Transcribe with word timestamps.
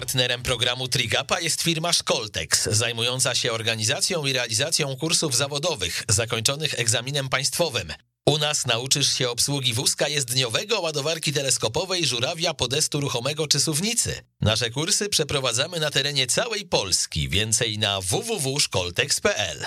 Partnerem 0.00 0.42
programu 0.42 0.88
Trigapa 0.88 1.40
jest 1.40 1.62
firma 1.62 1.92
Szkoltex, 1.92 2.64
zajmująca 2.64 3.34
się 3.34 3.52
organizacją 3.52 4.26
i 4.26 4.32
realizacją 4.32 4.96
kursów 4.96 5.36
zawodowych 5.36 6.04
zakończonych 6.08 6.78
egzaminem 6.78 7.28
państwowym. 7.28 7.92
U 8.26 8.38
nas 8.38 8.66
nauczysz 8.66 9.12
się 9.12 9.30
obsługi 9.30 9.74
wózka 9.74 10.08
jezdniowego, 10.08 10.80
ładowarki 10.80 11.32
teleskopowej, 11.32 12.06
żurawia, 12.06 12.54
podestu 12.54 13.00
ruchomego 13.00 13.46
czy 13.46 13.60
suwnicy. 13.60 14.22
Nasze 14.40 14.70
kursy 14.70 15.08
przeprowadzamy 15.08 15.80
na 15.80 15.90
terenie 15.90 16.26
całej 16.26 16.66
Polski. 16.66 17.28
Więcej 17.28 17.78
na 17.78 18.00
www.szkoltex.pl. 18.00 19.64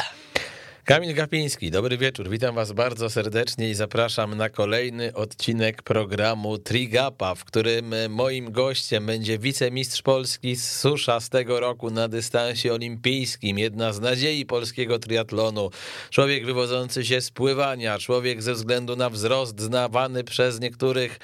Kamil 0.86 1.14
Gapiński, 1.14 1.72
dobry 1.72 1.98
wieczór. 1.98 2.30
Witam 2.30 2.56
Was 2.56 2.72
bardzo 2.72 3.10
serdecznie 3.10 3.70
i 3.70 3.74
zapraszam 3.74 4.36
na 4.36 4.50
kolejny 4.50 5.14
odcinek 5.14 5.84
programu 5.84 6.58
Trigapa, 6.58 7.36
w 7.36 7.46
którym 7.46 7.96
moim 8.10 8.52
gościem 8.52 9.06
będzie 9.06 9.38
wicemistrz 9.38 10.02
Polski 10.02 10.56
z 10.56 10.72
susza 10.72 11.20
z 11.20 11.30
tego 11.30 11.60
roku 11.60 11.92
na 11.92 12.08
dystansie 12.08 12.74
olimpijskim, 12.74 13.60
jedna 13.60 13.94
z 13.94 14.00
nadziei 14.00 14.46
polskiego 14.46 15.00
triatlonu, 15.00 15.70
człowiek 16.10 16.46
wywodzący 16.46 17.05
się 17.05 17.22
z 17.22 17.32
pływania, 17.32 18.00
człowiek 18.00 18.41
ze 18.41 18.54
względu 18.54 18.96
na 18.96 19.10
wzrost 19.10 19.62
znawany 19.62 20.24
przez 20.24 20.60
niektórych 20.60 21.20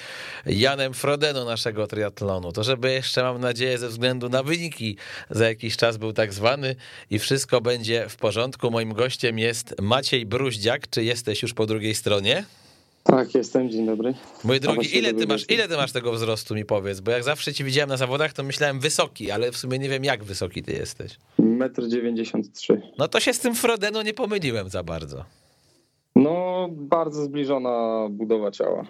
Janem 0.46 0.94
Frodeno 0.94 1.46
naszego 1.46 1.88
triatlonu. 1.88 2.52
To, 2.52 2.64
żeby 2.64 2.92
jeszcze 2.92 3.24
mam 3.24 3.42
nadzieję 3.42 3.78
ze 3.78 3.90
względu 3.90 4.30
na 4.30 4.44
wyniki 4.44 4.98
za 5.30 5.48
jakiś 5.48 5.78
czas 5.78 5.98
był 5.98 6.14
tak 6.14 6.34
zwany 6.34 6.76
i 7.10 7.20
wszystko 7.20 7.62
będzie 7.62 8.10
w 8.10 8.16
porządku. 8.16 8.72
Moim 8.72 8.94
gościem 8.94 9.40
jest 9.40 9.49
jest 9.50 9.82
Maciej 9.82 10.26
Bruździak. 10.26 10.90
Czy 10.90 11.04
jesteś 11.04 11.42
już 11.42 11.54
po 11.54 11.66
drugiej 11.66 11.96
stronie? 11.96 12.46
Tak, 13.04 13.36
jestem, 13.36 13.70
dzień 13.70 13.86
dobry. 13.86 14.14
Mój 14.44 14.60
drogi, 14.60 14.98
ile 14.98 15.14
ty, 15.14 15.28
masz, 15.28 15.46
ile 15.50 15.68
ty 15.68 15.78
masz 15.78 15.92
tego 15.92 16.12
wzrostu, 16.12 16.56
mi 16.56 16.66
powiedz? 16.66 17.00
Bo 17.00 17.12
jak 17.12 17.24
zawsze 17.24 17.54
ci 17.54 17.64
widziałem 17.64 17.90
na 17.90 17.98
zawodach, 17.98 18.34
to 18.34 18.44
myślałem 18.44 18.80
wysoki, 18.80 19.32
ale 19.32 19.52
w 19.52 19.58
sumie 19.58 19.80
nie 19.80 19.90
wiem, 19.90 20.04
jak 20.04 20.24
wysoki 20.24 20.64
ty 20.64 20.72
jesteś. 20.72 21.18
1,93 21.40 22.74
m. 22.74 22.82
No 22.98 23.08
to 23.08 23.20
się 23.20 23.34
z 23.34 23.40
tym 23.40 23.56
Frodeno 23.56 24.04
nie 24.04 24.14
pomyliłem 24.14 24.70
za 24.70 24.84
bardzo. 24.84 25.26
No, 26.16 26.68
bardzo 26.72 27.24
zbliżona 27.24 28.08
budowa 28.10 28.52
ciała. 28.52 28.86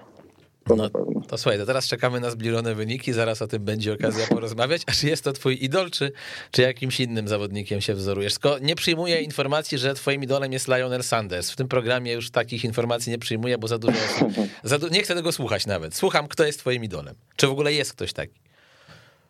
To, 0.69 0.75
no, 0.75 0.89
to 1.27 1.37
słuchaj, 1.37 1.59
to 1.59 1.65
teraz 1.65 1.87
czekamy 1.87 2.19
na 2.19 2.31
zbliżone 2.31 2.75
wyniki, 2.75 3.13
zaraz 3.13 3.41
o 3.41 3.47
tym 3.47 3.63
będzie 3.63 3.93
okazja 3.93 4.27
porozmawiać. 4.35 4.81
A 4.87 4.91
czy 4.91 5.07
jest 5.07 5.23
to 5.23 5.33
twój 5.33 5.63
idol, 5.63 5.91
czy, 5.91 6.11
czy 6.51 6.61
jakimś 6.61 6.99
innym 6.99 7.27
zawodnikiem 7.27 7.81
się 7.81 7.93
wzorujesz? 7.93 8.33
Tylko 8.33 8.59
nie 8.59 8.75
przyjmuję 8.75 9.21
informacji, 9.21 9.77
że 9.77 9.93
twoim 9.93 10.23
idolem 10.23 10.53
jest 10.53 10.67
Lionel 10.67 11.03
Sanders. 11.03 11.51
W 11.51 11.55
tym 11.55 11.67
programie 11.67 12.13
już 12.13 12.31
takich 12.31 12.63
informacji 12.65 13.11
nie 13.11 13.17
przyjmuję, 13.17 13.57
bo 13.57 13.67
za 13.67 13.77
dużo 13.77 13.97
osób, 13.97 14.33
za 14.63 14.79
du 14.79 14.87
nie 14.87 15.03
chcę 15.03 15.15
tego 15.15 15.31
słuchać 15.31 15.67
nawet. 15.67 15.95
Słucham, 15.95 16.27
kto 16.27 16.45
jest 16.45 16.59
twoim 16.59 16.83
idolem. 16.83 17.15
Czy 17.35 17.47
w 17.47 17.51
ogóle 17.51 17.73
jest 17.73 17.93
ktoś 17.93 18.13
taki? 18.13 18.39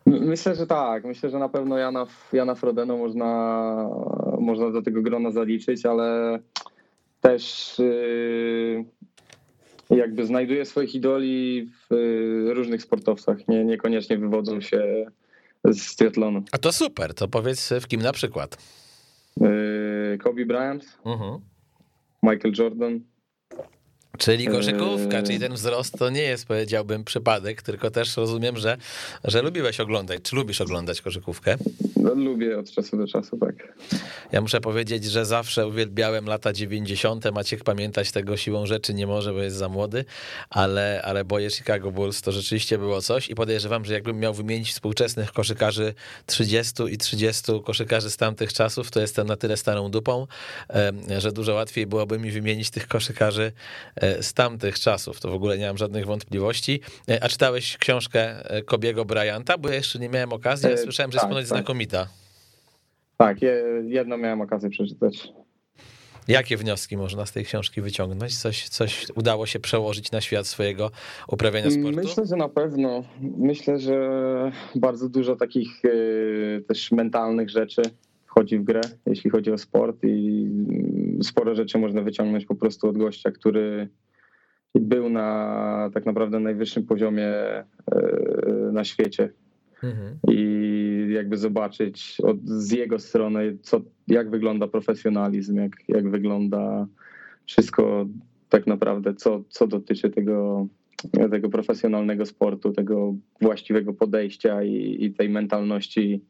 Myślę, 0.06 0.54
że 0.54 0.66
tak. 0.66 1.04
Myślę, 1.04 1.30
że 1.30 1.38
na 1.38 1.48
pewno 1.48 1.78
Jana, 1.78 2.06
Jana 2.32 2.54
Frodeno 2.54 2.96
można, 2.96 3.88
można 4.40 4.70
do 4.70 4.82
tego 4.82 5.02
grona 5.02 5.30
zaliczyć, 5.30 5.86
ale 5.86 6.38
też... 7.20 7.74
Yy 7.78 8.99
jakby 9.90 10.26
znajduje 10.26 10.64
swoich 10.64 10.94
idoli 10.94 11.70
w 11.90 11.94
y, 11.94 12.54
różnych 12.54 12.82
sportowcach, 12.82 13.48
nie, 13.48 13.64
niekoniecznie 13.64 14.18
wywodzą 14.18 14.60
się 14.60 15.06
z 15.64 15.96
triatlonu. 15.96 16.42
A 16.52 16.58
to 16.58 16.72
super, 16.72 17.14
to 17.14 17.28
powiedz 17.28 17.72
w 17.80 17.86
kim 17.86 18.02
na 18.02 18.12
przykład? 18.12 18.56
Y, 19.42 20.18
Kobe 20.18 20.46
Bryant, 20.46 20.98
uh 21.04 21.12
mhm. 21.12 21.30
-huh. 21.30 21.40
Michael 22.22 22.54
Jordan, 22.58 23.00
Czyli 24.20 24.46
koszykówka, 24.46 25.16
eee. 25.18 25.24
czyli 25.24 25.40
ten 25.40 25.52
wzrost 25.52 25.98
to 25.98 26.10
nie 26.10 26.22
jest, 26.22 26.46
powiedziałbym, 26.46 27.04
przypadek, 27.04 27.62
tylko 27.62 27.90
też 27.90 28.16
rozumiem, 28.16 28.56
że, 28.56 28.76
że 29.24 29.42
lubiłeś 29.42 29.80
oglądać. 29.80 30.22
Czy 30.22 30.36
lubisz 30.36 30.60
oglądać 30.60 31.02
koszykówkę? 31.02 31.56
No, 32.02 32.14
lubię 32.14 32.58
od 32.58 32.70
czasu 32.70 32.96
do 32.96 33.06
czasu, 33.06 33.38
tak. 33.38 33.74
Ja 34.32 34.40
muszę 34.40 34.60
powiedzieć, 34.60 35.04
że 35.04 35.24
zawsze 35.24 35.66
uwielbiałem 35.66 36.26
lata 36.26 36.52
90. 36.52 37.24
Maciek 37.32 37.64
pamiętać 37.64 38.12
tego 38.12 38.36
siłą 38.36 38.66
rzeczy 38.66 38.94
nie 38.94 39.06
może, 39.06 39.32
bo 39.32 39.42
jest 39.42 39.56
za 39.56 39.68
młody, 39.68 40.04
ale, 40.50 41.02
ale 41.04 41.24
boję 41.24 41.50
Chicago 41.50 41.90
Bulls 41.90 42.22
to 42.22 42.32
rzeczywiście 42.32 42.78
było 42.78 43.00
coś 43.00 43.30
i 43.30 43.34
podejrzewam, 43.34 43.84
że 43.84 43.94
jakbym 43.94 44.18
miał 44.18 44.34
wymienić 44.34 44.72
współczesnych 44.72 45.32
koszykarzy 45.32 45.94
30 46.26 46.82
i 46.90 46.98
30 46.98 47.52
koszykarzy 47.64 48.10
z 48.10 48.16
tamtych 48.16 48.52
czasów, 48.52 48.90
to 48.90 49.00
jestem 49.00 49.26
na 49.26 49.36
tyle 49.36 49.56
starą 49.56 49.90
dupą, 49.90 50.26
że 51.18 51.32
dużo 51.32 51.54
łatwiej 51.54 51.86
byłoby 51.86 52.18
mi 52.18 52.30
wymienić 52.30 52.70
tych 52.70 52.88
koszykarzy 52.88 53.52
E, 53.96 54.22
z 54.22 54.32
tamtych 54.32 54.80
czasów. 54.80 55.20
To 55.20 55.30
w 55.30 55.34
ogóle 55.34 55.58
nie 55.58 55.66
mam 55.66 55.78
żadnych 55.78 56.06
wątpliwości. 56.06 56.80
E, 57.08 57.24
a 57.24 57.28
czytałeś 57.28 57.76
książkę 57.76 58.50
e, 58.50 58.62
Kobiego 58.62 59.04
Bryanta? 59.04 59.58
Bo 59.58 59.68
ja 59.68 59.74
jeszcze 59.74 59.98
nie 59.98 60.08
miałem 60.08 60.32
okazji, 60.32 60.66
ale 60.66 60.78
słyszałem, 60.78 61.12
że 61.12 61.16
jest 61.16 61.22
tak, 61.22 61.30
ponoć 61.30 61.48
tak. 61.48 61.58
znakomita. 61.58 61.89
Tak, 63.16 63.36
jedno 63.84 64.18
miałem 64.18 64.40
okazję 64.40 64.70
przeczytać. 64.70 65.32
Jakie 66.28 66.56
wnioski 66.56 66.96
można 66.96 67.26
z 67.26 67.32
tej 67.32 67.44
książki 67.44 67.80
wyciągnąć? 67.80 68.38
Coś, 68.38 68.68
coś 68.68 69.06
udało 69.14 69.46
się 69.46 69.60
przełożyć 69.60 70.12
na 70.12 70.20
świat 70.20 70.46
swojego 70.46 70.90
uprawiania 71.28 71.70
sportu? 71.70 72.00
Myślę, 72.00 72.26
że 72.26 72.36
na 72.36 72.48
pewno. 72.48 73.02
Myślę, 73.38 73.78
że 73.78 73.98
bardzo 74.74 75.08
dużo 75.08 75.36
takich 75.36 75.82
też 76.68 76.92
mentalnych 76.92 77.50
rzeczy 77.50 77.82
wchodzi 78.26 78.58
w 78.58 78.64
grę, 78.64 78.80
jeśli 79.06 79.30
chodzi 79.30 79.52
o 79.52 79.58
sport 79.58 79.96
i 80.04 80.48
sporo 81.22 81.54
rzeczy 81.54 81.78
można 81.78 82.02
wyciągnąć 82.02 82.46
po 82.46 82.54
prostu 82.54 82.88
od 82.88 82.98
gościa, 82.98 83.30
który 83.30 83.88
był 84.74 85.10
na 85.10 85.90
tak 85.94 86.06
naprawdę 86.06 86.40
najwyższym 86.40 86.86
poziomie 86.86 87.26
e, 87.26 87.64
na 88.72 88.84
świecie. 88.84 89.32
Mhm. 89.82 90.18
I 90.28 90.49
jakby 91.12 91.36
zobaczyć 91.36 92.16
od, 92.22 92.48
z 92.48 92.72
jego 92.72 92.98
strony, 92.98 93.58
co, 93.62 93.80
jak 94.08 94.30
wygląda 94.30 94.68
profesjonalizm, 94.68 95.56
jak, 95.56 95.72
jak 95.88 96.10
wygląda 96.10 96.86
wszystko 97.46 98.06
tak 98.48 98.66
naprawdę, 98.66 99.14
co, 99.14 99.44
co 99.48 99.66
dotyczy 99.66 100.10
tego, 100.10 100.66
tego 101.30 101.48
profesjonalnego 101.48 102.26
sportu, 102.26 102.72
tego 102.72 103.14
właściwego 103.40 103.92
podejścia 103.92 104.62
i, 104.62 105.04
i 105.04 105.12
tej 105.14 105.28
mentalności 105.28 106.24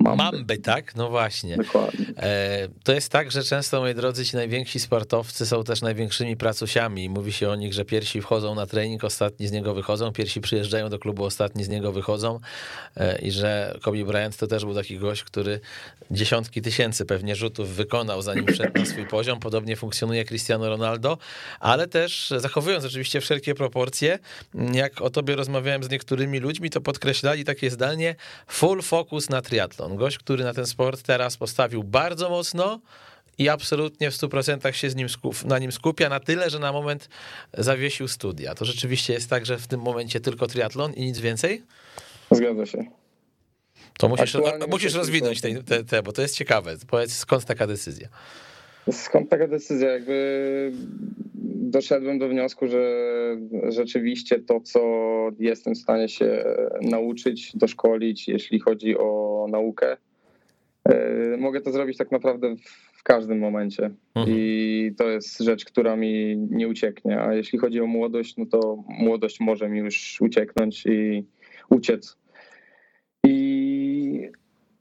Mamby. 0.00 0.22
Mamby, 0.22 0.58
tak? 0.58 0.94
No 0.96 1.10
właśnie. 1.10 1.56
Dokładnie. 1.56 2.06
E, 2.18 2.68
to 2.84 2.92
jest 2.92 3.12
tak, 3.12 3.30
że 3.30 3.44
często, 3.44 3.80
moi 3.80 3.94
drodzy, 3.94 4.24
ci 4.24 4.36
najwięksi 4.36 4.80
sportowcy 4.80 5.46
są 5.46 5.64
też 5.64 5.82
największymi 5.82 6.36
pracusiami. 6.36 7.08
Mówi 7.08 7.32
się 7.32 7.48
o 7.48 7.54
nich, 7.56 7.72
że 7.72 7.84
pierwsi 7.84 8.20
wchodzą 8.20 8.54
na 8.54 8.66
trening, 8.66 9.04
ostatni 9.04 9.48
z 9.48 9.52
niego 9.52 9.74
wychodzą, 9.74 10.12
pierwsi 10.12 10.40
przyjeżdżają 10.40 10.88
do 10.88 10.98
klubu, 10.98 11.24
ostatni 11.24 11.64
z 11.64 11.68
niego 11.68 11.92
wychodzą 11.92 12.40
e, 12.96 13.18
i 13.18 13.30
że 13.30 13.78
Kobe 13.82 14.04
Bryant 14.04 14.36
to 14.36 14.46
też 14.46 14.64
był 14.64 14.74
taki 14.74 14.98
gość, 14.98 15.24
który 15.24 15.60
dziesiątki 16.10 16.62
tysięcy 16.62 17.04
pewnie 17.04 17.36
rzutów 17.36 17.68
wykonał, 17.68 18.22
zanim 18.22 18.46
wszedł 18.46 18.78
na 18.78 18.86
swój 18.86 19.06
poziom. 19.06 19.40
Podobnie 19.40 19.76
funkcjonuje 19.76 20.24
Cristiano 20.24 20.68
Ronaldo, 20.68 21.18
ale 21.60 21.86
też 21.86 22.32
zachowując 22.36 22.84
oczywiście 22.84 23.20
wszelkie 23.20 23.54
proporcje, 23.54 24.18
jak 24.72 25.00
o 25.00 25.10
tobie 25.10 25.36
rozmawiałem 25.36 25.84
z 25.84 25.90
niektórymi 25.90 26.38
ludźmi, 26.38 26.70
to 26.70 26.80
podkreślali 26.80 27.44
takie 27.44 27.70
zdanie 27.70 28.14
full 28.46 28.82
focus 28.82 29.30
na 29.30 29.42
triatlon. 29.42 29.85
Gość, 29.88 30.18
który 30.18 30.44
na 30.44 30.54
ten 30.54 30.66
sport 30.66 31.02
teraz 31.02 31.36
postawił 31.36 31.84
bardzo 31.84 32.30
mocno 32.30 32.80
i 33.38 33.48
absolutnie 33.48 34.10
w 34.10 34.14
100% 34.14 34.72
się 34.72 34.90
z 34.90 34.96
nim 34.96 35.08
skup, 35.08 35.44
na 35.44 35.58
nim 35.58 35.72
skupia 35.72 36.08
na 36.08 36.20
tyle, 36.20 36.50
że 36.50 36.58
na 36.58 36.72
moment 36.72 37.08
zawiesił 37.58 38.08
studia. 38.08 38.54
To 38.54 38.64
rzeczywiście 38.64 39.12
jest 39.12 39.30
tak, 39.30 39.46
że 39.46 39.58
w 39.58 39.66
tym 39.66 39.80
momencie 39.80 40.20
tylko 40.20 40.46
triatlon 40.46 40.92
i 40.92 41.04
nic 41.04 41.18
więcej? 41.18 41.62
Zgadza 42.30 42.66
się. 42.66 42.84
To 43.98 44.08
musisz, 44.08 44.36
musisz 44.68 44.94
rozwinąć 44.94 45.40
te, 45.40 45.62
te, 45.62 45.84
te, 45.84 46.02
bo 46.02 46.12
to 46.12 46.22
jest 46.22 46.36
ciekawe. 46.36 46.76
Powiedz, 46.86 47.16
skąd 47.16 47.44
taka 47.44 47.66
decyzja? 47.66 48.08
Skąd 48.90 49.30
taka 49.30 49.48
decyzja? 49.48 49.90
Jakby 49.90 50.72
doszedłem 51.70 52.18
do 52.18 52.28
wniosku, 52.28 52.66
że 52.66 52.82
rzeczywiście 53.68 54.38
to, 54.38 54.60
co 54.60 54.80
jestem 55.38 55.74
w 55.74 55.78
stanie 55.78 56.08
się 56.08 56.44
nauczyć, 56.82 57.56
doszkolić, 57.56 58.28
jeśli 58.28 58.60
chodzi 58.60 58.98
o 58.98 59.46
naukę, 59.50 59.96
e, 60.88 61.36
mogę 61.36 61.60
to 61.60 61.72
zrobić 61.72 61.96
tak 61.96 62.12
naprawdę 62.12 62.56
w 62.92 63.02
każdym 63.02 63.38
momencie. 63.38 63.90
Mhm. 64.14 64.36
I 64.38 64.94
to 64.98 65.08
jest 65.08 65.38
rzecz, 65.38 65.64
która 65.64 65.96
mi 65.96 66.36
nie 66.36 66.68
ucieknie. 66.68 67.20
A 67.20 67.34
jeśli 67.34 67.58
chodzi 67.58 67.80
o 67.80 67.86
młodość, 67.86 68.36
no 68.36 68.46
to 68.46 68.84
młodość 68.88 69.40
może 69.40 69.68
mi 69.68 69.78
już 69.78 70.18
ucieknąć 70.20 70.86
i 70.86 71.24
uciec. 71.70 72.16
I 73.26 74.30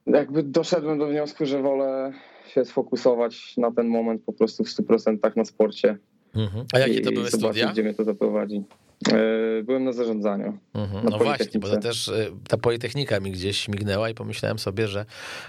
jakby 0.05 0.43
doszedłem 0.43 0.99
do 0.99 1.07
wniosku, 1.07 1.45
że 1.45 1.61
wolę 1.61 2.13
się 2.47 2.65
sfokusować 2.65 3.57
na 3.57 3.71
ten 3.71 3.87
moment 3.87 4.21
po 4.25 4.33
prostu 4.33 4.63
w 4.63 4.67
100% 4.67 5.37
na 5.37 5.45
sporcie 5.45 5.97
Mhm. 6.35 6.65
A 6.73 6.79
jakie 6.79 7.01
to 7.01 7.11
były 7.11 7.31
studia? 7.31 7.71
Gdzie 7.71 7.83
mnie 7.83 7.93
to 7.93 8.03
zaprowadzi. 8.03 8.63
E, 9.11 9.63
byłem 9.63 9.83
na 9.83 9.93
zarządzaniu. 9.93 10.57
Mhm, 10.73 11.05
no 11.09 11.17
właśnie, 11.17 11.59
bo 11.59 11.67
to 11.67 11.77
też 11.77 12.07
e, 12.09 12.27
ta 12.47 12.57
politechnika 12.57 13.19
mi 13.19 13.31
gdzieś 13.31 13.57
śmignęła 13.57 14.09
i 14.09 14.13
pomyślałem 14.13 14.59
sobie, 14.59 14.87
że 14.87 15.05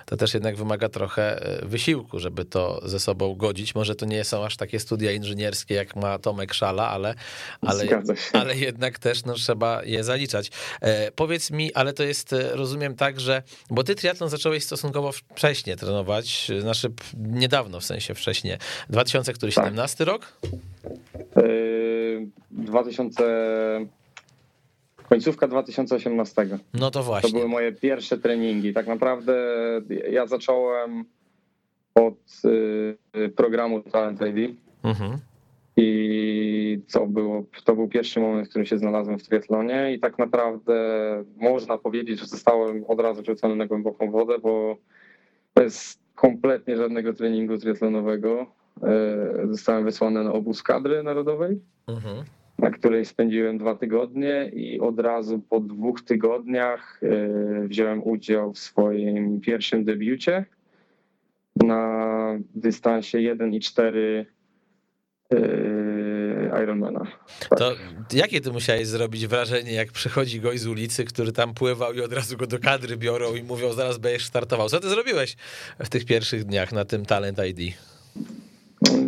to 0.06 0.16
też 0.16 0.34
jednak 0.34 0.56
wymaga 0.56 0.88
trochę 0.88 1.43
e, 1.62 1.66
wysiłku, 1.66 2.19
żeby 2.19 2.44
to 2.44 2.81
ze 2.84 3.00
sobą 3.00 3.34
godzić. 3.34 3.75
Może 3.75 3.94
to 3.94 4.06
nie 4.06 4.25
są 4.25 4.44
aż 4.44 4.56
takie 4.56 4.81
studia 4.81 5.12
inżynierskie, 5.12 5.75
jak 5.75 5.96
ma 5.96 6.19
Tomek 6.19 6.54
Szala, 6.54 6.88
ale, 6.88 7.14
ale, 7.60 7.84
ale 8.32 8.56
jednak 8.56 8.98
też 8.98 9.25
no, 9.25 9.34
trzeba 9.34 9.84
je 9.84 10.04
zaliczać. 10.04 10.50
Powiedz 11.16 11.50
mi, 11.50 11.75
ale 11.75 11.92
to 11.92 12.02
jest, 12.02 12.34
rozumiem 12.52 12.94
tak, 12.94 13.20
że, 13.20 13.42
bo 13.70 13.84
ty 13.84 13.94
triatlon 13.94 14.31
zacząłeś 14.31 14.64
stosunkowo 14.64 15.12
wcześnie 15.12 15.76
trenować, 15.76 16.50
znaczy 16.60 16.88
niedawno 17.19 17.81
w 17.81 17.84
sensie 17.84 18.14
wcześnie. 18.14 18.58
2017 18.90 20.04
tak. 20.04 20.06
rok? 20.06 20.32
2000 22.50 23.35
końcówka 25.08 25.48
2018. 25.48 26.58
No 26.74 26.90
to 26.90 27.02
właśnie. 27.02 27.30
To 27.30 27.36
były 27.36 27.48
moje 27.48 27.72
pierwsze 27.72 28.18
treningi. 28.18 28.74
Tak 28.74 28.86
naprawdę 28.86 29.34
ja 30.10 30.26
zacząłem 30.26 31.04
od 31.94 32.14
y, 33.16 33.28
programu 33.28 33.80
Talent 33.82 34.20
ID. 34.20 34.56
Mhm. 34.82 35.18
I 35.76 36.80
co 36.86 37.06
było, 37.06 37.44
to 37.64 37.74
był 37.74 37.88
pierwszy 37.88 38.20
moment, 38.20 38.46
w 38.46 38.50
którym 38.50 38.66
się 38.66 38.78
znalazłem 38.78 39.18
w 39.18 39.22
triatlonie 39.22 39.92
i 39.94 40.00
tak 40.00 40.18
naprawdę 40.18 40.74
można 41.36 41.78
powiedzieć, 41.78 42.20
że 42.20 42.26
zostałem 42.26 42.84
od 42.88 43.00
razu 43.00 43.24
rzucony 43.24 43.56
na 43.56 43.66
głęboką 43.66 44.10
wodę, 44.10 44.38
bo 44.38 44.76
bez 45.54 45.98
kompletnie 46.14 46.76
żadnego 46.76 47.12
treningu 47.12 47.58
triatlonowego 47.58 48.46
y, 49.44 49.46
zostałem 49.46 49.84
wysłany 49.84 50.24
na 50.24 50.32
obóz 50.32 50.62
kadry 50.62 51.02
narodowej. 51.02 51.60
Mhm 51.86 52.24
na 52.58 52.70
której 52.70 53.04
spędziłem 53.04 53.58
dwa 53.58 53.74
tygodnie 53.74 54.50
i 54.54 54.80
od 54.80 55.00
razu 55.00 55.38
po 55.38 55.60
dwóch 55.60 56.02
tygodniach 56.02 57.00
e, 57.02 57.68
wziąłem 57.68 58.02
udział 58.04 58.52
w 58.52 58.58
swoim 58.58 59.40
pierwszym 59.40 59.84
debiucie 59.84 60.44
na 61.56 62.38
dystansie 62.54 63.18
1,4 63.18 64.24
e, 65.32 66.62
Ironmana. 66.62 67.06
Tak. 67.48 67.58
To 67.58 67.72
jakie 68.12 68.40
ty 68.40 68.52
musiałeś 68.52 68.86
zrobić 68.86 69.26
wrażenie, 69.26 69.72
jak 69.72 69.92
przychodzi 69.92 70.40
gość 70.40 70.60
z 70.60 70.66
ulicy, 70.66 71.04
który 71.04 71.32
tam 71.32 71.54
pływał 71.54 71.92
i 71.92 72.00
od 72.00 72.12
razu 72.12 72.36
go 72.36 72.46
do 72.46 72.58
kadry 72.58 72.96
biorą 72.96 73.34
i 73.34 73.42
mówią, 73.42 73.72
zaraz 73.72 73.98
będziesz 73.98 74.24
startował. 74.24 74.68
Co 74.68 74.80
ty 74.80 74.88
zrobiłeś 74.88 75.36
w 75.78 75.88
tych 75.88 76.04
pierwszych 76.04 76.44
dniach 76.44 76.72
na 76.72 76.84
tym 76.84 77.06
Talent 77.06 77.38
ID? 77.38 77.74
E, 78.88 78.98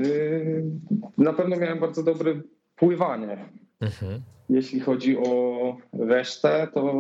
na 1.19 1.33
pewno 1.33 1.57
miałem 1.57 1.79
bardzo 1.79 2.03
dobry 2.03 2.43
pływanie. 2.79 3.49
Mhm. 3.81 4.23
Jeśli 4.49 4.81
chodzi 4.81 5.19
o 5.19 5.77
resztę, 5.93 6.69
to 6.75 6.95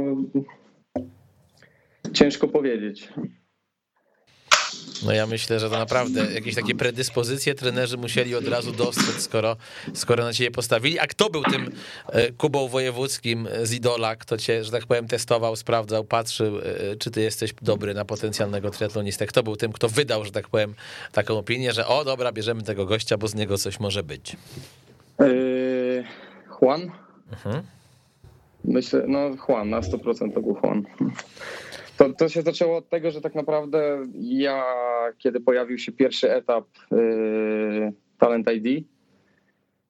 ciężko 2.12 2.48
powiedzieć. 2.48 3.08
No 5.06 5.12
ja 5.12 5.26
myślę, 5.26 5.60
że 5.60 5.70
to 5.70 5.78
naprawdę 5.78 6.32
jakieś 6.34 6.54
takie 6.54 6.74
predyspozycje 6.74 7.54
trenerzy 7.54 7.96
musieli 7.96 8.34
od 8.34 8.48
razu 8.48 8.72
dostać, 8.72 9.22
skoro, 9.22 9.56
skoro 9.94 10.24
na 10.24 10.32
ciebie 10.32 10.50
postawili. 10.50 10.98
A 10.98 11.06
kto 11.06 11.30
był 11.30 11.42
tym 11.42 11.70
e, 12.08 12.32
Kubą 12.32 12.68
Wojewódzkim 12.68 13.48
z 13.62 13.72
Idola, 13.72 14.16
kto 14.16 14.38
cię, 14.38 14.64
że 14.64 14.70
tak 14.70 14.86
powiem, 14.86 15.08
testował, 15.08 15.56
sprawdzał, 15.56 16.04
patrzył, 16.04 16.58
e, 16.58 16.62
czy 16.98 17.10
ty 17.10 17.20
jesteś 17.20 17.54
dobry 17.62 17.94
na 17.94 18.04
potencjalnego 18.04 18.70
triatlonistę? 18.70 19.26
Kto 19.26 19.42
był 19.42 19.56
tym, 19.56 19.72
kto 19.72 19.88
wydał, 19.88 20.24
że 20.24 20.30
tak 20.30 20.48
powiem, 20.48 20.74
taką 21.12 21.38
opinię, 21.38 21.72
że 21.72 21.86
o 21.86 22.04
dobra, 22.04 22.32
bierzemy 22.32 22.62
tego 22.62 22.86
gościa, 22.86 23.18
bo 23.18 23.28
z 23.28 23.34
niego 23.34 23.58
coś 23.58 23.80
może 23.80 24.02
być? 24.02 24.36
Yy, 25.18 26.04
Juan. 26.60 26.80
Mhm. 27.32 27.62
Myślę, 28.64 29.04
no 29.08 29.30
Juan, 29.48 29.70
na 29.70 29.80
100% 29.80 30.32
to 30.34 30.40
był 30.40 30.56
Juan. 30.62 30.84
To, 31.96 32.12
to 32.12 32.28
się 32.28 32.42
zaczęło 32.42 32.76
od 32.76 32.88
tego, 32.88 33.10
że 33.10 33.20
tak 33.20 33.34
naprawdę 33.34 34.06
ja, 34.20 34.64
kiedy 35.18 35.40
pojawił 35.40 35.78
się 35.78 35.92
pierwszy 35.92 36.32
etap 36.32 36.64
yy, 36.90 37.92
Talent 38.18 38.46
ID, 38.52 38.84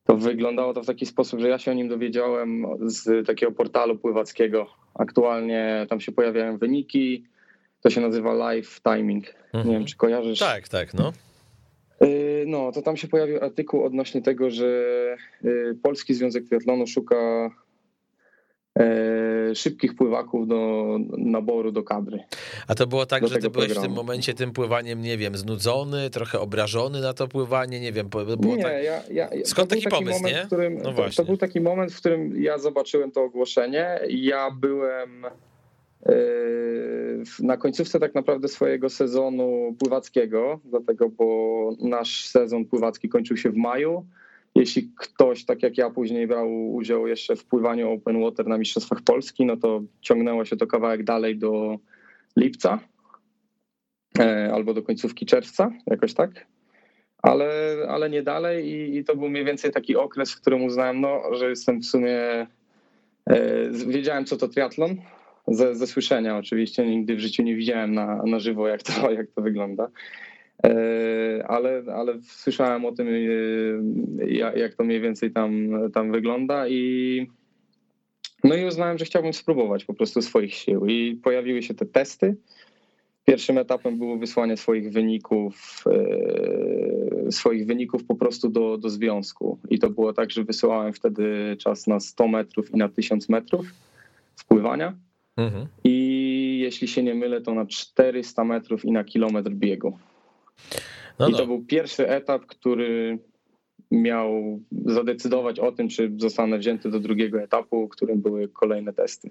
to 0.05 0.17
wyglądało 0.17 0.75
to 0.75 0.83
w 0.83 0.87
taki 0.87 1.07
sposób, 1.07 1.41
że 1.41 1.49
ja 1.49 1.59
się 1.59 1.71
o 1.71 1.75
nim 1.75 1.89
dowiedziałem 1.89 2.67
z 2.81 3.27
takiego 3.27 3.53
portalu 3.53 3.99
pływackiego. 3.99 4.67
Aktualnie 4.95 5.87
tam 5.89 6.01
się 6.01 6.13
pojawiają 6.13 6.59
wyniki, 6.59 7.25
to 7.81 7.91
się 7.91 8.01
nazywa 8.01 8.33
live 8.33 8.81
timing. 8.81 9.25
Mhm. 9.45 9.69
Nie 9.69 9.73
wiem, 9.73 9.87
czy 9.87 9.97
kojarzysz? 9.97 10.39
Tak, 10.39 10.69
tak, 10.69 10.95
no. 10.95 11.13
Y, 12.03 12.45
no, 12.47 12.73
to 12.73 12.83
tam 12.83 12.97
się 12.97 13.09
pojawił 13.09 13.45
artykuł 13.45 13.85
odnośnie 13.85 14.23
tego, 14.23 14.51
że 14.51 14.67
y, 15.45 15.79
Polski 15.83 16.15
Związek 16.15 16.45
Triatlonu 16.49 16.87
szuka 16.87 17.51
e, 18.79 19.55
szybkich 19.55 19.95
pływaków 19.95 20.49
do 20.49 20.85
naboru 21.19 21.73
do 21.73 21.83
kadry. 21.83 22.19
A 22.69 22.75
to 22.75 22.87
było 22.87 23.07
tak, 23.07 23.29
że 23.29 23.39
ty 23.39 23.51
byłeś 23.51 23.67
programu. 23.67 23.81
w 23.81 23.89
tym 23.89 23.97
momencie 23.97 24.35
tym 24.35 24.53
pływaniem, 24.53 25.01
nie 25.01 25.17
wiem, 25.17 25.37
znudzony, 25.37 26.11
trochę 26.11 26.41
obrażony 26.41 27.01
na 27.01 27.13
to 27.13 27.29
pływanie, 27.29 27.81
nie 27.81 27.93
wiem, 27.93 28.09
było 28.09 28.57
nie, 28.57 28.63
tak... 28.63 28.85
ja, 28.85 29.03
ja, 29.11 29.31
Skąd 29.45 29.71
taki, 29.71 29.83
taki 29.83 29.97
pomysł, 29.97 30.19
moment, 30.19 30.37
nie? 30.37 30.47
Którym, 30.47 30.79
no 30.79 30.93
to, 30.93 31.11
to, 31.17 31.25
był 31.25 31.37
taki 31.37 31.61
moment, 31.61 31.93
w 31.93 31.97
którym 31.97 32.43
ja 32.43 32.59
zobaczyłem 32.59 33.11
to 33.11 33.23
ogłoszenie 33.23 34.01
ja 34.09 34.51
byłem 34.51 35.27
na 37.41 37.57
końcówce 37.57 38.01
tak 38.01 38.15
naprawdę 38.15 38.49
swojego 38.49 38.91
sezonu 38.91 39.77
pływackiego, 39.79 40.61
dlatego 40.65 41.09
bo 41.09 41.71
nasz 41.81 42.25
sezon 42.25 42.65
pływacki 42.65 43.09
kończył 43.09 43.37
się 43.37 43.51
w 43.51 43.57
maju. 43.57 44.07
Jeśli 44.55 44.91
ktoś, 44.97 45.45
tak 45.45 45.63
jak 45.63 45.79
ja, 45.79 45.91
później 45.91 46.27
brał 46.27 46.75
udział 46.75 47.07
jeszcze 47.07 47.37
w 47.37 47.45
pływaniu 47.45 47.93
open 47.93 48.23
water 48.23 48.47
na 48.47 48.59
Mistrzostwach 48.59 49.03
Polski, 49.03 49.45
no 49.45 49.57
to 49.57 49.83
ciągnęło 50.01 50.45
się 50.45 50.57
to 50.57 50.67
kawałek 50.67 51.05
dalej 51.05 51.39
do 51.39 51.79
lipca 52.37 52.79
e, 54.19 54.51
albo 54.55 54.75
do 54.75 54.83
końcówki 54.83 55.27
czerwca, 55.27 55.71
jakoś 55.87 56.15
tak. 56.15 56.47
Ale, 57.23 57.77
ale 57.89 58.11
nie 58.11 58.23
dalej 58.23 58.67
i, 58.67 58.97
i 58.97 59.05
to 59.05 59.17
był 59.17 59.29
mniej 59.29 59.45
więcej 59.45 59.71
taki 59.71 59.97
okres, 59.97 60.33
w 60.33 60.41
którym 60.41 60.65
uznałem, 60.65 61.01
no, 61.01 61.23
że 61.33 61.51
jestem 61.51 61.81
w 61.81 61.87
sumie 61.87 62.47
e, 63.27 63.71
wiedziałem, 63.87 64.25
co 64.25 64.37
to 64.37 64.49
triatlon, 64.49 64.97
ze, 65.51 65.75
ze 65.75 65.87
słyszenia 65.87 66.39
oczywiście, 66.39 66.87
nigdy 66.87 67.17
w 67.17 67.21
życiu 67.21 67.43
nie 67.43 67.57
widziałem 67.57 67.95
na, 67.95 68.23
na 68.27 68.39
żywo, 68.39 68.69
jak 68.69 68.83
to, 68.83 68.93
jak 69.19 69.31
to 69.31 69.43
wygląda. 69.43 69.89
E, 70.65 71.45
ale, 71.49 71.83
ale 71.95 72.15
słyszałem 72.23 72.85
o 72.85 72.93
tym, 72.93 73.09
e, 73.09 74.59
jak 74.59 74.75
to 74.75 74.85
mniej 74.85 75.01
więcej 75.01 75.31
tam, 75.31 75.71
tam 75.93 76.13
wygląda 76.13 76.69
i 76.69 77.27
no 78.45 78.55
i 78.55 78.65
uznałem, 78.65 78.99
że 78.99 79.05
chciałbym 79.05 79.33
spróbować 79.33 79.85
po 79.85 79.95
prostu 79.95 80.23
swoich 80.23 80.55
sił 80.55 80.87
i 80.87 81.17
pojawiły 81.17 81.63
się 81.63 81.75
te 81.75 81.87
testy. 81.87 82.37
Pierwszym 83.25 83.59
etapem 83.59 83.99
było 83.99 84.17
wysłanie 84.17 84.57
swoich 84.57 84.93
wyników, 84.93 85.85
e, 87.27 87.33
swoich 87.33 87.67
wyników 87.67 88.05
po 88.05 88.15
prostu 88.15 88.49
do, 88.49 88.79
do 88.79 88.91
związku. 88.91 89.59
I 89.71 89.79
to 89.79 89.91
było 89.91 90.13
tak, 90.13 90.31
że 90.31 90.45
wysyłałem 90.45 90.93
wtedy 90.93 91.57
czas 91.59 91.87
na 91.87 92.01
100 92.01 92.29
metrów 92.29 92.71
i 92.75 92.77
na 92.77 92.89
1000 92.89 93.29
metrów 93.29 93.67
wpływania. 94.37 95.08
Mhm. 95.39 95.67
I 95.85 96.59
jeśli 96.63 96.89
się 96.89 97.03
nie 97.03 97.15
mylę, 97.15 97.41
to 97.41 97.55
na 97.55 97.67
400 97.67 98.45
metrów 98.45 98.85
i 98.85 98.93
na 98.93 99.05
kilometr 99.05 99.51
biegu. 99.51 99.99
No 101.19 101.29
I 101.29 101.33
to 101.33 101.39
no. 101.39 101.47
był 101.47 101.65
pierwszy 101.65 102.09
etap, 102.09 102.47
który 102.47 103.19
miał 103.91 104.61
zadecydować 104.87 105.59
o 105.59 105.73
tym, 105.73 105.89
czy 105.89 106.13
zostanę 106.17 106.59
wzięty 106.59 106.91
do 106.91 107.01
drugiego 107.01 107.43
etapu, 107.43 107.89
którym 107.89 108.21
były 108.21 108.49
kolejne 108.49 108.93
testy. 108.93 109.31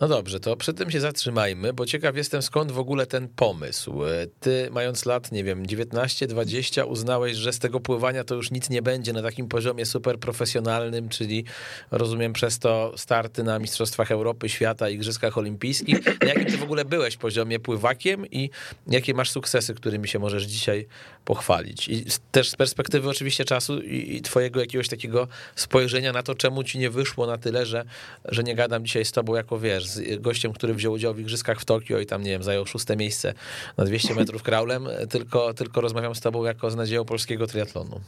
No 0.00 0.08
dobrze, 0.08 0.40
to 0.40 0.56
przy 0.56 0.74
tym 0.74 0.90
się 0.90 1.00
zatrzymajmy, 1.00 1.72
bo 1.72 1.86
ciekaw 1.86 2.16
jestem 2.16 2.42
skąd 2.42 2.72
w 2.72 2.78
ogóle 2.78 3.06
ten 3.06 3.28
pomysł. 3.28 4.00
Ty 4.40 4.68
mając 4.72 5.06
lat, 5.06 5.32
nie 5.32 5.44
wiem, 5.44 5.62
19-20 5.62 6.86
uznałeś, 6.88 7.36
że 7.36 7.52
z 7.52 7.58
tego 7.58 7.80
pływania 7.80 8.24
to 8.24 8.34
już 8.34 8.50
nic 8.50 8.70
nie 8.70 8.82
będzie 8.82 9.12
na 9.12 9.22
takim 9.22 9.48
poziomie 9.48 9.86
super 9.86 10.18
profesjonalnym, 10.18 11.08
czyli 11.08 11.44
rozumiem 11.90 12.32
przez 12.32 12.58
to 12.58 12.92
starty 12.96 13.42
na 13.42 13.58
Mistrzostwach 13.58 14.10
Europy, 14.10 14.48
Świata, 14.48 14.90
Igrzyskach 14.90 15.38
Olimpijskich. 15.38 16.20
Na 16.20 16.28
jakim 16.28 16.44
ty 16.44 16.56
w 16.56 16.62
ogóle 16.62 16.84
byłeś 16.84 17.16
poziomie 17.16 17.58
pływakiem 17.58 18.26
i 18.26 18.50
jakie 18.86 19.14
masz 19.14 19.30
sukcesy, 19.30 19.74
którymi 19.74 20.08
się 20.08 20.18
możesz 20.18 20.44
dzisiaj 20.44 20.86
pochwalić? 21.24 21.88
I 21.88 22.04
też 22.32 22.50
z 22.50 22.56
perspektywy 22.56 23.08
oczywiście 23.08 23.44
czasu 23.44 23.82
i 23.98 24.22
twojego 24.22 24.60
jakiegoś 24.60 24.88
takiego 24.88 25.28
spojrzenia 25.54 26.12
na 26.12 26.22
to, 26.22 26.34
czemu 26.34 26.64
ci 26.64 26.78
nie 26.78 26.90
wyszło 26.90 27.26
na 27.26 27.38
tyle, 27.38 27.66
że, 27.66 27.84
że 28.24 28.42
nie 28.42 28.54
gadam 28.54 28.84
dzisiaj 28.84 29.04
z 29.04 29.12
tobą 29.12 29.34
jako, 29.34 29.58
wiesz, 29.58 29.86
z 29.86 30.20
gościem, 30.20 30.52
który 30.52 30.74
wziął 30.74 30.92
udział 30.92 31.14
w 31.14 31.20
Igrzyskach 31.20 31.60
w 31.60 31.64
Tokio 31.64 31.98
i 31.98 32.06
tam, 32.06 32.22
nie 32.22 32.30
wiem, 32.30 32.42
zajął 32.42 32.66
szóste 32.66 32.96
miejsce 32.96 33.34
na 33.76 33.84
200 33.84 34.14
metrów 34.20 34.42
kraulem, 34.42 34.88
tylko, 35.10 35.54
tylko 35.54 35.80
rozmawiam 35.80 36.14
z 36.14 36.20
tobą 36.20 36.44
jako 36.44 36.70
z 36.70 36.76
nadzieją 36.76 37.04
polskiego 37.04 37.46
triatlonu. 37.46 38.00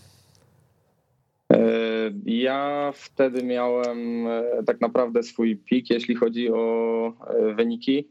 E, 1.52 2.10
ja 2.24 2.92
wtedy 2.94 3.42
miałem 3.42 4.26
e, 4.26 4.42
tak 4.66 4.80
naprawdę 4.80 5.22
swój 5.22 5.56
pik, 5.56 5.90
jeśli 5.90 6.14
chodzi 6.14 6.50
o 6.52 7.12
e, 7.26 7.54
wyniki 7.54 8.08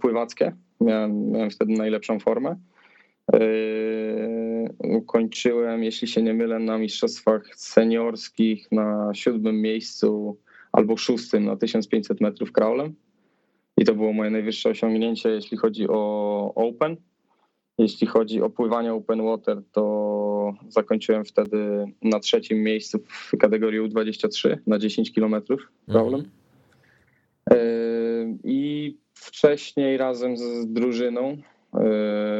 pływackie. 0.00 0.52
Miałem, 0.80 1.30
miałem 1.30 1.50
wtedy 1.50 1.72
najlepszą 1.72 2.20
formę. 2.20 2.56
Yy, 4.84 4.96
ukończyłem, 4.96 5.84
jeśli 5.84 6.08
się 6.08 6.22
nie 6.22 6.34
mylę, 6.34 6.58
na 6.58 6.78
mistrzostwach 6.78 7.56
seniorskich 7.56 8.72
na 8.72 9.10
siódmym 9.14 9.60
miejscu 9.62 10.38
albo 10.72 10.96
szóstym 10.96 11.44
na 11.44 11.56
1500 11.56 12.20
metrów 12.20 12.52
crawlem. 12.52 12.94
I 13.76 13.84
to 13.84 13.94
było 13.94 14.12
moje 14.12 14.30
najwyższe 14.30 14.70
osiągnięcie, 14.70 15.28
jeśli 15.28 15.56
chodzi 15.56 15.88
o 15.88 16.52
Open. 16.54 16.96
Jeśli 17.78 18.06
chodzi 18.06 18.42
o 18.42 18.50
pływanie 18.50 18.94
open 18.94 19.22
water, 19.22 19.62
to 19.72 20.54
zakończyłem 20.68 21.24
wtedy 21.24 21.84
na 22.02 22.20
trzecim 22.20 22.62
miejscu 22.62 22.98
w 23.08 23.36
kategorii 23.38 23.80
U23 23.80 24.56
na 24.66 24.78
10 24.78 25.12
km 25.14 25.42
crawlem. 25.88 26.30
Mhm. 27.50 28.38
I 28.44 28.96
wcześniej 29.14 29.96
razem 29.96 30.36
z 30.36 30.72
drużyną, 30.72 31.36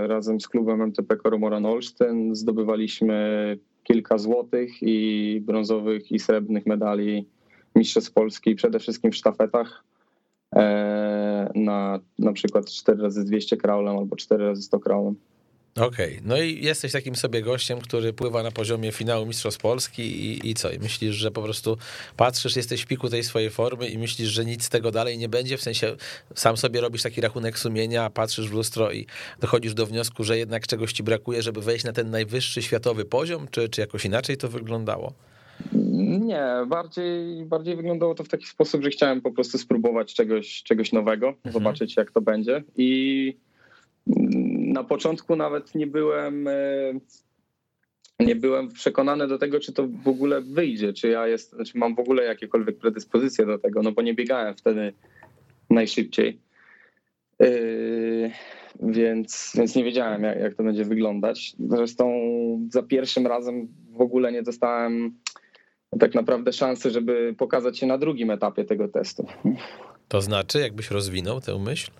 razem 0.07 0.41
z 0.41 0.49
klubem 0.49 0.83
MTP 0.83 1.17
Koromoran 1.17 1.67
Olsztyn 1.67 2.35
zdobywaliśmy 2.35 3.59
kilka 3.85 4.19
złotych 4.19 4.73
i 4.83 5.41
brązowych 5.47 6.13
i 6.13 6.19
srebrnych 6.19 6.67
medali 6.67 7.29
mistrzostw 7.77 8.13
Polski, 8.13 8.55
przede 8.55 8.79
wszystkim 8.79 9.13
w 9.13 9.17
sztafetach 9.17 9.85
e, 10.55 11.51
na 11.55 12.01
na 12.19 12.33
przykład 12.33 12.71
4 12.71 13.03
razy 13.03 13.25
200 13.25 13.57
kraulem 13.57 13.97
albo 13.97 14.17
4 14.17 14.45
razy 14.45 14.63
100 14.63 14.81
kraulem. 14.81 15.15
Okej, 15.81 16.19
okay. 16.19 16.21
no 16.25 16.43
i 16.43 16.65
jesteś 16.65 16.93
takim 16.93 17.17
sobie 17.17 17.43
gościem, 17.43 17.81
który 17.81 18.13
pływa 18.13 18.43
na 18.43 18.51
poziomie 18.51 18.93
finału 18.93 19.27
Mistrzostw 19.27 19.61
Polski 19.61 20.03
i, 20.03 20.51
i 20.51 20.55
co? 20.55 20.71
I 20.71 20.79
myślisz, 20.79 21.17
że 21.17 21.31
po 21.31 21.43
prostu 21.43 21.77
patrzysz, 22.17 22.57
jesteś 22.57 22.83
w 22.83 22.87
piku 22.87 23.09
tej 23.09 23.25
swojej 23.25 23.51
formy 23.51 23.89
i 23.89 23.99
myślisz, 23.99 24.29
że 24.29 24.45
nic 24.45 24.65
z 24.65 24.69
tego 24.69 24.91
dalej 24.91 25.19
nie 25.19 25.29
będzie? 25.29 25.57
W 25.57 25.63
sensie 25.63 25.97
sam 26.35 26.57
sobie 26.57 26.81
robisz 26.81 27.03
taki 27.03 27.21
rachunek 27.21 27.59
sumienia, 27.59 28.11
patrzysz 28.11 28.49
w 28.49 28.53
lustro 28.53 28.93
i 28.93 29.07
dochodzisz 29.41 29.75
do 29.75 29.87
wniosku, 29.87 30.25
że 30.25 30.39
jednak 30.39 30.67
czegoś 30.67 30.93
ci 30.93 31.03
brakuje, 31.03 31.43
żeby 31.43 31.63
wejść 31.63 31.85
na 31.85 31.93
ten 31.93 32.11
najwyższy 32.11 32.63
światowy 32.63 33.05
poziom, 33.05 33.47
czy, 33.51 33.69
czy 33.69 33.81
jakoś 33.81 34.05
inaczej 34.05 34.37
to 34.37 34.49
wyglądało? 34.49 35.13
Nie, 36.21 36.47
bardziej, 36.67 37.45
bardziej 37.45 37.77
wyglądało 37.77 38.15
to 38.15 38.25
w 38.25 38.29
taki 38.29 38.47
sposób, 38.47 38.83
że 38.83 38.91
chciałem 38.91 39.21
po 39.21 39.33
prostu 39.33 39.59
spróbować 39.59 40.15
czegoś, 40.15 40.63
czegoś 40.63 40.93
nowego, 40.93 41.29
mhm. 41.29 41.53
zobaczyć 41.53 41.97
jak 41.97 42.11
to 42.11 42.21
będzie 42.21 42.63
i 42.77 43.37
na 44.73 44.85
początku 44.85 45.37
nawet 45.37 45.75
nie 45.75 45.87
byłem 45.87 46.49
e, 46.49 46.53
nie 48.21 48.37
byłem 48.37 48.69
przekonany 48.69 49.29
do 49.29 49.39
tego, 49.39 49.61
czy 49.61 49.73
to 49.73 49.89
w 50.05 50.09
ogóle 50.09 50.41
wyjdzie, 50.41 50.93
czy 50.93 51.09
ja 51.09 51.27
jest, 51.27 51.57
czy 51.67 51.79
mam 51.79 51.95
w 51.95 51.99
ogóle 51.99 52.25
jakiekolwiek 52.25 52.79
predyspozycje 52.79 53.47
do 53.47 53.59
tego, 53.59 53.83
no 53.83 53.93
bo 53.93 54.03
nie 54.03 54.15
biegałem 54.15 54.55
wtedy 54.55 54.93
najszybciej. 55.71 56.41
Yy, 57.41 58.31
więc, 58.81 59.53
więc 59.55 59.75
nie 59.75 59.85
wiedziałem, 59.85 60.23
jak, 60.23 60.41
jak 60.41 60.55
to 60.55 60.63
będzie 60.63 60.85
wyglądać. 60.85 61.57
Zresztą 61.69 62.11
za 62.73 62.83
pierwszym 62.83 63.27
razem 63.27 63.69
w 63.91 64.01
ogóle 64.01 64.33
nie 64.33 64.43
dostałem 64.43 65.15
tak 66.01 66.15
naprawdę 66.15 66.53
szansy, 66.53 66.91
żeby 66.91 67.35
pokazać 67.39 67.79
się 67.79 67.87
na 67.87 67.99
drugim 67.99 68.31
etapie 68.31 68.65
tego 68.65 68.89
testu. 68.89 69.27
To 70.09 70.21
znaczy, 70.21 70.61
jakbyś 70.61 70.91
rozwinął 70.91 71.41
tę 71.41 71.59
myśl? 71.59 71.91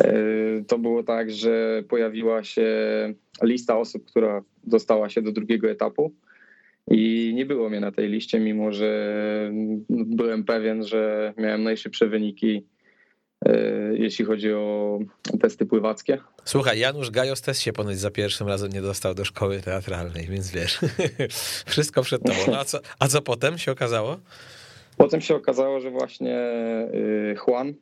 E, 0.00 0.64
to 0.66 0.78
było 0.78 1.02
tak, 1.02 1.30
że 1.30 1.82
pojawiła 1.88 2.44
się 2.44 2.68
lista 3.42 3.78
osób, 3.78 4.04
która 4.04 4.42
dostała 4.64 5.08
się 5.08 5.22
do 5.22 5.32
drugiego 5.32 5.70
etapu. 5.70 6.12
I 6.90 7.32
nie 7.34 7.46
było 7.46 7.68
mnie 7.68 7.80
na 7.80 7.92
tej 7.92 8.08
liście, 8.08 8.40
mimo 8.40 8.72
że 8.72 9.52
byłem 9.88 10.44
pewien, 10.44 10.86
że 10.86 11.34
miałem 11.36 11.62
najszybsze 11.62 12.06
wyniki, 12.06 12.66
e, 13.46 13.52
jeśli 13.94 14.24
chodzi 14.24 14.52
o 14.52 14.98
testy 15.40 15.66
pływackie. 15.66 16.18
Słuchaj, 16.44 16.78
Janusz 16.78 17.10
Gajos 17.10 17.42
też 17.42 17.58
się 17.58 17.72
ponoć 17.72 17.98
za 17.98 18.10
pierwszym 18.10 18.48
razem 18.48 18.72
nie 18.72 18.82
dostał 18.82 19.14
do 19.14 19.24
szkoły 19.24 19.60
teatralnej, 19.60 20.26
więc 20.26 20.50
wiesz, 20.50 20.80
wszystko 21.66 22.02
przed 22.02 22.22
tobą. 22.22 22.38
No 22.46 22.58
a, 22.58 22.64
co, 22.64 22.78
a 22.98 23.08
co 23.08 23.22
potem 23.22 23.58
się 23.58 23.72
okazało? 23.72 24.18
Potem 24.96 25.20
się 25.20 25.34
okazało, 25.34 25.80
że 25.80 25.90
właśnie 25.90 26.38
y, 26.94 27.36
Juan, 27.46 27.74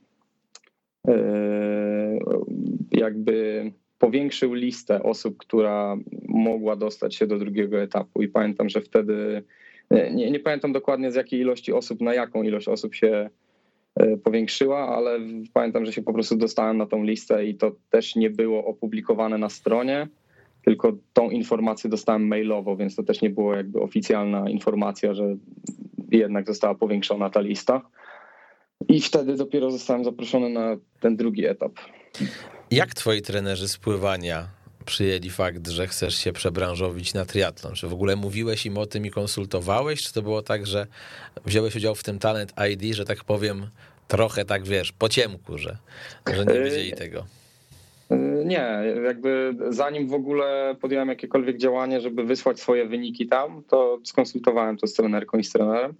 jakby 2.90 3.72
powiększył 3.98 4.54
listę 4.54 5.02
osób, 5.02 5.36
która 5.36 5.96
mogła 6.28 6.76
dostać 6.76 7.14
się 7.14 7.26
do 7.26 7.38
drugiego 7.38 7.82
etapu. 7.82 8.22
I 8.22 8.28
pamiętam, 8.28 8.68
że 8.68 8.80
wtedy 8.80 9.42
e, 9.90 10.14
nie, 10.14 10.30
nie 10.30 10.40
pamiętam 10.40 10.72
dokładnie 10.72 11.12
z 11.12 11.14
jakiej 11.14 11.40
ilości 11.40 11.72
osób, 11.72 12.00
na 12.00 12.14
jaką 12.14 12.42
ilość 12.42 12.68
osób 12.68 12.94
się 12.94 13.30
e, 13.94 14.16
powiększyła, 14.16 14.96
ale 14.96 15.18
pamiętam, 15.52 15.86
że 15.86 15.92
się 15.92 16.02
po 16.02 16.12
prostu 16.12 16.36
dostałem 16.36 16.76
na 16.76 16.86
tą 16.86 17.04
listę 17.04 17.46
i 17.46 17.54
to 17.54 17.72
też 17.90 18.16
nie 18.16 18.30
było 18.30 18.64
opublikowane 18.64 19.38
na 19.38 19.48
stronie, 19.48 20.08
tylko 20.64 20.92
tą 21.12 21.30
informację 21.30 21.90
dostałem 21.90 22.26
mailowo, 22.26 22.76
więc 22.76 22.96
to 22.96 23.02
też 23.02 23.22
nie 23.22 23.30
było 23.30 23.54
jakby 23.54 23.80
oficjalna 23.80 24.50
informacja, 24.50 25.14
że 25.14 25.36
jednak 26.10 26.46
została 26.46 26.75
powiększona 26.75 27.30
ta 27.30 27.40
lista. 27.40 27.82
I 28.88 29.00
wtedy 29.00 29.37
dopiero 29.37 29.71
zostałem 29.71 30.04
zaproszony 30.04 30.49
na 30.49 30.76
ten 31.00 31.16
drugi 31.16 31.47
etap. 31.47 31.73
Jak 32.71 32.95
twoi 32.95 33.23
trenerzy 33.23 33.68
spływania 33.68 34.49
przyjęli 34.87 35.30
fakt, 35.30 35.68
że 35.68 35.87
chcesz 35.87 36.14
się 36.14 36.33
przebranżowić 36.33 37.14
na 37.14 37.25
triatlon? 37.25 37.75
Czy 37.75 37.88
w 37.88 37.92
ogóle 37.92 38.16
mówiłeś 38.16 38.66
im 38.66 38.78
o 38.78 38.87
tym 38.87 39.06
i 39.06 39.11
konsultowałeś? 39.11 40.02
Czy 40.02 40.12
to 40.12 40.23
było 40.23 40.42
tak, 40.42 40.66
że 40.66 40.87
wziąłeś 41.45 41.76
udział 41.76 41.95
w 41.95 42.02
tym 42.02 42.18
Talent 42.18 42.52
ID, 42.73 42.95
że 42.95 43.04
tak 43.04 43.25
powiem, 43.25 43.66
trochę 44.09 44.45
tak 44.45 44.64
wiesz, 44.64 44.92
po 44.92 45.09
ciemku, 45.09 45.59
że, 45.59 45.76
że 46.35 46.45
nie 46.45 46.61
wiedzieli 46.61 46.92
tego? 46.92 47.25
Nie, 48.45 48.83
jakby 49.04 49.54
zanim 49.68 50.09
w 50.09 50.14
ogóle 50.14 50.76
podjąłem 50.80 51.09
jakiekolwiek 51.09 51.59
działanie, 51.59 52.00
żeby 52.00 52.25
wysłać 52.25 52.61
swoje 52.61 52.87
wyniki 52.87 53.26
tam, 53.26 53.62
to 53.68 53.99
skonsultowałem 54.04 54.76
to 54.76 54.87
z 54.87 54.95
trenerką 54.95 55.38
i 55.38 55.45
z 55.45 55.52
trenerem 55.52 55.95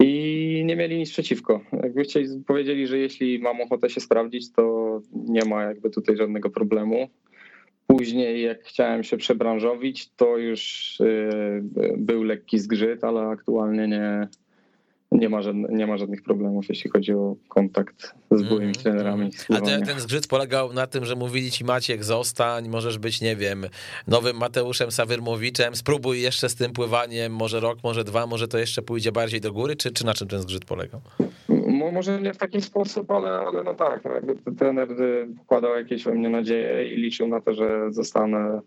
i 0.00 0.29
nie 0.70 0.76
mieli 0.76 0.98
nic 0.98 1.10
przeciwko. 1.10 1.60
Jakby 1.82 2.02
chcieli, 2.02 2.28
powiedzieli, 2.46 2.86
że 2.86 2.98
jeśli 2.98 3.38
mam 3.38 3.60
ochotę 3.60 3.90
się 3.90 4.00
sprawdzić, 4.00 4.52
to 4.52 5.00
nie 5.12 5.44
ma 5.44 5.62
jakby 5.62 5.90
tutaj 5.90 6.16
żadnego 6.16 6.50
problemu. 6.50 7.08
Później, 7.86 8.42
jak 8.42 8.62
chciałem 8.62 9.04
się 9.04 9.16
przebranżowić, 9.16 10.10
to 10.16 10.38
już 10.38 11.00
y, 11.00 11.62
był 11.96 12.22
lekki 12.22 12.58
zgrzyt, 12.58 13.04
ale 13.04 13.20
aktualnie 13.20 13.88
nie, 13.88 14.28
nie 15.12 15.28
ma, 15.28 15.42
żadnych, 15.42 15.70
nie 15.70 15.86
ma 15.86 15.96
żadnych 15.96 16.22
problemów, 16.22 16.68
jeśli 16.68 16.90
chodzi 16.90 17.12
o 17.12 17.36
kontakt 17.48 18.14
z 18.30 18.42
byłymi 18.42 18.64
mm. 18.64 18.74
trenerami. 18.74 19.30
A 19.48 19.60
ten, 19.60 19.84
ten 19.84 20.00
zgrzyt 20.00 20.26
polegał 20.26 20.72
na 20.72 20.86
tym, 20.86 21.04
że 21.04 21.16
mówili 21.16 21.50
ci 21.50 21.64
Maciek, 21.64 22.04
zostań, 22.04 22.68
możesz 22.68 22.98
być, 22.98 23.20
nie 23.20 23.36
wiem, 23.36 23.66
nowym 24.06 24.36
Mateuszem 24.36 24.90
Sawyrmowiczem, 24.90 25.76
spróbuj 25.76 26.22
jeszcze 26.22 26.48
z 26.48 26.54
tym 26.54 26.72
pływaniem, 26.72 27.34
może 27.34 27.60
rok, 27.60 27.78
może 27.84 28.04
dwa, 28.04 28.26
może 28.26 28.48
to 28.48 28.58
jeszcze 28.58 28.82
pójdzie 28.82 29.12
bardziej 29.12 29.40
do 29.40 29.52
góry, 29.52 29.76
czy, 29.76 29.90
czy 29.90 30.06
na 30.06 30.14
czym 30.14 30.28
ten 30.28 30.40
zgrzyt 30.40 30.64
polegał? 30.64 31.00
Może 31.92 32.20
nie 32.20 32.34
w 32.34 32.38
taki 32.38 32.62
sposób, 32.62 33.10
ale, 33.10 33.30
ale 33.30 33.62
no 33.62 33.74
tak, 33.74 34.04
no 34.04 34.14
jakby 34.14 34.52
trener 34.52 34.92
y, 34.92 35.28
pokładał 35.38 35.76
jakieś 35.76 36.04
we 36.04 36.14
mnie 36.14 36.28
nadzieje 36.28 36.94
i 36.94 36.96
liczył 36.96 37.28
na 37.28 37.40
to, 37.40 37.54
że 37.54 37.92
zostanę 37.92 38.60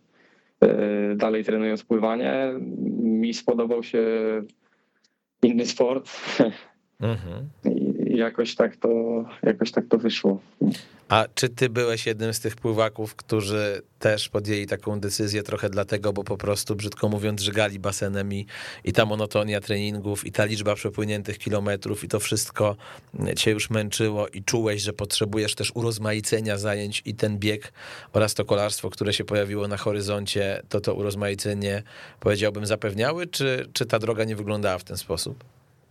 y, 0.63 1.15
dalej 1.15 1.43
trenując 1.43 1.83
pływanie. 1.83 2.53
Mi 2.99 3.33
spodobał 3.33 3.83
się 3.83 4.01
inny 5.43 5.65
sport. 5.65 6.07
Mhm. 7.01 7.49
I 8.13 8.17
jakoś 8.17 8.55
tak, 8.55 8.75
to, 8.75 8.89
jakoś 9.43 9.71
tak 9.71 9.85
to 9.87 9.97
wyszło. 9.97 10.39
A 11.09 11.25
czy 11.35 11.49
ty 11.49 11.69
byłeś 11.69 12.05
jednym 12.05 12.33
z 12.33 12.39
tych 12.39 12.55
pływaków, 12.55 13.15
którzy 13.15 13.81
też 13.99 14.29
podjęli 14.29 14.67
taką 14.67 14.99
decyzję 14.99 15.43
trochę 15.43 15.69
dlatego, 15.69 16.13
bo 16.13 16.23
po 16.23 16.37
prostu, 16.37 16.75
brzydko 16.75 17.09
mówiąc, 17.09 17.41
żygali 17.41 17.79
basenem 17.79 18.33
i, 18.33 18.45
i 18.83 18.93
ta 18.93 19.05
monotonia 19.05 19.61
treningów 19.61 20.25
i 20.25 20.31
ta 20.31 20.45
liczba 20.45 20.75
przepłyniętych 20.75 21.37
kilometrów 21.37 22.03
i 22.03 22.07
to 22.07 22.19
wszystko 22.19 22.75
cię 23.35 23.51
już 23.51 23.69
męczyło 23.69 24.27
i 24.27 24.43
czułeś, 24.43 24.81
że 24.81 24.93
potrzebujesz 24.93 25.55
też 25.55 25.71
urozmaicenia 25.75 26.57
zajęć 26.57 27.01
i 27.05 27.15
ten 27.15 27.37
bieg 27.37 27.73
oraz 28.13 28.33
to 28.33 28.45
kolarstwo, 28.45 28.89
które 28.89 29.13
się 29.13 29.23
pojawiło 29.23 29.67
na 29.67 29.77
horyzoncie, 29.77 30.61
to 30.69 30.81
to 30.81 30.93
urozmaicenie, 30.93 31.83
powiedziałbym, 32.19 32.65
zapewniały, 32.65 33.27
czy, 33.27 33.69
czy 33.73 33.85
ta 33.85 33.99
droga 33.99 34.23
nie 34.23 34.35
wyglądała 34.35 34.77
w 34.77 34.83
ten 34.83 34.97
sposób? 34.97 35.43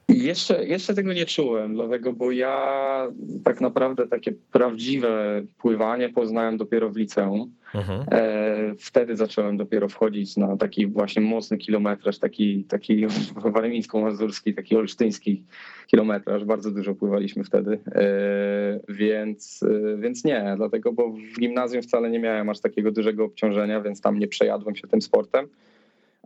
Jeszcze, 0.09 0.67
jeszcze 0.67 0.95
tego 0.95 1.13
nie 1.13 1.27
czułem, 1.27 1.75
dlatego, 1.75 2.13
bo 2.13 2.31
ja 2.31 3.09
tak 3.45 3.61
naprawdę 3.61 4.07
takie 4.07 4.33
prawdziwe 4.53 5.43
pływanie 5.59 6.09
poznałem 6.09 6.57
dopiero 6.57 6.91
w 6.91 6.97
liceum. 6.97 7.53
Mhm. 7.75 8.05
E, 8.11 8.75
wtedy 8.79 9.17
zacząłem 9.17 9.57
dopiero 9.57 9.89
wchodzić 9.89 10.37
na 10.37 10.57
taki 10.57 10.87
właśnie 10.87 11.23
mocny 11.23 11.59
kilometraż, 11.59 12.19
taki, 12.19 12.65
taki 12.65 13.07
warmińsko-mazurski, 13.57 14.55
taki 14.55 14.77
olsztyński 14.77 15.43
kilometraż. 15.87 16.45
Bardzo 16.45 16.71
dużo 16.71 16.95
pływaliśmy 16.95 17.45
wtedy, 17.45 17.79
e, 17.87 18.81
więc, 18.89 19.63
e, 19.63 19.97
więc 19.97 20.25
nie, 20.25 20.55
dlatego, 20.57 20.93
bo 20.93 21.11
w 21.11 21.41
gimnazjum 21.41 21.83
wcale 21.83 22.11
nie 22.11 22.19
miałem 22.19 22.49
aż 22.49 22.61
takiego 22.61 22.91
dużego 22.91 23.25
obciążenia, 23.25 23.81
więc 23.81 24.01
tam 24.01 24.19
nie 24.19 24.29
przejadłem 24.29 24.77
się 24.77 24.89
tym 24.89 25.03
sportem. 25.03 25.49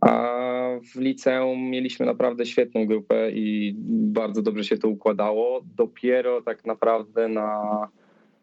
A 0.01 0.37
w 0.95 1.01
liceum 1.01 1.71
mieliśmy 1.71 2.07
naprawdę 2.07 2.47
świetną 2.47 2.87
grupę 2.87 3.31
i 3.31 3.75
bardzo 3.89 4.43
dobrze 4.43 4.65
się 4.65 4.79
to 4.79 4.89
układało. 4.89 5.61
Dopiero 5.77 6.43
tak 6.43 6.65
naprawdę 6.65 7.29
na 7.29 7.89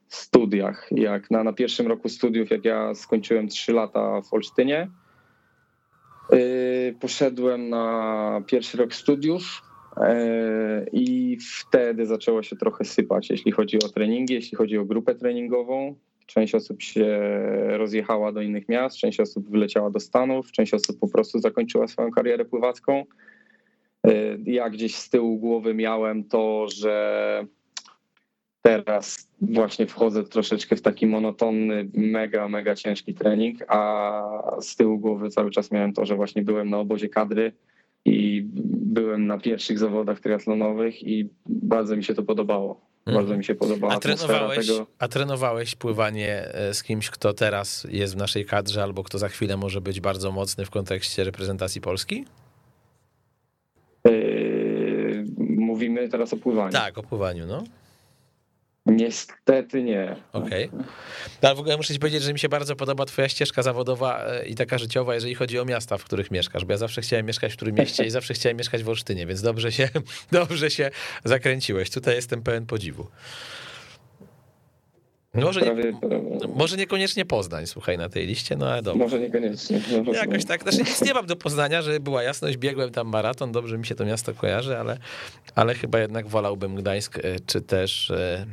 studiach, 0.07 0.87
jak 0.91 1.31
na, 1.31 1.43
na 1.43 1.53
pierwszym 1.53 1.87
roku 1.87 2.09
studiów, 2.09 2.51
jak 2.51 2.65
ja 2.65 2.95
skończyłem 2.95 3.47
3 3.47 3.73
lata 3.73 4.21
w 4.21 4.33
Olsztynie, 4.33 4.89
yy, 6.31 6.95
poszedłem 6.99 7.69
na 7.69 8.41
pierwszy 8.47 8.77
rok 8.77 8.93
studiów 8.93 9.61
E, 9.97 10.85
I 10.91 11.37
wtedy 11.59 12.05
zaczęło 12.05 12.43
się 12.43 12.55
trochę 12.55 12.85
sypać, 12.85 13.29
jeśli 13.29 13.51
chodzi 13.51 13.77
o 13.77 13.89
treningi, 13.89 14.33
jeśli 14.33 14.57
chodzi 14.57 14.77
o 14.77 14.85
grupę 14.85 15.15
treningową. 15.15 15.95
Część 16.33 16.55
osób 16.55 16.81
się 16.81 17.07
rozjechała 17.67 18.31
do 18.31 18.41
innych 18.41 18.69
miast, 18.69 18.97
część 18.97 19.19
osób 19.19 19.49
wyleciała 19.49 19.89
do 19.89 19.99
Stanów, 19.99 20.51
część 20.51 20.73
osób 20.73 20.99
po 20.99 21.07
prostu 21.07 21.39
zakończyła 21.39 21.87
swoją 21.87 22.11
karierę 22.11 22.45
pływacką. 22.45 23.05
E, 24.07 24.11
ja 24.45 24.69
gdzieś 24.69 24.95
z 24.95 25.09
tyłu 25.09 25.39
głowy 25.39 25.73
miałem 25.73 26.23
to, 26.23 26.67
że 26.75 27.45
teraz 28.61 29.29
właśnie 29.41 29.87
wchodzę 29.87 30.23
troszeczkę 30.23 30.75
w 30.75 30.81
taki 30.81 31.07
monotonny, 31.07 31.89
mega, 31.93 32.47
mega 32.47 32.75
ciężki 32.75 33.13
trening, 33.13 33.59
a 33.67 34.21
z 34.61 34.75
tyłu 34.75 34.99
głowy 34.99 35.29
cały 35.29 35.51
czas 35.51 35.71
miałem 35.71 35.93
to, 35.93 36.05
że 36.05 36.15
właśnie 36.15 36.41
byłem 36.41 36.69
na 36.69 36.79
obozie 36.79 37.09
kadry 37.09 37.51
i 38.05 38.45
byłem 38.65 39.27
na 39.27 39.37
pierwszych 39.37 39.79
zawodach 39.79 40.19
triatlonowych 40.19 41.03
i 41.03 41.29
bardzo 41.45 41.95
mi 41.95 42.03
się 42.03 42.13
to 42.13 42.23
podobało. 42.23 42.92
Mhm. 43.05 43.25
Bardzo 43.25 43.37
mi 43.37 43.45
się 43.45 43.55
podobała 43.55 43.93
a 43.93 43.99
trenowałeś, 43.99 44.67
tego. 44.67 44.87
A 44.99 45.07
trenowałeś 45.07 45.75
pływanie 45.75 46.53
e, 46.53 46.73
z 46.73 46.83
kimś, 46.83 47.09
kto 47.09 47.33
teraz 47.33 47.87
jest 47.89 48.13
w 48.13 48.17
naszej 48.17 48.45
kadrze 48.45 48.83
albo 48.83 49.03
kto 49.03 49.17
za 49.17 49.29
chwilę 49.29 49.57
może 49.57 49.81
być 49.81 49.99
bardzo 50.01 50.31
mocny 50.31 50.65
w 50.65 50.69
kontekście 50.69 51.23
reprezentacji 51.23 51.81
Polski? 51.81 52.25
Yy, 54.05 55.25
mówimy 55.39 56.09
teraz 56.09 56.33
o 56.33 56.37
pływaniu. 56.37 56.71
Tak, 56.71 56.97
o 56.97 57.03
pływaniu, 57.03 57.45
no. 57.45 57.63
Niestety 58.85 59.83
nie. 59.83 60.15
Okej. 60.33 60.65
Okay. 60.65 60.79
No, 61.41 61.49
ale 61.49 61.55
w 61.55 61.59
ogóle 61.59 61.77
muszę 61.77 61.93
ci 61.93 61.99
powiedzieć, 61.99 62.23
że 62.23 62.33
mi 62.33 62.39
się 62.39 62.49
bardzo 62.49 62.75
podoba 62.75 63.05
twoja 63.05 63.29
ścieżka 63.29 63.63
zawodowa 63.63 64.25
e, 64.25 64.45
i 64.45 64.55
taka 64.55 64.77
życiowa, 64.77 65.15
jeżeli 65.15 65.35
chodzi 65.35 65.59
o 65.59 65.65
miasta, 65.65 65.97
w 65.97 66.03
których 66.03 66.31
mieszkasz, 66.31 66.65
bo 66.65 66.73
ja 66.73 66.77
zawsze 66.77 67.01
chciałem 67.01 67.25
mieszkać 67.25 67.53
w 67.53 67.55
którym 67.55 67.75
mieście 67.75 68.05
i 68.05 68.09
zawsze 68.19 68.33
chciałem 68.33 68.57
mieszkać 68.57 68.83
w 68.83 68.89
Olsztynie, 68.89 69.25
więc 69.25 69.41
dobrze 69.41 69.71
się, 69.71 69.89
dobrze 70.31 70.71
się 70.71 70.91
zakręciłeś. 71.23 71.89
Tutaj 71.89 72.15
jestem 72.15 72.41
pełen 72.41 72.65
podziwu. 72.65 73.07
Może, 75.33 75.61
nie, 75.61 75.93
może 76.55 76.77
niekoniecznie 76.77 77.25
Poznań, 77.25 77.67
słuchaj, 77.67 77.97
na 77.97 78.09
tej 78.09 78.27
liście, 78.27 78.55
no 78.55 78.69
ale 78.69 78.81
dobrze. 78.81 79.03
Może 79.03 79.19
niekoniecznie. 79.19 79.81
No, 80.05 80.13
Jakoś 80.13 80.45
tak, 80.45 80.63
znaczy 80.63 80.77
nic 80.77 81.01
nie 81.01 81.13
mam 81.13 81.25
do 81.25 81.35
Poznania, 81.35 81.81
żeby 81.81 81.99
była 81.99 82.23
jasność, 82.23 82.57
biegłem 82.57 82.91
tam 82.91 83.07
maraton, 83.07 83.51
dobrze 83.51 83.77
mi 83.77 83.85
się 83.85 83.95
to 83.95 84.05
miasto 84.05 84.33
kojarzy, 84.33 84.77
ale, 84.77 84.97
ale 85.55 85.75
chyba 85.75 85.99
jednak 85.99 86.27
wolałbym 86.27 86.75
Gdańsk, 86.75 87.17
e, 87.17 87.21
czy 87.45 87.61
też, 87.61 88.11
e, 88.11 88.45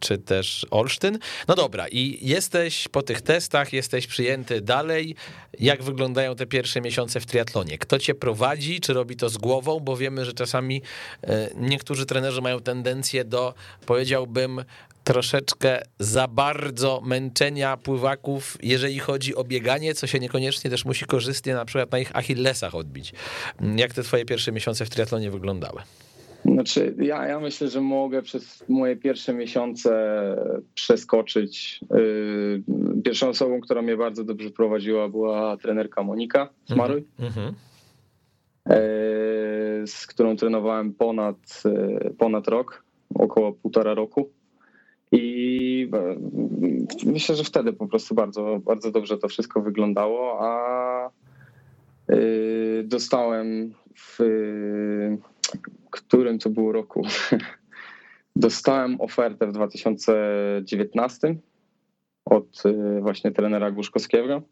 czy 0.00 0.18
też 0.18 0.66
Olsztyn. 0.70 1.18
No 1.48 1.54
dobra, 1.54 1.88
i 1.88 2.18
jesteś 2.28 2.88
po 2.88 3.02
tych 3.02 3.22
testach, 3.22 3.72
jesteś 3.72 4.06
przyjęty 4.06 4.60
dalej. 4.60 5.14
Jak 5.60 5.82
wyglądają 5.82 6.36
te 6.36 6.46
pierwsze 6.46 6.80
miesiące 6.80 7.20
w 7.20 7.26
triatlonie? 7.26 7.78
Kto 7.78 7.98
cię 7.98 8.14
prowadzi, 8.14 8.80
czy 8.80 8.92
robi 8.92 9.16
to 9.16 9.28
z 9.28 9.36
głową, 9.36 9.80
bo 9.80 9.96
wiemy, 9.96 10.24
że 10.24 10.32
czasami 10.32 10.82
e, 11.22 11.50
niektórzy 11.56 12.06
trenerzy 12.06 12.40
mają 12.40 12.60
tendencję 12.60 13.24
do, 13.24 13.54
powiedziałbym, 13.86 14.64
troszeczkę 15.12 15.82
za 15.98 16.28
bardzo 16.28 17.00
męczenia 17.04 17.76
pływaków, 17.76 18.56
jeżeli 18.62 18.98
chodzi 18.98 19.34
o 19.36 19.44
bieganie, 19.44 19.94
co 19.94 20.06
się 20.06 20.18
niekoniecznie 20.18 20.70
też 20.70 20.84
musi 20.84 21.04
korzystnie 21.04 21.54
na 21.54 21.64
przykład 21.64 21.92
na 21.92 21.98
ich 21.98 22.16
achillesach 22.16 22.74
odbić. 22.74 23.12
Jak 23.76 23.94
te 23.94 24.02
twoje 24.02 24.24
pierwsze 24.24 24.52
miesiące 24.52 24.84
w 24.84 24.90
triatlonie 24.90 25.30
wyglądały? 25.30 25.80
Znaczy, 26.44 26.94
ja, 26.98 27.26
ja 27.26 27.40
myślę, 27.40 27.68
że 27.68 27.80
mogę 27.80 28.22
przez 28.22 28.64
moje 28.68 28.96
pierwsze 28.96 29.34
miesiące 29.34 29.90
przeskoczyć. 30.74 31.80
Y, 31.96 32.62
pierwszą 33.04 33.28
osobą, 33.28 33.60
która 33.60 33.82
mnie 33.82 33.96
bardzo 33.96 34.24
dobrze 34.24 34.50
prowadziła, 34.50 35.08
była 35.08 35.56
trenerka 35.56 36.02
Monika 36.02 36.48
Smaruj, 36.64 37.04
mm 37.18 37.32
-hmm. 37.32 37.52
z 39.86 40.06
którą 40.06 40.36
trenowałem 40.36 40.94
ponad, 40.94 41.62
y, 42.06 42.14
ponad 42.14 42.48
rok, 42.48 42.84
około 43.14 43.52
półtora 43.52 43.94
roku. 43.94 44.39
Myślę, 47.06 47.34
że 47.34 47.44
wtedy 47.44 47.72
po 47.72 47.86
prostu 47.86 48.14
bardzo, 48.14 48.60
bardzo 48.64 48.90
dobrze 48.90 49.18
to 49.18 49.28
wszystko 49.28 49.62
wyglądało, 49.62 50.38
a 50.40 51.10
y, 52.12 52.84
dostałem 52.86 53.74
w 53.96 54.18
którym 55.90 56.38
to 56.38 56.50
było 56.50 56.72
roku? 56.72 57.02
Dostałem 58.36 59.00
ofertę 59.00 59.46
w 59.46 59.52
2019 59.52 61.36
od 62.24 62.62
y, 62.66 63.00
właśnie 63.00 63.30
trenera 63.30 63.70
Głuszkowskiego 63.70 64.42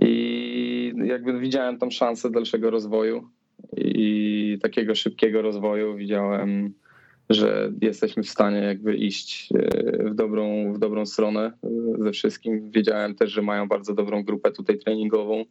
i 0.00 0.94
jakby 1.04 1.40
widziałem 1.40 1.78
tam 1.78 1.90
szansę 1.90 2.30
dalszego 2.30 2.70
rozwoju 2.70 3.28
i 3.76 4.58
takiego 4.62 4.94
szybkiego 4.94 5.42
rozwoju 5.42 5.96
widziałem 5.96 6.74
że 7.30 7.72
jesteśmy 7.80 8.22
w 8.22 8.30
stanie 8.30 8.58
jakby 8.58 8.96
iść 8.96 9.48
e, 9.54 10.10
w 10.10 10.14
dobrą, 10.14 10.72
w 10.72 10.78
dobrą 10.78 11.06
stronę 11.06 11.52
e, 11.64 12.02
ze 12.02 12.12
wszystkim. 12.12 12.70
Wiedziałem 12.70 13.14
też, 13.14 13.30
że 13.30 13.42
mają 13.42 13.68
bardzo 13.68 13.94
dobrą 13.94 14.24
grupę 14.24 14.52
tutaj 14.52 14.78
treningową 14.78 15.44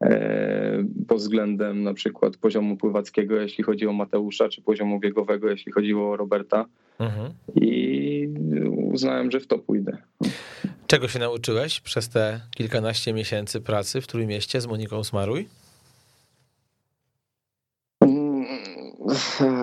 e, 0.00 0.84
pod 1.08 1.18
względem 1.18 1.82
na 1.82 1.94
przykład 1.94 2.36
poziomu 2.36 2.76
pływackiego, 2.76 3.40
jeśli 3.40 3.64
chodzi 3.64 3.86
o 3.86 3.92
Mateusza, 3.92 4.48
czy 4.48 4.62
poziomu 4.62 5.00
biegowego, 5.00 5.50
jeśli 5.50 5.72
chodziło 5.72 6.10
o 6.10 6.16
Roberta. 6.16 6.64
Mhm. 6.98 7.32
I 7.54 8.28
uznałem, 8.92 9.30
że 9.30 9.40
w 9.40 9.46
to 9.46 9.58
pójdę. 9.58 9.98
Czego 10.86 11.08
się 11.08 11.18
nauczyłeś 11.18 11.80
przez 11.80 12.08
te 12.08 12.40
kilkanaście 12.56 13.12
miesięcy 13.12 13.60
pracy 13.60 14.00
w 14.00 14.06
Trójmieście 14.06 14.60
z 14.60 14.66
Moniką 14.66 15.04
Smaruj? 15.04 15.48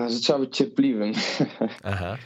Że 0.08 0.20
trzeba 0.22 0.38
być 0.38 0.56
cierpliwym. 0.56 1.12
Aha. 1.82 2.16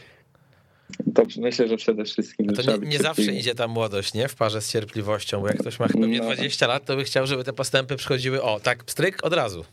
To 1.14 1.22
myślę, 1.38 1.68
że 1.68 1.76
przede 1.76 2.04
wszystkim. 2.04 2.50
A 2.50 2.52
to 2.52 2.78
nie, 2.78 2.88
nie 2.88 2.98
zawsze 2.98 3.22
idzie 3.22 3.54
ta 3.54 3.68
młodość, 3.68 4.14
nie? 4.14 4.28
W 4.28 4.34
parze 4.34 4.62
z 4.62 4.72
cierpliwością, 4.72 5.40
bo 5.40 5.48
jak 5.48 5.58
ktoś 5.58 5.78
ma 5.78 5.88
chyba 5.88 6.06
no. 6.06 6.22
20 6.24 6.66
lat, 6.66 6.84
to 6.84 6.96
by 6.96 7.04
chciał, 7.04 7.26
żeby 7.26 7.44
te 7.44 7.52
postępy 7.52 7.96
przychodziły, 7.96 8.42
o, 8.42 8.60
tak, 8.60 8.84
stryk 8.86 9.24
od 9.24 9.34
razu. 9.34 9.64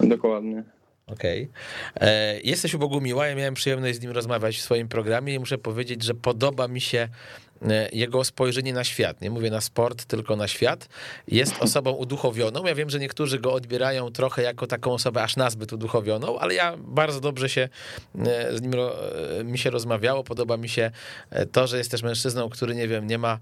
Dokładnie. 0.00 0.62
Okej. 1.06 1.48
Okay. 1.96 2.08
E, 2.08 2.40
jesteś 2.40 2.74
u 2.74 2.78
Bogumiła, 2.78 3.26
ja 3.26 3.34
miałem 3.34 3.54
przyjemność 3.54 3.98
z 3.98 4.02
nim 4.02 4.10
rozmawiać 4.10 4.56
w 4.56 4.60
swoim 4.60 4.88
programie 4.88 5.34
i 5.34 5.38
muszę 5.38 5.58
powiedzieć, 5.58 6.02
że 6.02 6.14
podoba 6.14 6.68
mi 6.68 6.80
się 6.80 7.08
jego 7.92 8.24
spojrzenie 8.24 8.72
na 8.72 8.84
świat. 8.84 9.20
Nie 9.20 9.30
mówię 9.30 9.50
na 9.50 9.60
sport, 9.60 10.04
tylko 10.04 10.36
na 10.36 10.48
świat. 10.48 10.88
Jest 11.28 11.54
osobą 11.62 11.90
uduchowioną. 11.90 12.64
Ja 12.64 12.74
wiem, 12.74 12.90
że 12.90 12.98
niektórzy 12.98 13.38
go 13.38 13.52
odbierają 13.52 14.10
trochę 14.10 14.42
jako 14.42 14.66
taką 14.66 14.92
osobę 14.92 15.22
aż 15.22 15.36
nazbyt 15.36 15.72
uduchowioną, 15.72 16.38
ale 16.38 16.54
ja 16.54 16.76
bardzo 16.78 17.20
dobrze 17.20 17.48
się 17.48 17.68
e, 18.18 18.56
z 18.56 18.62
nim 18.62 18.72
mi 19.44 19.58
się 19.58 19.70
rozmawiało. 19.70 20.24
Podoba 20.24 20.56
mi 20.56 20.68
się 20.68 20.90
to, 21.52 21.66
że 21.66 21.78
jest 21.78 21.90
też 21.90 22.02
mężczyzną, 22.02 22.48
który 22.48 22.74
nie 22.74 22.88
wiem, 22.88 23.06
nie 23.06 23.18
ma 23.18 23.38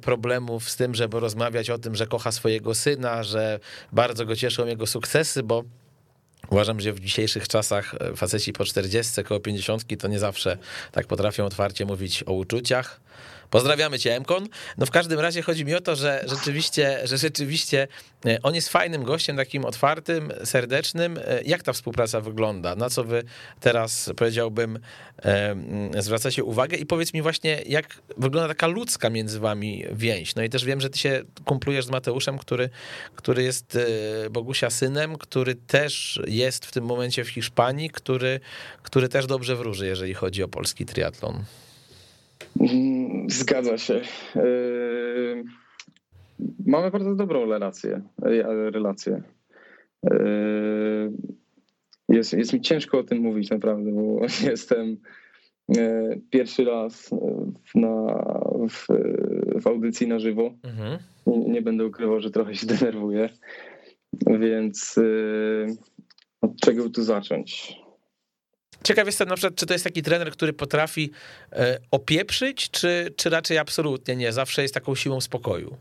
problemów 0.00 0.70
z 0.70 0.76
tym, 0.76 0.94
żeby 0.94 1.20
rozmawiać 1.20 1.70
o 1.70 1.78
tym, 1.78 1.94
że 1.94 2.06
kocha 2.06 2.32
swojego 2.32 2.74
syna, 2.74 3.22
że 3.22 3.60
bardzo 3.92 4.26
go 4.26 4.36
cieszą 4.36 4.66
jego 4.66 4.86
sukcesy, 4.86 5.42
bo 5.42 5.64
Uważam, 6.50 6.80
że 6.80 6.92
w 6.92 7.00
dzisiejszych 7.00 7.48
czasach 7.48 7.94
e, 8.00 8.16
faceci 8.16 8.52
po 8.52 8.64
40, 8.64 9.24
koło 9.24 9.40
50 9.40 9.98
to 9.98 10.08
nie 10.08 10.18
zawsze 10.18 10.58
tak 10.92 11.06
potrafią 11.06 11.44
otwarcie 11.44 11.86
mówić 11.86 12.24
o 12.26 12.32
uczuciach. 12.32 13.00
Pozdrawiamy 13.50 13.98
cię, 13.98 14.16
Emkon. 14.16 14.48
No 14.78 14.86
w 14.86 14.90
każdym 14.90 15.20
razie 15.20 15.42
chodzi 15.42 15.64
mi 15.64 15.74
o 15.74 15.80
to, 15.80 15.96
że 15.96 16.24
rzeczywiście, 16.28 17.00
że 17.04 17.18
rzeczywiście 17.18 17.88
e, 18.26 18.42
on 18.42 18.54
jest 18.54 18.68
fajnym 18.68 19.04
gościem, 19.04 19.36
takim 19.36 19.64
otwartym, 19.64 20.32
serdecznym. 20.44 21.18
E, 21.18 21.42
jak 21.42 21.62
ta 21.62 21.72
współpraca 21.72 22.20
wygląda? 22.20 22.76
Na 22.76 22.90
co 22.90 23.04
wy 23.04 23.22
teraz, 23.60 24.10
powiedziałbym, 24.16 24.78
e, 25.24 25.56
zwracacie 25.98 26.44
uwagę? 26.44 26.76
I 26.76 26.86
powiedz 26.86 27.14
mi 27.14 27.22
właśnie, 27.22 27.62
jak 27.66 28.02
wygląda 28.16 28.48
taka 28.48 28.66
ludzka 28.66 29.10
między 29.10 29.40
wami 29.40 29.84
więź? 29.92 30.34
No 30.34 30.42
i 30.42 30.50
też 30.50 30.64
wiem, 30.64 30.80
że 30.80 30.90
ty 30.90 30.98
się 30.98 31.22
kumplujesz 31.44 31.84
z 31.84 31.90
Mateuszem, 31.90 32.38
który, 32.38 32.70
który 33.14 33.42
jest 33.42 33.78
Bogusia 34.30 34.70
synem, 34.70 35.18
który 35.18 35.54
też 35.54 36.20
jest 36.26 36.66
w 36.66 36.72
tym 36.72 36.84
momencie 36.84 37.24
w 37.24 37.28
Hiszpanii, 37.28 37.90
który, 37.90 38.40
który 38.82 39.08
też 39.08 39.26
dobrze 39.26 39.56
wróży, 39.56 39.86
jeżeli 39.86 40.14
chodzi 40.14 40.42
o 40.42 40.48
polski 40.48 40.86
triatlon. 40.86 41.44
Zgadza 43.28 43.78
się. 43.78 44.00
Yy, 44.34 45.44
mamy 46.66 46.90
bardzo 46.90 47.14
dobrą 47.14 47.50
relację. 47.50 48.02
relację. 48.70 49.22
Yy, 50.02 51.12
jest, 52.08 52.32
jest 52.32 52.52
mi 52.52 52.60
ciężko 52.60 52.98
o 52.98 53.02
tym 53.02 53.18
mówić 53.18 53.50
naprawdę, 53.50 53.92
bo 53.92 54.20
jestem 54.50 54.96
yy, 55.68 56.20
pierwszy 56.30 56.64
raz 56.64 57.10
na, 57.74 58.24
w, 58.68 58.86
w 59.62 59.66
audycji 59.66 60.08
na 60.08 60.18
żywo. 60.18 60.50
Mhm. 60.62 60.98
Nie, 61.26 61.38
nie, 61.38 61.62
będę 61.62 61.86
ukrywał, 61.86 62.20
że 62.20 62.30
trochę 62.30 62.54
się 62.54 62.66
denerwuję. 62.76 63.28
Więc 64.40 65.00
od 66.40 66.60
czego 66.60 66.90
tu 66.90 67.02
zacząć? 67.02 67.76
Ciekaw 68.86 69.06
jestem 69.06 69.28
na 69.28 69.34
przykład, 69.34 69.54
czy 69.54 69.66
to 69.66 69.74
jest 69.74 69.84
taki 69.84 70.02
trener, 70.02 70.30
który 70.30 70.52
potrafi 70.52 71.10
e, 71.52 71.78
opieprzyć, 71.90 72.70
czy, 72.70 73.14
czy 73.16 73.30
raczej 73.30 73.58
absolutnie 73.58 74.16
nie? 74.16 74.32
Zawsze 74.32 74.62
jest 74.62 74.74
taką 74.74 74.94
siłą 74.94 75.20
spokoju. 75.20 75.76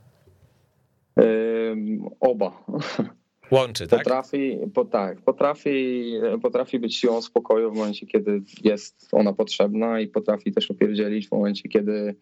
oba. 2.20 2.66
Łączy, 3.52 3.88
tak? 3.88 4.00
Potrafi, 4.00 4.58
po, 4.74 4.86
tak, 4.86 5.22
potrafi, 5.22 6.04
potrafi 6.42 6.80
być 6.80 6.96
siłą 6.96 7.22
spokoju 7.22 7.72
w 7.72 7.76
momencie, 7.76 8.06
kiedy 8.06 8.42
jest 8.64 9.08
ona 9.12 9.34
potrzebna 9.34 10.00
i 10.00 10.08
potrafi 10.08 10.52
też 10.52 10.72
opierdzielić 10.72 11.28
w 11.28 11.32
momencie, 11.32 11.70
kiedy 11.70 12.16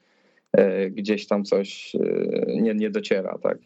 e, 0.51 0.89
gdzieś 0.89 1.27
tam 1.27 1.43
coś 1.43 1.95
e, 1.95 2.61
nie, 2.61 2.73
nie 2.75 2.89
dociera, 2.89 3.37
tak. 3.43 3.57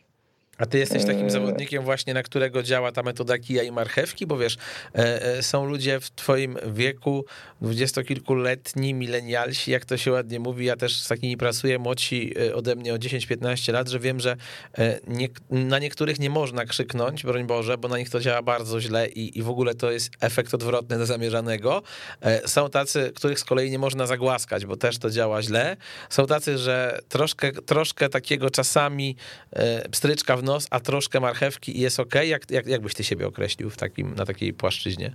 A 0.57 0.65
ty 0.65 0.77
jesteś 0.77 1.05
takim 1.05 1.23
Eee. 1.23 1.29
zawodnikiem 1.29 1.83
właśnie, 1.83 2.13
na 2.13 2.23
którego 2.23 2.63
działa 2.63 2.91
ta 2.91 3.03
metoda 3.03 3.37
kija 3.37 3.63
i 3.63 3.71
marchewki, 3.71 4.27
bo 4.27 4.37
wiesz, 4.37 4.57
e, 4.95 5.21
e, 5.21 5.43
są 5.43 5.65
ludzie 5.65 5.99
w 5.99 6.11
twoim 6.11 6.57
wieku, 6.73 7.25
dwudziestokilkuletni, 7.61 8.93
milenialsi, 8.93 9.71
jak 9.71 9.85
to 9.85 9.97
się 9.97 10.11
ładnie 10.11 10.39
mówi, 10.39 10.65
ja 10.65 10.75
też 10.75 10.99
z 10.99 11.07
takimi 11.07 11.37
pracuję, 11.37 11.79
młodsi 11.79 12.33
e, 12.39 12.55
ode 12.55 12.75
mnie 12.75 12.93
o 12.93 12.97
10-15 12.97 13.73
lat, 13.73 13.89
że 13.89 13.99
wiem, 13.99 14.19
że 14.19 14.35
e, 14.77 14.99
nie, 15.07 15.27
na 15.49 15.79
niektórych 15.79 16.19
nie 16.19 16.29
można 16.29 16.65
krzyknąć, 16.65 17.23
broń 17.23 17.47
Boże, 17.47 17.77
bo 17.77 17.87
na 17.87 17.97
nich 17.97 18.09
to 18.09 18.19
działa 18.19 18.41
bardzo 18.41 18.81
źle 18.81 19.07
i, 19.07 19.39
i 19.39 19.43
w 19.43 19.49
ogóle 19.49 19.75
to 19.75 19.91
jest 19.91 20.11
efekt 20.21 20.53
odwrotny 20.53 20.97
do 20.97 21.05
zamierzonego. 21.05 21.81
E, 22.21 22.47
Są 22.47 22.69
tacy, 22.69 23.11
których 23.15 23.39
z 23.39 23.43
kolei 23.43 23.71
nie 23.71 23.79
można 23.79 24.07
zagłaskać, 24.07 24.65
bo 24.65 24.77
też 24.77 24.97
to 24.97 25.09
działa 25.09 25.41
źle. 25.41 25.77
Są 26.09 26.25
tacy, 26.25 26.57
że 26.57 26.99
troszkę, 27.09 27.51
troszkę 27.51 28.09
takiego 28.09 28.49
czasami 28.49 29.15
e, 29.51 29.89
pstryczka 29.89 30.37
w 30.37 30.43
nos, 30.47 30.67
a 30.71 30.79
troszkę 30.79 31.19
marchewki 31.19 31.77
i 31.77 31.81
jest 31.81 31.99
ok. 31.99 32.15
Jak, 32.27 32.51
jak, 32.51 32.67
jak 32.67 32.81
byś 32.81 32.93
ty 32.93 33.03
siebie 33.03 33.27
określił 33.27 33.69
w 33.69 33.77
takim, 33.77 34.15
na 34.15 34.25
takiej 34.25 34.53
płaszczyźnie? 34.53 35.11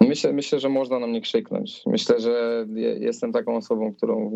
Myślę, 0.00 0.32
myślę, 0.32 0.60
że 0.60 0.68
można 0.68 0.98
na 0.98 1.06
mnie 1.06 1.20
krzyknąć. 1.20 1.82
Myślę, 1.86 2.20
że 2.20 2.66
je- 2.74 2.98
jestem 2.98 3.32
taką 3.32 3.56
osobą, 3.56 3.94
którą 3.94 4.30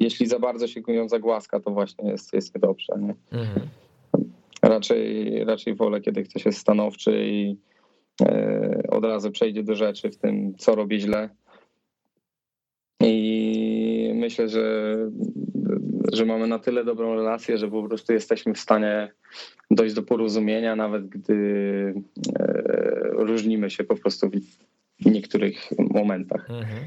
jeśli 0.00 0.26
za 0.26 0.38
bardzo 0.38 0.66
się 0.66 0.80
ją 0.88 1.08
zagłaska, 1.08 1.60
to 1.60 1.70
właśnie 1.70 2.10
jest, 2.10 2.32
jest 2.32 2.54
niedobrze. 2.54 2.92
Nie? 2.98 3.14
Mhm. 3.40 3.68
Raczej, 4.62 5.44
raczej 5.44 5.74
wolę, 5.74 6.00
kiedy 6.00 6.22
ktoś 6.22 6.46
jest 6.46 6.58
stanowczy 6.58 7.26
i 7.26 7.56
e, 8.22 8.82
od 8.88 9.04
razu 9.04 9.30
przejdzie 9.30 9.62
do 9.62 9.74
rzeczy 9.74 10.10
w 10.10 10.16
tym, 10.16 10.54
co 10.58 10.74
robię 10.74 10.98
źle. 11.00 11.28
I 13.02 14.12
myślę, 14.14 14.48
że, 14.48 14.96
że 16.12 16.24
mamy 16.24 16.46
na 16.46 16.58
tyle 16.58 16.84
dobrą 16.84 17.14
relację, 17.14 17.58
że 17.58 17.68
po 17.68 17.82
prostu 17.82 18.12
jesteśmy 18.12 18.54
w 18.54 18.58
stanie 18.58 19.12
dojść 19.70 19.94
do 19.94 20.02
porozumienia, 20.02 20.76
nawet 20.76 21.08
gdy 21.08 21.34
e, 22.38 22.62
różnimy 23.12 23.70
się 23.70 23.84
po 23.84 23.96
prostu 23.96 24.30
w 25.00 25.06
niektórych 25.06 25.68
momentach. 25.78 26.50
Mhm. 26.50 26.86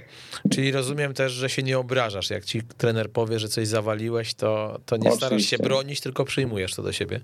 Czyli 0.50 0.72
rozumiem 0.72 1.14
też, 1.14 1.32
że 1.32 1.50
się 1.50 1.64
nie 1.64 1.80
obrażasz. 1.80 2.30
Jak 2.30 2.46
ci 2.46 2.62
trener 2.78 3.12
powie, 3.12 3.40
że 3.40 3.48
coś 3.48 3.68
zawaliłeś, 3.68 4.34
to, 4.34 4.80
to 4.86 4.98
nie 4.98 5.02
starasz 5.02 5.20
się 5.20 5.26
Oczywiście. 5.26 5.58
bronić, 5.58 6.02
tylko 6.02 6.26
przyjmujesz 6.26 6.76
to 6.76 6.84
do 6.84 6.92
siebie. 6.92 7.20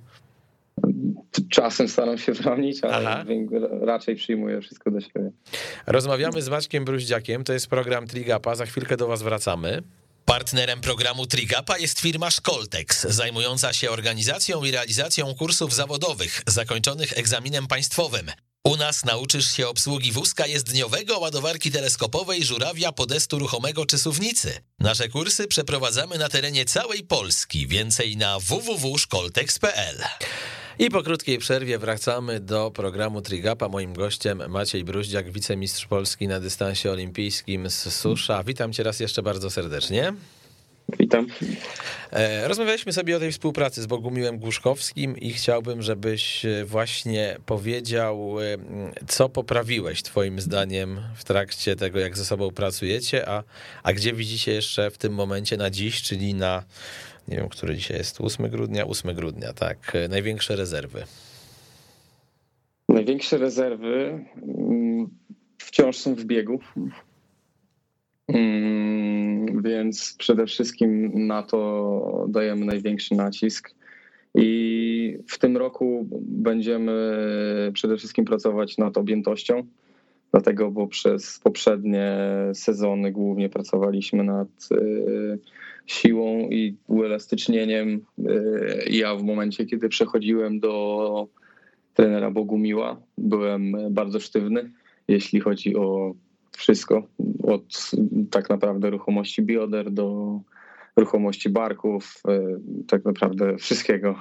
Czasem 1.50 1.88
staram 1.88 2.18
się 2.18 2.32
bronić, 2.32 2.84
ale 2.84 3.10
Aha. 3.10 3.26
raczej 3.82 4.16
przyjmuję 4.16 4.62
wszystko 4.62 4.92
do 4.92 5.02
siebie. 5.02 5.32
Rozmawiamy 5.88 6.42
z 6.42 6.50
Maćkiem 6.50 6.86
Bruździakiem, 6.86 7.44
to 7.44 7.54
jest 7.54 7.68
program 7.68 8.08
Trigapa, 8.08 8.56
za 8.56 8.66
chwilkę 8.66 8.98
do 8.98 9.08
was 9.08 9.24
wracamy. 9.24 9.82
Partnerem 10.28 10.82
programu 10.82 11.28
Trigapa 11.28 11.78
jest 11.78 12.00
firma 12.00 12.32
Szkoltex, 12.32 13.02
zajmująca 13.02 13.74
się 13.74 13.92
organizacją 13.92 14.63
i 14.63 14.72
realizacją 14.72 15.36
kursów 15.36 15.74
zawodowych 15.74 16.42
zakończonych 16.48 17.18
egzaminem 17.18 17.68
państwowym. 17.68 18.32
U 18.63 18.78
nas 18.78 19.06
nauczysz 19.06 19.52
się 19.52 19.68
obsługi 19.68 20.12
wózka 20.12 20.48
jezdniowego, 20.48 21.20
ładowarki 21.20 21.72
teleskopowej, 21.72 22.44
żurawia, 22.44 22.92
podestu 22.92 23.40
ruchomego 23.40 23.86
czy 23.86 23.98
suwnicy. 23.98 24.62
Nasze 24.80 25.10
kursy 25.10 25.48
przeprowadzamy 25.48 26.18
na 26.18 26.30
terenie 26.30 26.66
całej 26.66 27.04
Polski. 27.04 27.68
Więcej 27.68 28.18
na 28.18 28.40
www.szkoltex.pl. 28.40 30.04
I 30.80 30.90
po 30.90 31.04
krótkiej 31.04 31.38
przerwie 31.38 31.78
wracamy 31.78 32.40
do 32.40 32.72
programu 32.72 33.22
Trigapa. 33.22 33.70
Moim 33.70 33.94
gościem 33.94 34.44
Maciej 34.50 34.84
Bruździak, 34.84 35.32
wicemistrz 35.32 35.86
Polski 35.86 36.28
na 36.28 36.40
dystansie 36.40 36.92
olimpijskim 36.92 37.70
z 37.70 37.96
Susza. 37.96 38.44
Witam 38.44 38.74
cię 38.74 38.84
raz 38.84 39.00
jeszcze 39.00 39.24
bardzo 39.24 39.50
serdecznie. 39.50 40.13
Witam. 41.00 41.28
E, 42.12 42.48
Rozmawialiśmy 42.48 42.94
sobie 42.94 43.18
o 43.18 43.20
tej 43.20 43.32
współpracy 43.32 43.82
z 43.82 43.86
Bogumiłem 43.86 44.40
Głuszkowskim 44.40 45.18
i 45.18 45.34
chciałbym, 45.34 45.82
żebyś 45.82 46.46
e, 46.46 46.66
właśnie 46.66 47.38
powiedział, 47.46 48.42
e, 48.42 48.44
co 49.08 49.30
poprawiłeś 49.30 50.04
twoim 50.04 50.42
zdaniem 50.42 51.02
w 51.16 51.24
trakcie 51.24 51.76
tego, 51.76 52.00
jak 52.00 52.18
ze 52.18 52.26
sobą 52.26 52.52
pracujecie, 52.52 53.30
a, 53.30 53.44
a 53.84 53.94
gdzie 53.94 54.13
widzicie 54.13 54.52
jeszcze 54.52 54.92
w 54.92 54.98
tym 54.98 55.13
momencie 55.13 55.58
na 55.58 55.70
dziś, 55.70 56.02
czyli 56.02 56.34
na, 56.34 56.63
nie 57.28 57.38
wiem, 57.38 57.50
który 57.50 57.76
dzisiaj 57.76 57.98
jest, 57.98 58.22
8 58.22 58.50
grudnia, 58.50 58.88
8 58.88 59.16
grudnia, 59.16 59.54
tak, 59.54 59.94
największe 60.10 60.56
rezerwy. 60.56 61.04
Największe 62.90 63.38
rezerwy 63.38 64.26
mm, 64.48 65.10
wciąż 65.58 65.98
są 65.98 66.16
w 66.16 66.24
biegu. 66.26 66.60
Mm, 68.28 69.62
Więc 69.63 70.16
przede 70.18 70.46
wszystkim 70.46 71.12
na 71.28 71.44
to 71.44 72.26
dajemy 72.30 72.66
największy 72.66 73.16
nacisk. 73.16 73.78
I 74.36 75.18
w 75.28 75.38
tym 75.38 75.58
roku 75.58 76.08
będziemy 76.22 77.72
przede 77.74 77.98
wszystkim 77.98 78.26
pracować 78.26 78.78
nad 78.78 78.98
objętością, 78.98 79.63
dlatego, 80.32 80.72
bo 80.72 80.88
przez 80.88 81.40
poprzednie 81.40 82.18
sezony 82.54 83.12
głównie 83.12 83.50
pracowaliśmy 83.50 84.24
nad 84.24 84.48
y, 84.72 85.40
siłą 85.86 86.40
i 86.40 86.76
uelastycznieniem. 86.88 88.02
Y, 88.20 88.86
Ja 88.90 89.16
w 89.16 89.24
momencie, 89.24 89.66
kiedy 89.66 89.90
przechodziłem 89.90 90.60
do 90.60 91.28
trenera 91.94 92.32
Bogumiła. 92.32 93.02
Byłem 93.18 93.76
bardzo 93.92 94.20
sztywny, 94.20 94.72
jeśli 95.08 95.40
chodzi 95.40 95.76
o 95.76 96.13
wszystko, 96.58 97.08
od 97.44 97.92
tak 98.32 98.50
naprawdę 98.50 98.90
ruchomości 98.90 99.42
bioder 99.42 99.92
do 99.92 100.40
ruchomości 100.96 101.50
barków, 101.50 102.22
e, 102.28 102.40
tak 102.88 103.06
naprawdę 103.06 103.58
wszystkiego 103.58 104.16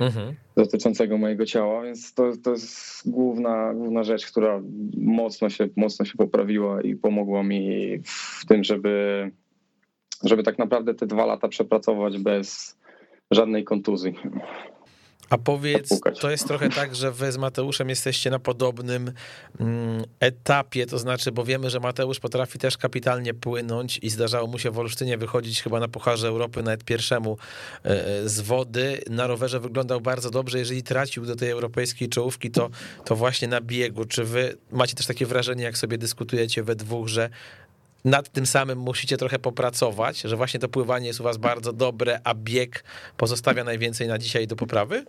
Mhm. 0.00 0.34
dotyczącego 0.56 1.18
mojego 1.18 1.46
ciała, 1.46 1.82
więc 1.82 2.14
to, 2.14 2.32
to 2.44 2.50
jest 2.50 3.10
główna, 3.10 3.74
główna 3.74 4.02
rzecz, 4.02 4.26
która 4.26 4.62
mocno 4.96 5.50
się, 5.50 5.68
mocno 5.76 6.04
się 6.04 6.14
poprawiła 6.18 6.82
i 6.82 6.96
pomogła 6.96 7.42
mi 7.42 7.98
w 8.04 8.46
tym, 8.48 8.64
żeby, 8.64 9.30
żeby 10.24 10.42
tak 10.42 10.58
naprawdę 10.58 10.94
te 10.94 11.06
dwa 11.06 11.26
lata 11.26 11.48
przepracować 11.48 12.18
bez 12.18 12.78
żadnej 13.30 13.64
kontuzji. 13.64 14.14
A 15.30 15.38
powiedz, 15.38 16.00
to 16.20 16.30
jest 16.30 16.48
trochę 16.48 16.68
tak, 16.68 16.94
że 16.94 17.12
wy 17.12 17.32
z 17.32 17.36
Mateuszem 17.36 17.88
jesteście 17.88 18.30
na 18.30 18.38
podobnym 18.38 19.12
mm, 19.60 20.04
etapie, 20.20 20.86
to 20.86 20.98
znaczy, 20.98 21.32
bo 21.32 21.44
wiemy, 21.44 21.70
że 21.70 21.80
Mateusz 21.80 22.20
potrafi 22.20 22.58
też 22.58 22.76
kapitalnie 22.76 23.34
płynąć 23.34 23.98
i 24.02 24.10
zdarzało 24.10 24.46
mu 24.46 24.58
się 24.58 24.70
w 24.70 24.78
Olsztynie 24.78 25.18
wychodzić 25.18 25.62
chyba 25.62 25.80
na 25.80 25.88
Pucharze 25.88 26.28
Europy 26.28 26.62
nawet 26.62 26.84
pierwszemu 26.84 27.38
e, 27.84 28.06
e, 28.06 28.28
z 28.28 28.40
wody. 28.40 29.00
Na 29.10 29.26
rowerze 29.26 29.60
wyglądał 29.60 30.00
bardzo 30.00 30.30
dobrze, 30.30 30.58
jeżeli 30.58 30.82
tracił 30.82 31.26
do 31.26 31.36
tej 31.36 31.50
europejskiej 31.50 32.08
czołówki, 32.08 32.50
to, 32.50 32.70
to 33.04 33.16
właśnie 33.16 33.48
na 33.48 33.60
biegu. 33.60 34.04
Czy 34.04 34.24
wy 34.24 34.56
macie 34.70 34.94
też 34.94 35.06
takie 35.06 35.26
wrażenie, 35.26 35.64
jak 35.64 35.78
sobie 35.78 35.98
dyskutujecie 35.98 36.62
we 36.62 36.76
dwóch, 36.76 37.08
że 37.08 37.30
nad 38.06 38.28
tym 38.28 38.46
samym 38.46 38.78
musicie 38.78 39.16
trochę 39.16 39.38
popracować, 39.38 40.20
że 40.20 40.36
właśnie 40.36 40.60
to 40.60 40.68
pływanie 40.68 41.06
jest 41.06 41.20
u 41.20 41.24
was 41.24 41.36
bardzo 41.36 41.72
dobre, 41.72 42.20
a 42.24 42.34
bieg 42.34 42.84
pozostawia 43.16 43.64
najwięcej 43.64 44.08
na 44.08 44.18
dzisiaj 44.18 44.46
do 44.46 44.56
poprawy? 44.56 45.04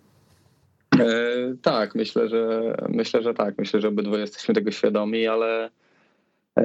E, 1.00 1.06
tak, 1.62 1.96
myślę, 1.96 2.30
że 2.30 2.76
myślę, 2.90 3.24
że 3.24 3.34
tak. 3.34 3.58
Myślę, 3.58 3.82
że 3.82 3.88
obydwoje 3.88 4.22
jesteśmy 4.22 4.56
tego 4.56 4.72
świadomi, 4.72 5.28
ale 5.28 5.70
e, 6.60 6.64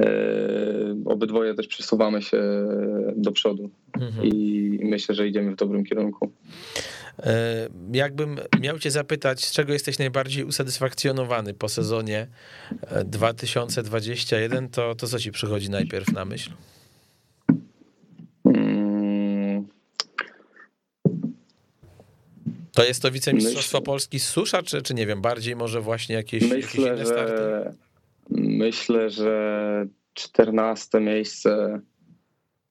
obydwoje 1.04 1.54
też 1.54 1.66
przesuwamy 1.66 2.22
się 2.22 2.42
do 3.16 3.32
przodu 3.32 3.70
Mhm. 4.00 4.26
i 4.26 4.78
myślę, 4.82 5.14
że 5.14 5.28
idziemy 5.28 5.52
w 5.52 5.56
dobrym 5.56 5.84
kierunku. 5.84 6.32
E, 7.18 7.68
Jakbym 7.92 8.38
miał 8.60 8.78
cię 8.78 8.90
zapytać, 8.90 9.44
z 9.44 9.52
czego 9.52 9.72
jesteś 9.72 9.98
najbardziej 9.98 10.44
usatysfakcjonowany 10.44 11.54
po 11.54 11.68
sezonie 11.68 12.26
e, 12.86 13.04
2021, 13.04 14.68
to, 14.68 14.94
to 14.94 15.06
co 15.06 15.18
ci 15.18 15.32
przychodzi 15.32 15.70
najpierw 15.70 16.08
na 16.12 16.24
myśl? 16.24 16.50
Mm, 18.44 19.66
To 22.72 22.84
jest 22.84 23.02
to 23.02 23.10
wicemistrzostwo 23.10 23.78
Myślę- 23.78 23.86
Polski 23.86 24.20
z 24.20 24.28
Susza, 24.28 24.62
czy, 24.62 24.82
czy 24.82 24.94
nie 24.94 25.06
wiem, 25.06 25.22
bardziej 25.22 25.56
może 25.56 25.80
właśnie 25.80 26.14
jakieś, 26.14 26.42
jakieś 26.42 26.64
Myślę, 26.74 26.94
inne 26.94 27.06
starty? 27.06 27.36
że 27.36 27.72
myślę, 28.30 29.10
że 29.10 29.86
14 30.14 31.00
miejsce 31.00 31.80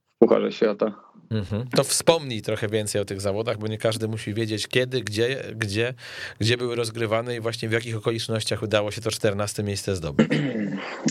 w 0.10 0.18
Pucharze 0.20 0.52
Świata. 0.52 1.11
Mhm. 1.32 1.68
To 1.76 1.84
wspomnij 1.84 2.42
trochę 2.42 2.68
więcej 2.68 3.02
o 3.02 3.06
tych 3.06 3.22
zawodach, 3.22 3.58
bo 3.58 3.68
nie 3.68 3.78
każdy 3.78 4.08
musi 4.08 4.34
wiedzieć 4.34 4.68
kiedy, 4.68 5.02
gdzie, 5.02 5.44
gdzie, 5.56 5.94
gdzie 6.40 6.58
były 6.58 6.76
rozgrywane 6.76 7.36
i 7.36 7.40
właśnie 7.40 7.70
w 7.70 7.72
jakich 7.72 7.98
okolicznościach 7.98 8.64
udało 8.64 8.92
się 8.92 9.02
to 9.02 9.12
14 9.12 9.64
miejsce 9.64 9.96
zdobyć. 9.96 10.28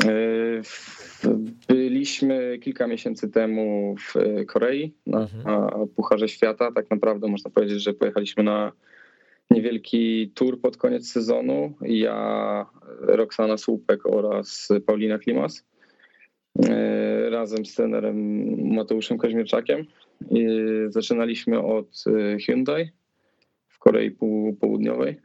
E, 0.05 1.31
Byliśmy 1.69 2.59
kilka 2.59 2.87
miesięcy 2.87 3.29
temu 3.29 3.95
w 3.99 4.15
Korei 4.47 4.95
na, 5.07 5.21
Mhm. 5.21 5.45
na 5.45 5.71
Pucharze 5.97 6.29
Świata. 6.29 6.73
Tak 6.73 6.91
naprawdę 6.91 7.29
można 7.29 7.51
powiedzieć, 7.51 7.83
że 7.83 7.93
pojechaliśmy 7.95 8.43
na 8.43 8.73
niewielki 9.51 10.33
tour 10.35 10.61
pod 10.61 10.77
koniec 10.77 11.09
sezonu. 11.13 11.73
Ja, 11.83 12.67
Roxana 13.01 13.57
Słupek 13.57 14.07
oraz 14.07 14.69
Paulina 14.87 15.19
Klimas 15.19 15.59
e, 15.59 15.63
razem 17.31 17.67
z 17.67 17.75
trenerem 17.75 18.47
Mateuszem 18.75 19.19
Kaźmierczakiem. 19.19 19.87
Zaczynaliśmy 20.89 21.63
od 21.63 22.05
Hyundai 22.47 22.91
w 23.69 23.79
Korei 23.79 24.11
Południowej 24.61 25.21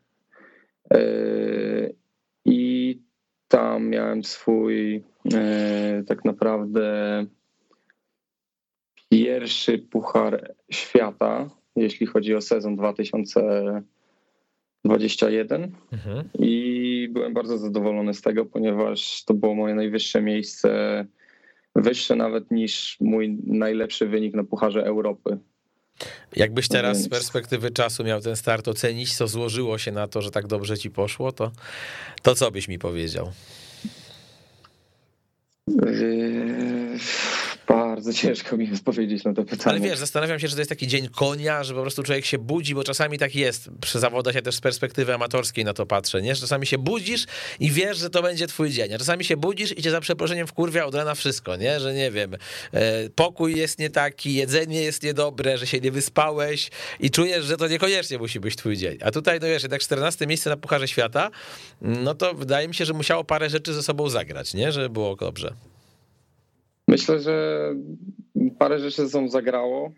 i 2.46 3.00
tam 3.48 3.90
miałem 3.90 4.24
swój 4.24 5.04
tak 6.08 6.26
naprawdę 6.26 7.26
pierwszy 9.10 9.80
puchar 9.80 10.56
świata, 10.72 11.50
jeśli 11.76 12.08
chodzi 12.08 12.36
o 12.36 12.42
sezon 12.42 12.76
2021. 12.76 15.72
Mhm. 15.92 16.30
I 16.40 17.10
byłem 17.12 17.34
bardzo 17.34 17.58
zadowolony 17.58 18.14
z 18.14 18.22
tego, 18.22 18.46
ponieważ 18.46 19.24
to 19.26 19.34
było 19.34 19.56
moje 19.56 19.76
najwyższe 19.76 20.22
miejsce, 20.22 21.06
wyższe 21.76 22.16
nawet 22.16 22.52
niż 22.52 22.98
mój 23.02 23.38
najlepszy 23.48 24.08
wynik 24.08 24.34
na 24.34 24.44
Pucharze 24.44 24.86
Europy. 24.86 25.38
Jakbyś 26.36 26.68
teraz 26.68 27.02
z 27.02 27.10
perspektywy 27.10 27.72
czasu 27.72 28.04
miał 28.04 28.22
ten 28.22 28.36
start 28.36 28.68
ocenić, 28.68 29.16
co 29.16 29.28
złożyło 29.28 29.78
się 29.78 29.92
na 29.92 30.08
to, 30.08 30.22
że 30.22 30.32
tak 30.32 30.48
dobrze 30.48 30.78
ci 30.78 30.92
poszło, 30.92 31.32
to, 31.32 31.52
to 32.22 32.36
co 32.36 32.52
byś 32.52 32.68
mi 32.68 32.80
powiedział? 32.80 33.32
Bardzo 38.06 38.22
ciężko 38.22 38.58
mi 38.58 38.70
jest 38.70 38.84
powiedzieć 38.84 39.24
na 39.24 39.34
to 39.34 39.44
pytanie. 39.44 39.78
Ale 39.78 39.80
wiesz, 39.80 40.00
zastanawiam 40.00 40.40
się, 40.40 40.48
że 40.48 40.56
to 40.56 40.62
jest 40.62 40.70
taki 40.70 40.88
dzień 40.88 41.10
konia, 41.10 41.64
że 41.64 41.74
po 41.74 41.82
prostu 41.82 42.04
człowiek 42.04 42.26
się 42.26 42.38
budzi, 42.38 42.76
bo 42.76 42.84
czasami 42.84 43.18
tak 43.18 43.36
jest. 43.36 43.70
Przy 43.82 44.00
zawodach 44.00 44.36
ja 44.36 44.42
też 44.42 44.56
z 44.56 44.62
perspektywy 44.62 45.14
amatorskiej 45.14 45.66
na 45.66 45.74
to 45.74 45.86
patrzę, 45.86 46.22
nie? 46.22 46.36
Że 46.36 46.42
czasami 46.42 46.66
się 46.66 46.78
budzisz 46.78 47.26
i 47.60 47.72
wiesz, 47.72 47.98
że 47.98 48.10
to 48.10 48.22
będzie 48.22 48.48
twój 48.48 48.70
dzień, 48.70 48.94
a 48.94 48.98
czasami 48.98 49.24
się 49.24 49.38
budzisz 49.38 49.78
i 49.78 49.82
cię 49.82 49.92
za 49.92 50.02
przeproszeniem 50.02 50.48
wkurwia 50.48 50.86
od 50.86 50.96
rana 50.96 51.16
wszystko, 51.16 51.56
nie? 51.56 51.80
Że 51.80 51.94
nie 51.94 52.12
wiem, 52.12 52.34
e, 52.74 53.10
pokój 53.10 53.56
jest 53.56 53.80
nie 53.80 53.90
taki, 53.90 54.34
jedzenie 54.34 54.82
jest 54.82 55.04
niedobre, 55.04 55.58
że 55.58 55.68
się 55.68 55.80
nie 55.80 55.92
wyspałeś 55.92 56.70
i 57.00 57.12
czujesz, 57.12 57.46
że 57.46 57.58
to 57.58 57.68
niekoniecznie 57.68 58.18
musi 58.18 58.40
być 58.40 58.56
twój 58.56 58.78
dzień. 58.78 58.98
A 59.02 59.12
tutaj, 59.12 59.40
no 59.40 59.48
wiesz, 59.48 59.64
jednak 59.64 59.82
14 59.82 60.28
miejsce 60.28 60.50
na 60.50 60.58
Pucharze 60.58 60.88
Świata, 60.88 61.32
no 61.82 62.16
to 62.16 62.34
wydaje 62.34 62.68
mi 62.68 62.76
się, 62.76 62.86
że 62.86 62.94
musiało 62.94 63.24
parę 63.24 63.50
rzeczy 63.50 63.74
ze 63.74 63.84
sobą 63.84 64.10
zagrać, 64.10 64.54
nie? 64.54 64.72
Żeby 64.72 64.90
było 64.90 65.16
dobrze. 65.16 65.75
Myślę, 66.88 67.20
że 67.20 67.76
parę 68.60 68.80
rzeczy 68.80 69.08
ze 69.08 69.28
zagrało, 69.30 69.92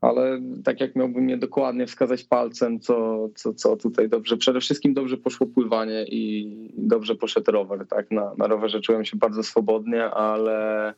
ale 0.00 0.40
tak 0.64 0.80
jak 0.80 0.96
miałbym 0.96 1.28
je 1.28 1.36
dokładnie 1.36 1.86
wskazać 1.86 2.24
palcem, 2.24 2.80
co, 2.80 3.28
co, 3.34 3.54
co 3.54 3.76
tutaj 3.76 4.08
dobrze. 4.08 4.36
Przede 4.36 4.60
wszystkim 4.60 4.94
dobrze 4.94 5.16
poszło 5.16 5.46
pływanie 5.46 6.04
i 6.04 6.54
dobrze 6.76 7.14
poszedł 7.14 7.52
rower. 7.52 7.86
Tak? 7.86 8.10
Na, 8.10 8.34
na 8.38 8.46
rowerze 8.46 8.80
czułem 8.80 9.04
się 9.04 9.16
bardzo 9.16 9.42
swobodnie, 9.42 10.04
ale 10.04 10.94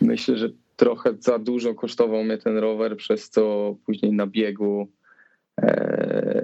myślę, 0.00 0.36
że 0.36 0.48
trochę 0.76 1.14
za 1.20 1.38
dużo 1.38 1.74
kosztował 1.74 2.24
mnie 2.24 2.38
ten 2.38 2.58
rower, 2.58 2.96
przez 2.96 3.30
co 3.30 3.74
później 3.86 4.12
na 4.12 4.26
biegu 4.26 4.88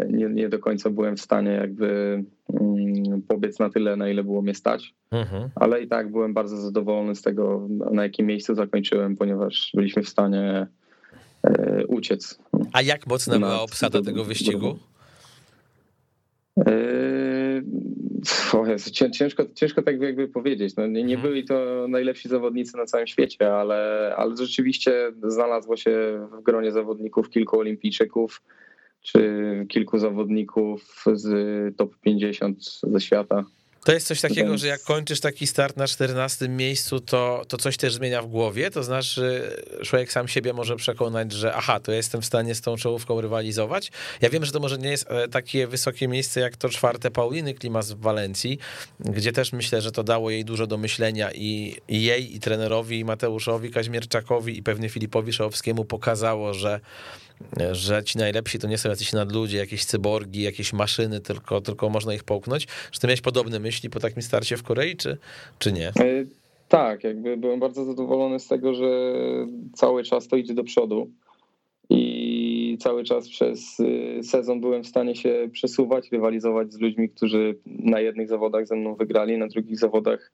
nie, 0.09 0.29
nie 0.29 0.49
do 0.49 0.59
końca 0.59 0.91
byłem 0.91 1.17
w 1.17 1.21
stanie 1.21 1.51
jakby 1.51 2.19
Mm, 2.61 3.23
pobiec 3.23 3.59
na 3.59 3.71
tyle, 3.71 3.97
na 3.97 4.09
ile 4.09 4.25
było 4.25 4.43
mnie 4.43 4.55
stać. 4.55 4.95
Mhm. 5.11 5.51
Ale 5.55 5.83
i 5.83 5.89
tak 5.89 6.11
byłem 6.11 6.35
bardzo 6.35 6.57
zadowolony 6.57 7.15
z 7.15 7.23
tego, 7.23 7.69
na 7.93 8.03
jakim 8.03 8.27
miejscu 8.27 8.55
zakończyłem, 8.55 9.17
ponieważ 9.17 9.73
byliśmy 9.75 10.03
w 10.03 10.09
stanie 10.09 10.67
e, 11.43 11.87
uciec. 11.87 12.39
A 12.73 12.83
jak 12.83 13.07
mocna 13.07 13.39
była 13.39 13.63
obsada 13.63 13.99
do, 13.99 14.05
tego 14.05 14.25
wyścigu? 14.25 14.79
E, 16.59 16.73
o 18.53 18.67
Jezu, 18.67 18.91
ciężko, 18.91 19.45
ciężko 19.55 19.83
tak 19.83 20.01
jakby 20.01 20.29
powiedzieć. 20.29 20.77
No, 20.77 20.87
nie, 20.87 21.05
nie 21.05 21.15
mhm. 21.15 21.33
byli 21.33 21.45
to 21.45 21.87
najlepsi 21.89 22.29
zawodnicy 22.29 22.77
na 22.77 22.85
całym 22.85 23.07
świecie, 23.07 23.55
ale, 23.55 24.13
ale 24.17 24.37
rzeczywiście 24.37 25.13
znalazło 25.29 25.77
się 25.77 26.27
w 26.33 26.43
gronie 26.43 26.73
zawodników 26.73 27.31
kilku 27.31 27.59
olimpijczyków, 27.59 28.43
czy 29.03 29.67
kilku 29.69 29.99
zawodników 29.99 31.05
z 31.15 31.77
top 31.77 31.97
50 32.01 32.59
ze 32.83 33.01
świata. 33.01 33.45
To 33.85 33.93
jest 33.93 34.07
coś 34.07 34.21
takiego, 34.21 34.59
że 34.59 34.67
jak 34.67 34.83
kończysz 34.83 35.21
taki 35.21 35.47
start 35.47 35.77
na 35.77 35.87
14 35.87 36.49
miejscu, 36.49 37.01
to, 37.01 37.43
to 37.49 37.57
coś 37.57 37.77
też 37.77 37.95
zmienia 37.95 38.23
w 38.23 38.27
głowie? 38.27 38.71
To 38.71 38.83
znaczy, 38.83 39.43
człowiek 39.83 40.13
sam 40.13 40.29
siebie 40.29 40.53
może 40.53 40.77
przekonać, 40.77 41.33
że 41.33 41.55
aha, 41.55 41.81
to 41.81 41.91
ja 41.91 41.97
jestem 41.97 42.23
w 42.23 42.27
stanie 42.27 42.55
z 42.55 42.61
tą 42.61 42.77
czołówką 42.77 43.21
rywalizować. 43.21 43.93
Ja 44.21 44.31
wiem, 44.31 44.45
że 44.45 44.53
to 44.53 44.61
może 44.61 44.79
nie 44.79 44.91
jest 44.91 45.11
e, 45.11 45.29
takie 45.29 45.67
wysokie 45.67 46.09
miejsce 46.09 46.41
jak 46.41 46.57
to 46.57 46.69
czwarte 46.69 47.11
Pauliny 47.11 47.55
Klimas 47.55 47.93
w 47.93 48.01
Walencji, 48.01 48.59
gdzie 49.01 49.33
też 49.33 49.53
myślę, 49.53 49.81
że 49.81 49.93
to 49.93 50.05
dało 50.05 50.31
jej 50.31 50.45
dużo 50.45 50.67
do 50.67 50.79
myślenia 50.79 51.33
i, 51.35 51.77
i 51.89 52.03
jej, 52.03 52.37
i 52.37 52.41
trenerowi, 52.41 52.99
i 52.99 53.05
Mateuszowi 53.05 53.71
Kaźmierczakowi, 53.71 54.59
i 54.59 54.63
pewnie 54.63 54.89
Filipowi 54.89 55.33
Szałowskiemu 55.33 55.85
pokazało, 55.85 56.55
że 56.55 56.81
że 57.73 58.05
ci 58.05 58.19
najlepsi 58.19 58.59
to 58.59 58.69
nie 58.69 58.79
są 58.79 58.89
jacyś 58.89 59.13
nadludzie, 59.13 59.59
jakieś 59.59 59.85
cyborgi, 59.85 60.43
jakieś 60.43 60.73
maszyny, 60.73 61.21
tylko, 61.21 61.61
tylko 61.61 61.89
można 61.89 62.15
ich 62.15 62.25
połknąć. 62.25 62.67
Czy 62.91 63.01
ty 63.01 63.07
miałeś 63.07 63.21
podobne 63.21 63.59
myśli 63.59 63.91
po 63.91 64.01
takim 64.01 64.23
starcie 64.23 64.57
w 64.57 64.63
Korei, 64.63 64.97
czy, 64.97 65.19
czy 65.59 65.73
nie? 65.73 65.89
E, 65.89 66.25
tak, 66.69 67.05
jakby 67.05 67.37
byłem 67.37 67.61
bardzo 67.61 67.85
zadowolony 67.85 68.41
z 68.41 68.49
tego, 68.49 68.75
że 68.75 69.13
cały 69.75 70.05
czas 70.05 70.29
to 70.29 70.37
idzie 70.37 70.55
do 70.55 70.65
przodu 70.65 71.11
i 71.91 72.79
cały 72.81 73.05
czas 73.05 73.29
przez 73.29 73.81
y, 73.81 74.21
sezon 74.23 74.61
byłem 74.61 74.83
w 74.83 74.87
stanie 74.87 75.17
się 75.17 75.49
przesuwać, 75.53 76.13
rywalizować 76.13 76.73
z 76.73 76.81
ludźmi, 76.81 77.09
którzy 77.09 77.59
na 77.67 78.01
jednych 78.01 78.29
zawodach 78.29 78.67
ze 78.67 78.77
mną 78.77 78.95
wygrali, 78.95 79.39
na 79.39 79.49
drugich 79.49 79.79
zawodach 79.79 80.33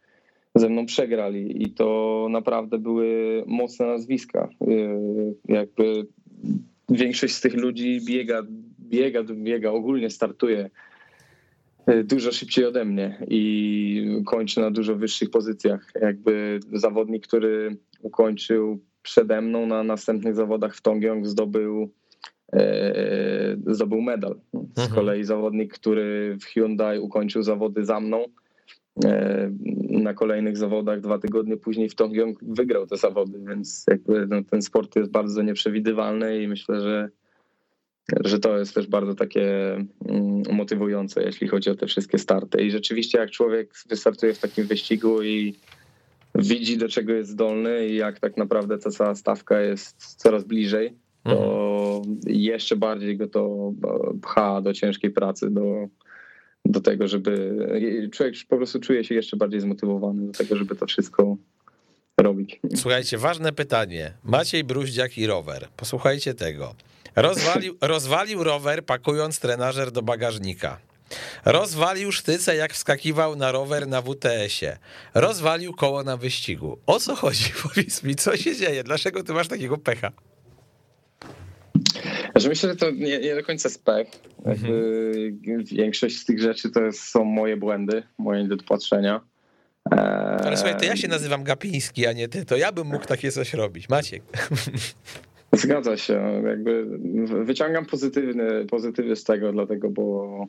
ze 0.54 0.68
mną 0.68 0.86
przegrali 0.86 1.62
i 1.62 1.70
to 1.70 2.26
naprawdę 2.30 2.78
były 2.78 3.42
mocne 3.46 3.86
nazwiska. 3.86 4.48
Y, 4.68 5.34
jakby 5.48 6.06
większość 6.88 7.34
z 7.34 7.40
tych 7.40 7.54
ludzi 7.54 8.00
biega, 8.06 8.42
biega, 8.80 9.22
biega, 9.22 9.70
ogólnie 9.70 10.10
startuje 10.10 10.70
e, 11.86 12.04
dużo 12.04 12.32
szybciej 12.32 12.64
ode 12.64 12.84
mnie 12.84 13.26
i 13.28 14.22
kończy 14.26 14.60
na 14.60 14.70
dużo 14.70 14.96
wyższych 14.96 15.30
pozycjach. 15.30 15.90
Jakby 16.00 16.60
zawodnik, 16.72 17.26
który 17.26 17.76
ukończył 18.02 18.78
przede 19.02 19.40
mną 19.40 19.66
na 19.66 19.82
następnych 19.82 20.34
zawodach 20.34 20.76
w 20.76 20.82
Tongyong 20.82 21.26
zdobył 21.26 21.90
e, 22.52 23.56
zdobył 23.66 24.00
medal. 24.00 24.40
Z 24.52 24.80
mhm. 24.80 24.94
kolei 24.94 25.24
zawodnik, 25.24 25.74
który 25.74 26.36
w 26.40 26.44
Hyundai 26.44 26.98
ukończył 26.98 27.42
zawody 27.42 27.84
za 27.84 28.00
mną, 28.00 28.24
na 29.90 30.14
kolejnych 30.14 30.56
zawodach 30.56 31.00
dwa 31.00 31.18
tygodnie 31.18 31.56
później 31.56 31.88
w 31.88 31.94
Tokio 31.94 32.26
wygrał 32.42 32.86
te 32.86 32.96
zawody, 32.96 33.38
więc 33.48 33.84
jakby 33.90 34.26
no, 34.26 34.42
ten 34.50 34.62
sport 34.62 34.96
jest 34.96 35.10
bardzo 35.10 35.42
nieprzewidywalny 35.42 36.42
i 36.42 36.48
myślę, 36.48 36.80
że, 36.80 37.08
że 38.24 38.38
to 38.38 38.58
jest 38.58 38.74
też 38.74 38.86
bardzo 38.86 39.14
takie 39.14 39.74
mm, 39.74 40.42
motywujące, 40.50 41.22
jeśli 41.22 41.48
chodzi 41.48 41.70
o 41.70 41.74
te 41.74 41.86
wszystkie 41.86 42.18
starty. 42.18 42.62
I 42.62 42.70
rzeczywiście 42.70 43.18
jak 43.18 43.30
człowiek 43.30 43.70
wystartuje 43.88 44.34
w 44.34 44.38
takim 44.38 44.66
wyścigu 44.66 45.22
i 45.22 45.54
widzi 46.34 46.78
do 46.78 46.88
czego 46.88 47.12
jest 47.12 47.30
zdolny 47.30 47.88
i 47.88 47.96
jak 47.96 48.20
tak 48.20 48.36
naprawdę 48.36 48.78
ta 48.78 48.90
cała 48.90 49.14
stawka 49.14 49.60
jest 49.60 50.16
coraz 50.16 50.44
bliżej, 50.44 50.94
to 51.24 52.02
mhm. 52.06 52.18
jeszcze 52.26 52.76
bardziej 52.76 53.16
go 53.16 53.28
to 53.28 53.72
pcha 54.22 54.60
do 54.60 54.72
ciężkiej 54.72 55.10
pracy, 55.10 55.50
do, 55.50 55.88
do 56.68 56.80
tego, 56.80 57.08
żeby 57.08 57.56
człowiek 58.12 58.34
po 58.48 58.56
prostu 58.56 58.80
czuje 58.80 59.04
się 59.04 59.14
jeszcze 59.14 59.36
bardziej 59.36 59.60
zmotywowany 59.60 60.26
do 60.26 60.32
tego, 60.32 60.56
żeby 60.56 60.76
to 60.76 60.86
wszystko 60.86 61.36
robić. 62.20 62.60
Słuchajcie, 62.76 63.18
ważne 63.18 63.52
pytanie. 63.52 64.12
Maciej 64.24 64.64
Bruździak 64.64 65.18
i 65.18 65.26
rower. 65.26 65.68
Posłuchajcie 65.76 66.34
tego. 66.34 66.74
Rozwalił, 67.16 67.76
rozwalił 67.94 68.44
rower, 68.44 68.84
pakując 68.84 69.40
trenażer 69.40 69.90
do 69.90 70.02
bagażnika. 70.02 70.78
Rozwalił 71.44 72.12
sztyce, 72.12 72.56
jak 72.56 72.72
wskakiwał 72.72 73.36
na 73.36 73.52
rower 73.52 73.88
na 73.88 74.02
WTS-ie. 74.02 74.78
Rozwalił 75.14 75.74
koło 75.74 76.02
na 76.02 76.16
wyścigu. 76.16 76.78
O 76.86 77.00
co 77.00 77.16
chodzi? 77.16 77.52
Powiedz 77.62 78.02
mi, 78.02 78.14
co 78.14 78.36
się 78.36 78.56
dzieje? 78.56 78.84
Dlaczego 78.84 79.22
ty 79.22 79.32
masz 79.32 79.48
takiego 79.48 79.78
pecha? 79.78 80.12
Znaczy 82.38 82.48
myślę, 82.48 82.68
że 82.68 82.76
to 82.76 82.90
nie, 82.90 83.18
nie 83.18 83.34
do 83.34 83.42
końca 83.42 83.68
spech. 83.68 84.08
Mhm. 84.44 84.72
Większość 85.64 86.18
z 86.18 86.24
tych 86.24 86.40
rzeczy 86.40 86.70
to 86.70 86.80
są 86.92 87.24
moje 87.24 87.56
błędy, 87.56 88.02
moje 88.18 88.42
niedopatrzenia. 88.42 89.20
Ale 90.44 90.56
słuchaj, 90.56 90.76
to 90.78 90.84
ja 90.84 90.96
się 90.96 91.08
nazywam 91.08 91.44
Gapiński, 91.44 92.06
a 92.06 92.12
nie 92.12 92.28
ty, 92.28 92.44
to 92.44 92.56
ja 92.56 92.72
bym 92.72 92.86
mógł 92.86 93.06
takie 93.06 93.30
coś 93.30 93.54
robić. 93.54 93.88
Maciek. 93.88 94.22
Zgadza 95.52 95.96
się. 95.96 96.42
Jakby 96.46 96.86
wyciągam 97.44 97.86
pozytywny, 97.86 98.66
pozytywy 98.66 99.16
z 99.16 99.24
tego, 99.24 99.52
dlatego, 99.52 99.90
bo 99.90 100.46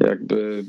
jakby 0.00 0.64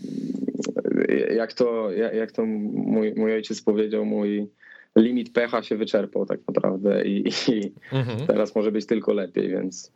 jak 1.36 1.54
to, 1.54 1.92
jak 1.92 2.32
to 2.32 2.46
mój, 2.46 3.14
mój 3.16 3.34
ojciec 3.34 3.62
powiedział, 3.62 4.06
mój 4.06 4.50
limit 4.96 5.34
pecha 5.34 5.64
się 5.64 5.78
wyczerpał 5.78 6.26
tak 6.26 6.40
naprawdę 6.48 7.06
i, 7.06 7.30
i 7.48 7.74
mhm. 7.92 8.28
teraz 8.28 8.56
może 8.56 8.72
być 8.72 8.86
tylko 8.86 9.14
lepiej, 9.14 9.50
więc 9.50 9.92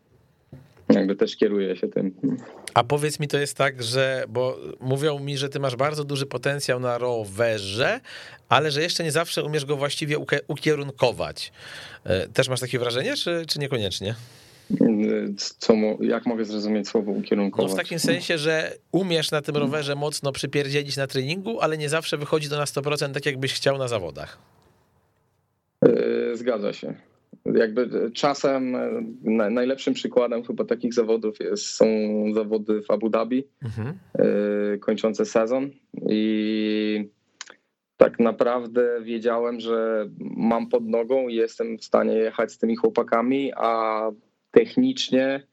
jakby 0.93 1.15
też 1.15 1.35
kieruję 1.35 1.75
się 1.75 1.87
tym. 1.87 2.13
A 2.73 2.83
powiedz 2.83 3.19
mi, 3.19 3.27
to 3.27 3.37
jest 3.37 3.57
tak, 3.57 3.83
że, 3.83 4.23
bo 4.29 4.57
mówią 4.79 5.19
mi, 5.19 5.37
że 5.37 5.49
ty 5.49 5.59
masz 5.59 5.75
bardzo 5.75 6.03
duży 6.03 6.25
potencjał 6.25 6.79
na 6.79 6.97
rowerze, 6.97 7.99
ale 8.49 8.71
że 8.71 8.81
jeszcze 8.81 9.03
nie 9.03 9.11
zawsze 9.11 9.43
umiesz 9.43 9.65
go 9.65 9.77
właściwie 9.77 10.17
ukierunkować. 10.47 11.51
E, 12.03 12.27
też 12.27 12.49
masz 12.49 12.59
takie 12.59 12.79
wrażenie, 12.79 13.15
czy, 13.15 13.45
czy 13.47 13.59
niekoniecznie? 13.59 14.15
Co, 15.57 15.73
jak 15.99 16.25
mogę 16.25 16.45
zrozumieć 16.45 16.89
słowo 16.89 17.11
ukierunkować? 17.11 17.69
No 17.69 17.75
w 17.75 17.77
takim 17.77 17.99
sensie, 17.99 18.37
że 18.37 18.73
umiesz 18.91 19.31
na 19.31 19.41
tym 19.41 19.57
rowerze 19.57 19.95
mocno 19.95 20.31
przypierdzielić 20.31 20.97
na 20.97 21.07
treningu, 21.07 21.61
ale 21.61 21.77
nie 21.77 21.89
zawsze 21.89 22.17
wychodzi 22.17 22.49
to 22.49 22.57
na 22.57 22.65
100% 22.65 23.13
tak, 23.13 23.25
jakbyś 23.25 23.53
chciał 23.53 23.77
na 23.77 23.87
zawodach. 23.87 24.37
E, 25.85 26.35
zgadza 26.35 26.73
się 26.73 26.93
jakby 27.45 28.11
czasem 28.13 28.75
e, 28.75 29.49
najlepszym 29.49 29.93
przykładem 29.93 30.43
chyba 30.43 30.65
takich 30.65 30.93
zawodów 30.93 31.39
jest, 31.39 31.63
są 31.63 31.85
zawody 32.33 32.81
w 32.81 32.91
Abu 32.91 33.09
Dhabi, 33.09 33.47
mhm. 33.63 33.97
E, 34.19 34.77
kończące 34.77 35.25
sezon 35.25 35.69
i 36.09 37.09
tak 37.97 38.19
naprawdę 38.19 39.01
wiedziałem, 39.03 39.59
że 39.59 40.09
mam 40.37 40.69
pod 40.69 40.87
nogą 40.87 41.27
i 41.27 41.35
jestem 41.35 41.77
w 41.77 41.83
stanie 41.83 42.13
jechać 42.13 42.51
z 42.51 42.57
tymi 42.57 42.75
chłopakami, 42.75 43.51
a 43.55 44.01
technicznie 44.51 45.47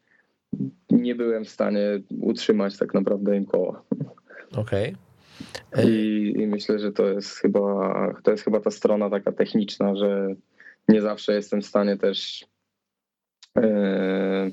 nie 0.90 1.14
byłem 1.14 1.44
w 1.44 1.48
stanie 1.48 1.80
utrzymać 2.20 2.78
tak 2.78 2.94
naprawdę 2.94 3.36
im 3.36 3.46
koła. 3.46 3.82
Okej. 4.56 4.96
Okay. 5.72 5.90
I, 5.90 6.32
I, 6.36 6.46
myślę, 6.46 6.78
że 6.78 6.92
to 6.92 7.06
jest 7.06 7.36
chyba 7.36 8.14
to 8.22 8.30
jest 8.30 8.44
chyba 8.44 8.60
ta 8.60 8.70
strona 8.70 9.10
taka 9.10 9.32
techniczna, 9.32 9.96
że 9.96 10.34
nie 10.88 11.02
zawsze 11.02 11.34
jestem 11.34 11.62
w 11.62 11.66
stanie 11.66 11.96
też. 11.96 12.46
E, 13.56 14.50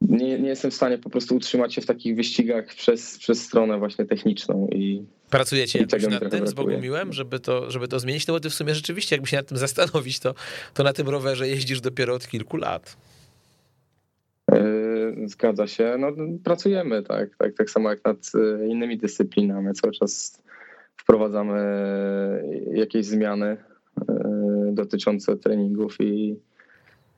nie, 0.00 0.38
nie 0.38 0.48
jestem 0.48 0.70
w 0.70 0.74
stanie 0.74 0.98
po 0.98 1.10
prostu 1.10 1.36
utrzymać 1.36 1.74
się 1.74 1.80
w 1.80 1.86
takich 1.86 2.16
wyścigach 2.16 2.66
przez, 2.66 3.18
przez 3.18 3.42
stronę 3.42 3.78
właśnie 3.78 4.04
techniczną 4.04 4.68
i 4.72 5.04
Pracujecie 5.30 5.78
jakoś 5.78 6.06
nad 6.06 6.30
tym 6.30 6.46
z 6.46 6.52
Bogumiłem, 6.52 7.12
żeby 7.12 7.40
to, 7.40 7.70
żeby 7.70 7.88
to 7.88 8.00
zmienić? 8.00 8.26
No 8.26 8.34
bo 8.34 8.40
ty 8.40 8.50
w 8.50 8.54
sumie 8.54 8.74
rzeczywiście, 8.74 9.16
jakby 9.16 9.28
się 9.28 9.36
nad 9.36 9.46
tym 9.46 9.58
zastanowić, 9.58 10.20
to, 10.20 10.34
to 10.74 10.82
na 10.82 10.92
tym 10.92 11.08
rowerze 11.08 11.48
jeździsz 11.48 11.80
dopiero 11.80 12.14
od 12.14 12.28
kilku 12.28 12.56
lat. 12.56 12.96
E, 14.52 14.62
zgadza 15.24 15.66
się. 15.66 15.96
No, 15.98 16.08
pracujemy, 16.44 17.02
tak, 17.02 17.36
tak. 17.38 17.54
Tak 17.54 17.70
samo 17.70 17.90
jak 17.90 18.04
nad 18.04 18.32
e, 18.34 18.66
innymi 18.68 18.98
dyscyplinami. 18.98 19.74
Cały 19.74 19.92
czas 19.92 20.42
wprowadzamy 20.96 21.58
jakieś 22.72 23.06
zmiany 23.06 23.56
dotyczące 24.74 25.36
treningów 25.36 25.96
i 26.00 26.36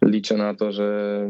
liczę 0.05 0.37
na 0.37 0.55
to, 0.55 0.73
że 0.73 1.21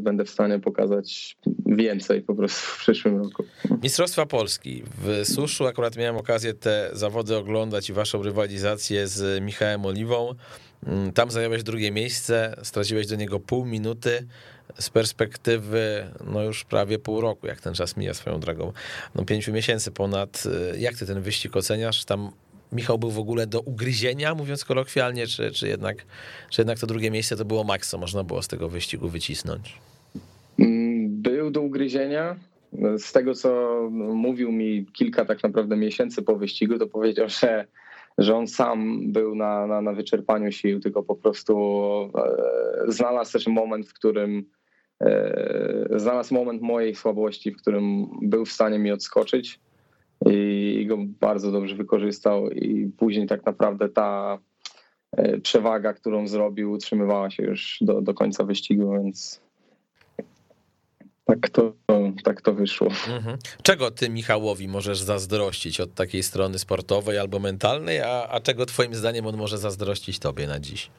będę 0.00 0.24
w 0.24 0.30
stanie 0.30 0.58
pokazać 0.58 1.36
więcej 1.66 2.22
po 2.22 2.34
prostu 2.34 2.66
w 2.66 2.78
przyszłym 2.78 3.22
roku. 3.22 3.44
Mistrzostwa 3.82 4.26
Polski. 4.26 4.82
W 5.02 5.24
Suszu 5.24 5.66
akurat 5.66 5.96
miałem 5.96 6.16
okazję 6.16 6.54
te 6.54 6.90
zawody 6.92 7.36
oglądać 7.36 7.90
i 7.90 7.92
waszą 7.92 8.22
rywalizację 8.22 9.06
z 9.08 9.42
Michałem 9.42 9.86
Oliwą. 9.86 10.34
Mm, 10.86 11.12
tam 11.12 11.30
zająłeś 11.30 11.62
drugie 11.62 11.90
miejsce, 11.90 12.56
straciłeś 12.62 13.06
do 13.06 13.16
niego 13.16 13.40
pół 13.40 13.64
minuty. 13.64 14.26
Z 14.78 14.90
perspektywy, 14.90 16.06
no 16.26 16.42
już 16.42 16.64
prawie 16.64 16.98
pół 16.98 17.20
roku, 17.20 17.46
jak 17.46 17.60
ten 17.60 17.74
czas 17.74 17.96
mija 17.96 18.14
swoją 18.14 18.40
drogą, 18.40 18.72
no 19.14 19.24
pięciu 19.24 19.52
miesięcy 19.52 19.90
ponad. 19.90 20.44
Jak 20.78 20.96
ty 20.96 21.06
ten 21.06 21.20
wyścig 21.20 21.56
oceniasz? 21.56 22.04
Tam 22.04 22.30
Michał 22.76 22.98
był 22.98 23.10
w 23.10 23.18
ogóle 23.18 23.46
do 23.46 23.60
ugryzienia, 23.60 24.34
mówiąc 24.34 24.64
kolokwialnie, 24.64 25.26
czy, 25.26 25.50
czy, 25.50 25.68
jednak, 25.68 25.96
czy 26.50 26.60
jednak 26.60 26.78
to 26.78 26.86
drugie 26.86 27.10
miejsce 27.10 27.36
to 27.36 27.44
było 27.44 27.64
maks, 27.64 27.90
co 27.90 27.98
można 27.98 28.24
było 28.24 28.42
z 28.42 28.48
tego 28.48 28.68
wyścigu 28.68 29.08
wycisnąć? 29.08 29.78
Mm, 30.58 31.22
był 31.22 31.50
do 31.50 31.60
ugryzienia. 31.60 32.36
Z 32.98 33.12
tego, 33.12 33.34
co 33.34 33.80
mówił 33.92 34.52
mi 34.52 34.86
kilka 34.92 35.24
tak 35.24 35.42
naprawdę 35.42 35.76
miesięcy 35.76 36.22
po 36.22 36.36
wyścigu, 36.36 36.78
to 36.78 36.86
powiedział, 36.86 37.28
że, 37.28 37.66
że 38.18 38.36
on 38.36 38.46
sam 38.46 39.00
był 39.12 39.34
na, 39.34 39.66
na, 39.66 39.80
na 39.80 39.92
wyczerpaniu 39.92 40.52
sił, 40.52 40.80
tylko 40.80 41.02
po 41.02 41.14
prostu 41.14 41.56
e, 42.88 42.92
znalazł 42.92 43.32
też 43.32 43.46
moment, 43.46 43.88
w 43.88 43.94
którym 43.94 44.44
e, 45.00 45.86
znalazł 45.96 46.34
moment 46.34 46.62
mojej 46.62 46.94
słabości, 46.94 47.52
w 47.52 47.56
którym 47.56 48.06
był 48.22 48.44
w 48.44 48.52
stanie 48.52 48.78
mi 48.78 48.92
odskoczyć 48.92 49.60
i 50.26 50.86
go 50.88 50.96
bardzo 51.20 51.52
dobrze 51.52 51.74
wykorzystał 51.74 52.50
i 52.50 52.90
później 52.98 53.26
tak 53.26 53.46
naprawdę 53.46 53.88
ta 53.88 54.38
e, 55.12 55.38
przewaga, 55.38 55.92
którą 55.92 56.28
zrobił, 56.28 56.72
utrzymywała 56.72 57.30
się 57.30 57.42
już 57.42 57.78
do, 57.80 58.00
do 58.00 58.14
końca 58.14 58.44
wyścigu, 58.44 58.92
więc 58.92 59.40
tak 61.24 61.50
to, 61.50 61.72
tak 62.24 62.42
to 62.42 62.54
wyszło. 62.54 62.86
Mhm. 62.86 63.38
Czego 63.62 63.90
ty 63.90 64.10
Michałowi 64.10 64.68
możesz 64.68 64.98
zazdrościć 64.98 65.80
od 65.80 65.94
takiej 65.94 66.22
strony 66.22 66.58
sportowej 66.58 67.18
albo 67.18 67.38
mentalnej, 67.38 68.00
a, 68.00 68.28
a 68.28 68.40
czego 68.40 68.66
twoim 68.66 68.94
zdaniem 68.94 69.26
on 69.26 69.36
może 69.36 69.58
zazdrościć 69.58 70.18
tobie 70.18 70.46
na 70.46 70.60
dziś? 70.60 70.90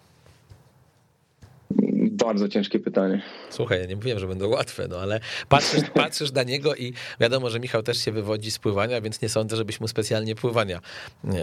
Bardzo 2.27 2.49
ciężkie 2.49 2.79
pytanie. 2.79 3.21
Słuchaj, 3.49 3.79
ja 3.79 3.85
nie 3.85 3.95
mówiłem, 3.95 4.19
że 4.19 4.27
będą 4.27 4.47
łatwe, 4.47 4.87
no 4.87 4.97
ale 4.97 5.19
patrzysz, 5.49 5.81
patrzysz 6.03 6.31
na 6.31 6.43
niego 6.43 6.75
i 6.75 6.93
wiadomo, 7.19 7.49
że 7.49 7.59
Michał 7.59 7.83
też 7.83 7.97
się 7.97 8.11
wywodzi 8.11 8.51
z 8.51 8.59
pływania, 8.59 9.01
więc 9.01 9.21
nie 9.21 9.29
sądzę, 9.29 9.55
żebyś 9.55 9.79
mu 9.79 9.87
specjalnie 9.87 10.35
pływania 10.35 10.79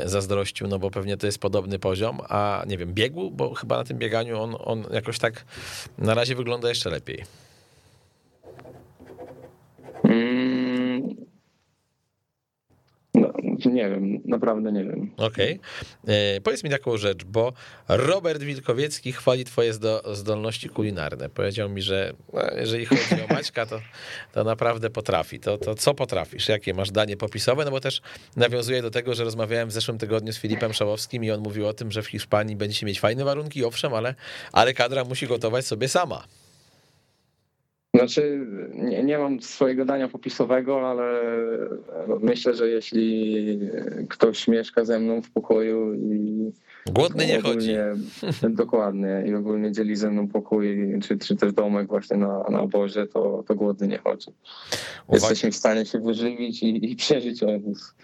zazdrościł, 0.05 0.69
no 0.69 0.79
bo 0.79 0.91
pewnie 0.91 1.17
to 1.17 1.27
jest 1.27 1.39
podobny 1.39 1.79
poziom, 1.79 2.21
a 2.29 2.65
nie 2.67 2.79
wiem, 2.79 2.95
biegł, 2.95 3.31
bo 3.31 3.55
chyba 3.55 3.77
na 3.77 3.85
tym 3.85 3.99
bieganiu 3.99 4.41
on, 4.41 4.57
on 4.59 4.85
jakoś 4.93 5.19
tak 5.19 5.45
na 5.99 6.15
razie 6.15 6.35
wygląda 6.35 6.69
jeszcze 6.69 6.91
lepiej. 6.91 7.25
Nie 13.65 13.91
wiem, 13.91 14.21
naprawdę 14.25 14.73
nie 14.73 14.85
wiem. 14.85 15.11
Okej. 15.17 15.61
Okay. 16.03 16.15
E, 16.15 16.41
powiedz 16.41 16.65
mi 16.65 16.71
taką 16.71 16.97
rzecz, 16.97 17.25
bo 17.25 17.53
Robert 17.89 18.43
Wilkowiecki 18.43 19.13
chwali 19.13 19.45
twoje 19.45 19.73
zdolności 20.13 20.69
kulinarne. 20.69 21.29
Powiedział 21.29 21.69
mi, 21.69 21.83
że 21.83 22.13
no, 22.33 22.43
jeżeli 22.57 22.87
chodzi 22.87 23.03
o 23.31 23.35
Maćka, 23.35 23.67
to, 23.67 23.81
to 24.33 24.45
naprawdę 24.45 24.91
potrafi. 24.91 25.41
To, 25.41 25.59
to 25.59 25.75
co 25.75 25.95
potrafisz? 25.95 26.49
Jakie 26.49 26.75
masz 26.75 26.91
danie 26.91 27.17
popisowe? 27.17 27.65
No 27.65 27.71
bo 27.71 27.81
też 27.81 28.03
nawiązuję 28.37 28.83
do 28.83 28.91
tego, 28.91 29.15
że 29.15 29.25
rozmawiałem 29.25 29.69
w 29.69 29.73
zeszłym 29.73 29.99
tygodniu 29.99 30.33
z 30.33 30.39
Filipem 30.39 30.73
Szałowskim 30.73 31.25
i 31.25 31.31
on 31.31 31.41
mówił 31.41 31.67
o 31.67 31.73
tym, 31.73 31.93
że 31.93 32.03
w 32.03 32.07
Hiszpanii 32.07 32.57
będziecie 32.57 32.87
mieć 32.87 33.01
fajne 33.01 33.25
warunki, 33.25 33.65
owszem, 33.65 33.95
ale, 33.95 34.15
ale 34.53 34.75
kadra 34.75 35.05
musi 35.05 35.27
gotować 35.27 35.67
sobie 35.67 35.89
sama. 35.89 36.25
Znaczy, 37.95 38.47
nie, 38.75 39.05
nie, 39.05 39.19
mam 39.19 39.43
swojego 39.43 39.85
dania 39.85 40.09
popisowego, 40.09 40.91
ale 40.91 41.21
myślę, 42.21 42.55
że 42.55 42.69
jeśli 42.69 43.59
ktoś 44.09 44.49
mieszka 44.49 44.85
ze 44.85 44.99
mną 44.99 45.23
w 45.23 45.31
pokoju 45.31 45.95
i. 45.95 46.53
Głodny 46.87 47.27
nie 47.27 47.41
chodzi. 47.41 47.75
Dokładnie. 48.51 49.25
I 49.27 49.35
ogólnie 49.35 49.73
dzieli 49.73 49.97
ze 49.97 50.11
mną 50.11 50.29
pokój, 50.29 50.95
czy, 51.03 51.19
czy 51.19 51.37
też 51.37 51.53
domek 51.53 51.89
właśnie 51.89 52.17
na, 52.17 52.45
na 52.51 52.61
obozie, 52.61 53.07
to, 53.07 53.45
to 53.49 53.55
głodny 53.55 53.89
nie 53.89 53.99
chodzi. 53.99 54.31
Uwaga. 55.07 55.27
Jesteśmy 55.29 55.51
w 55.51 55.57
stanie 55.57 55.87
się 55.87 56.01
wyżywić 56.01 56.63
i, 56.63 56.91
i 56.91 56.97
przeżyć 56.97 57.43
obóz. 57.43 57.95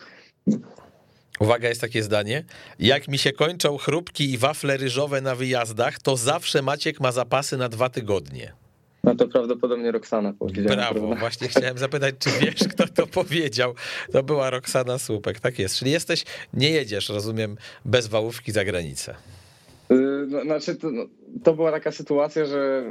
Uwaga, 1.41 1.69
jest 1.69 1.81
takie 1.81 2.03
zdanie. 2.03 2.45
Jak 2.79 3.09
mi 3.09 3.19
się 3.19 3.33
kończą 3.33 3.77
chrupki 3.77 4.33
i 4.33 4.39
wafle 4.39 4.77
ryżowe 4.77 5.21
na 5.21 5.35
wyjazdach, 5.35 5.99
to 5.99 6.17
zawsze 6.17 6.63
Maciek 6.63 7.01
ma 7.01 7.13
zapasy 7.13 7.57
na 7.57 7.69
dwa 7.69 7.89
tygodnie. 7.89 8.53
No 9.11 9.17
to 9.17 9.29
prawdopodobnie 9.29 9.93
Roxana 9.93 10.33
powiedziała. 10.33 10.77
Brawo, 10.77 11.01
prawda? 11.01 11.17
właśnie 11.17 11.49
chciałem 11.49 11.79
zapytać, 11.79 12.15
czy 12.19 12.31
wiesz, 12.41 12.69
kto 12.71 12.87
to 12.87 13.07
powiedział. 13.07 13.75
To 14.13 14.23
była 14.23 14.51
Roxana 14.51 14.99
Słupek, 14.99 15.41
tak 15.41 15.59
jest. 15.59 15.77
Czyli 15.77 15.91
jesteś, 15.91 16.25
nie 16.55 16.71
jedziesz, 16.71 17.09
rozumiem, 17.09 17.57
bez 17.85 18.07
wałówki 18.07 18.53
za 18.53 18.65
granicę. 18.65 19.15
Y, 19.91 20.27
no, 20.29 20.43
znaczy, 20.43 20.77
to, 20.77 20.91
no, 20.91 21.03
to 21.45 21.55
była 21.55 21.71
taka 21.73 21.93
sytuacja, 21.93 22.45
że 22.45 22.85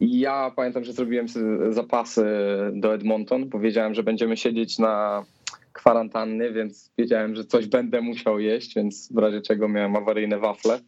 ja 0.00 0.52
pamiętam, 0.56 0.84
że 0.84 0.92
zrobiłem 0.92 1.26
zapasy 1.70 2.24
do 2.72 2.94
Edmonton. 2.94 3.50
Powiedziałem, 3.50 3.94
że 3.94 4.02
będziemy 4.02 4.36
siedzieć 4.36 4.78
na 4.78 5.24
kwarantanny, 5.72 6.52
więc 6.52 6.90
wiedziałem, 6.98 7.34
że 7.34 7.44
coś 7.44 7.66
będę 7.66 8.00
musiał 8.00 8.40
jeść, 8.40 8.74
więc 8.74 9.12
w 9.12 9.18
razie 9.18 9.40
czego 9.40 9.68
miałem 9.68 9.96
awaryjne 9.96 10.38
wafle. 10.38 10.80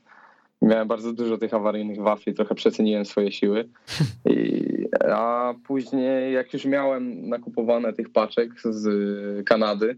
Miałem 0.63 0.89
bardzo 0.89 1.13
dużo 1.13 1.39
tych 1.39 1.55
awaryjnych 1.55 2.01
wafli, 2.01 2.35
trochę 2.35 2.55
przeceniłem 2.55 3.05
swoje 3.05 3.33
siły. 3.33 3.69
I, 4.27 4.89
a 5.11 5.55
później, 5.67 6.33
jak 6.33 6.53
już 6.53 6.65
miałem 6.65 7.29
nakupowane 7.29 7.93
tych 7.93 8.13
paczek 8.13 8.51
z 8.65 8.89
Kanady, 9.47 9.97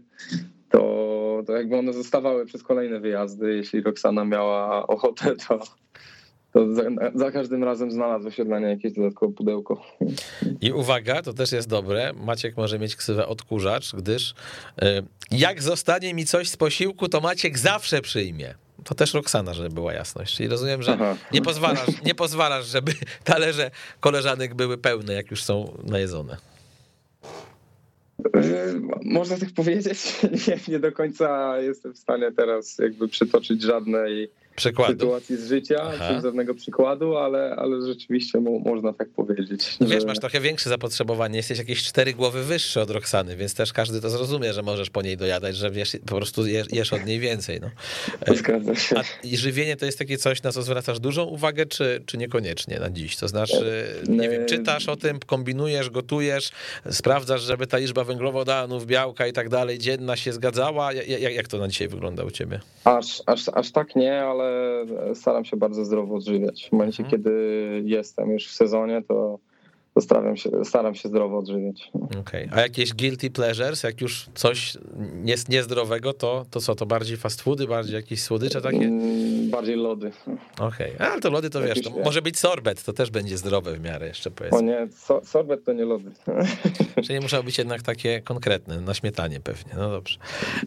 to, 0.69 1.43
to 1.47 1.53
jakby 1.53 1.77
one 1.77 1.93
zostawały 1.93 2.45
przez 2.45 2.63
kolejne 2.63 2.99
wyjazdy. 2.99 3.55
Jeśli 3.55 3.81
Roxana 3.81 4.25
miała 4.25 4.87
ochotę, 4.87 5.35
to, 5.47 5.59
to 6.53 6.73
za, 6.73 6.83
za, 7.15 7.31
każdym 7.31 7.63
razem 7.63 7.91
znalazło 7.91 8.31
się 8.31 8.45
dla 8.45 8.59
niej 8.59 8.69
jakieś 8.69 8.93
dodatkowe 8.93 9.33
pudełko. 9.33 9.81
I 10.61 10.71
uwaga, 10.71 11.21
to 11.21 11.33
też 11.33 11.51
jest 11.51 11.69
dobre. 11.69 12.13
Maciek 12.13 12.57
może 12.57 12.79
mieć 12.79 12.95
ksywę 12.95 13.27
odkurzacz, 13.27 13.95
gdyż 13.95 14.31
y, 14.31 14.35
jak 15.31 15.63
zostanie 15.63 16.13
mi 16.13 16.25
coś 16.25 16.49
z 16.49 16.57
posiłku, 16.57 17.09
to 17.09 17.21
Maciek 17.21 17.57
zawsze 17.57 18.01
przyjmie. 18.01 18.62
To 18.83 18.95
też 18.95 19.13
Roxana, 19.13 19.53
żeby 19.53 19.69
była 19.69 19.93
jasność. 19.93 20.35
Czyli 20.37 20.49
rozumiem, 20.49 20.83
że 20.83 20.97
nie 21.33 21.41
pozwalasz, 21.41 22.03
nie 22.05 22.15
pozwalasz, 22.15 22.65
żeby 22.65 22.91
talerze 23.23 23.71
koleżanek 23.99 24.53
były 24.53 24.77
pełne, 24.77 25.13
jak 25.13 25.31
już 25.31 25.43
są 25.43 25.77
najedzone. 25.83 26.37
Można 29.03 29.37
tak 29.37 29.51
powiedzieć. 29.51 29.97
Nie, 30.47 30.59
nie 30.67 30.79
do 30.79 30.91
końca 30.91 31.57
jestem 31.59 31.93
w 31.93 31.97
stanie 31.97 32.31
teraz 32.31 32.77
jakby 32.77 33.07
przytoczyć 33.07 33.61
żadnej 33.61 34.29
Przykładu. 34.55 34.93
sytuacji 34.93 35.37
z 35.37 35.47
życia, 35.47 35.75
Aha. 35.81 36.09
czy 36.15 36.21
żadnego 36.21 36.53
przykładu, 36.53 37.17
ale, 37.17 37.55
ale 37.55 37.87
rzeczywiście 37.87 38.39
mo, 38.39 38.59
można 38.59 38.93
tak 38.93 39.09
powiedzieć. 39.09 39.77
No 39.79 39.87
wiesz, 39.87 40.05
masz 40.05 40.19
trochę 40.19 40.39
większe 40.39 40.69
zapotrzebowanie, 40.69 41.37
jesteś 41.37 41.57
jakieś 41.57 41.83
cztery 41.83 42.13
głowy 42.13 42.43
wyższy 42.43 42.81
od 42.81 42.89
Roxany, 42.89 43.35
więc 43.35 43.55
też 43.55 43.73
każdy 43.73 44.01
to 44.01 44.09
zrozumie, 44.09 44.53
że 44.53 44.61
możesz 44.61 44.89
po 44.89 45.01
niej 45.01 45.17
dojadać, 45.17 45.55
że 45.55 45.71
wiesz, 45.71 45.97
po 46.05 46.15
prostu 46.15 46.47
jesz, 46.47 46.67
jesz 46.71 46.93
od 46.93 47.05
niej 47.05 47.19
więcej. 47.19 47.59
No. 47.61 47.69
Zgadza 48.35 48.75
się. 48.75 48.95
A 48.99 49.03
żywienie 49.23 49.75
to 49.75 49.85
jest 49.85 49.99
takie 49.99 50.17
coś, 50.17 50.43
na 50.43 50.51
co 50.51 50.61
zwracasz 50.61 50.99
dużą 50.99 51.23
uwagę, 51.23 51.65
czy, 51.65 52.03
czy 52.05 52.17
niekoniecznie 52.17 52.79
na 52.79 52.89
dziś? 52.89 53.17
To 53.17 53.27
znaczy, 53.27 53.87
nie 54.07 54.29
wiem, 54.29 54.45
czytasz 54.45 54.89
o 54.89 54.95
tym, 54.95 55.19
kombinujesz, 55.19 55.89
gotujesz, 55.89 56.51
sprawdzasz, 56.91 57.41
żeby 57.41 57.67
ta 57.67 57.77
liczba 57.77 58.03
węglowodanów, 58.03 58.85
białka 58.85 59.27
i 59.27 59.33
tak 59.33 59.49
dalej 59.49 59.79
dzienna 59.79 60.15
się 60.15 60.33
zgadzała. 60.33 60.93
Jak, 60.93 61.33
jak 61.33 61.47
to 61.47 61.57
na 61.57 61.67
dzisiaj 61.67 61.87
wygląda 61.87 62.23
u 62.23 62.31
ciebie? 62.31 62.59
Aż, 62.83 63.21
aż, 63.25 63.49
aż 63.53 63.71
tak 63.71 63.95
nie, 63.95 64.21
ale 64.21 64.42
ale 64.43 65.15
staram 65.15 65.45
się 65.45 65.57
bardzo 65.57 65.85
zdrowo 65.85 66.15
odżywiać. 66.15 66.67
W 66.69 66.71
momencie, 66.71 67.03
mhm. 67.03 67.21
kiedy 67.21 67.31
jestem 67.85 68.31
już 68.31 68.47
w 68.47 68.53
sezonie, 68.53 69.01
to 69.07 69.39
staram 70.01 70.37
się, 70.37 70.49
staram 70.65 70.95
się 70.95 71.09
zdrowo 71.09 71.37
odżywiać. 71.37 71.91
Okay. 72.19 72.49
a 72.51 72.61
jakieś 72.61 72.93
guilty 72.93 73.29
pleasures, 73.29 73.83
jak 73.83 74.01
już 74.01 74.29
coś 74.35 74.77
jest 75.25 75.49
niezdrowego, 75.49 76.13
to, 76.13 76.45
to 76.51 76.61
co, 76.61 76.75
to 76.75 76.85
bardziej 76.85 77.17
fast 77.17 77.41
foody, 77.41 77.67
bardziej 77.67 77.95
jakieś 77.95 78.21
słodycze 78.23 78.61
takie? 78.61 78.91
Bardziej 79.53 79.75
lody. 79.75 80.11
Okej, 80.59 80.95
okay. 80.95 81.07
ale 81.07 81.21
to 81.21 81.29
lody 81.29 81.49
to 81.49 81.61
wiesz, 81.61 81.81
to 81.81 81.89
może 81.89 82.21
być 82.21 82.39
sorbet, 82.39 82.83
to 82.83 82.93
też 82.93 83.11
będzie 83.11 83.37
zdrowe 83.37 83.73
w 83.73 83.81
miarę 83.81 84.07
jeszcze 84.07 84.31
powiedzmy. 84.31 84.57
O 84.57 84.61
nie, 84.61 84.87
so, 84.91 85.21
sorbet 85.25 85.65
to 85.65 85.73
nie 85.73 85.85
lody. 85.85 86.11
Czyli 87.07 87.19
muszą 87.19 87.43
być 87.43 87.57
jednak 87.57 87.81
takie 87.81 88.21
konkretne, 88.21 88.81
na 88.81 88.93
śmietanie 88.93 89.39
pewnie, 89.39 89.73
no 89.77 89.89
dobrze. 89.89 90.19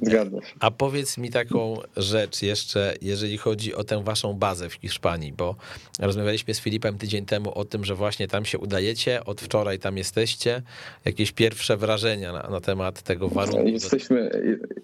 Zgadzam. 0.03 0.41
A 0.61 0.71
powiedz 0.71 1.19
mi 1.19 1.31
taką 1.31 1.77
rzecz 1.97 2.43
jeszcze, 2.43 2.95
jeżeli 3.03 3.39
chodzi 3.39 3.75
o 3.75 3.85
tę 3.85 4.05
waszą 4.05 4.35
bazę 4.35 4.69
w 4.69 4.75
Hiszpanii, 4.75 5.33
bo 5.33 5.57
rozmawialiśmy 6.01 6.55
z 6.55 6.61
Filipem 6.61 6.99
tydzień 6.99 7.25
temu 7.25 7.59
o 7.59 7.65
tym, 7.65 7.85
że 7.85 7.95
właśnie 7.95 8.29
tam 8.29 8.45
się 8.45 8.59
udajecie, 8.59 9.25
od 9.25 9.41
wczoraj 9.41 9.79
tam 9.79 9.97
jesteście. 9.97 10.63
Jakieś 11.05 11.33
pierwsze 11.33 11.77
wrażenia 11.77 12.33
na, 12.33 12.49
na 12.51 12.61
temat 12.61 13.03
tego 13.03 13.29
warunku? 13.29 13.69
Jesteśmy, 13.69 14.31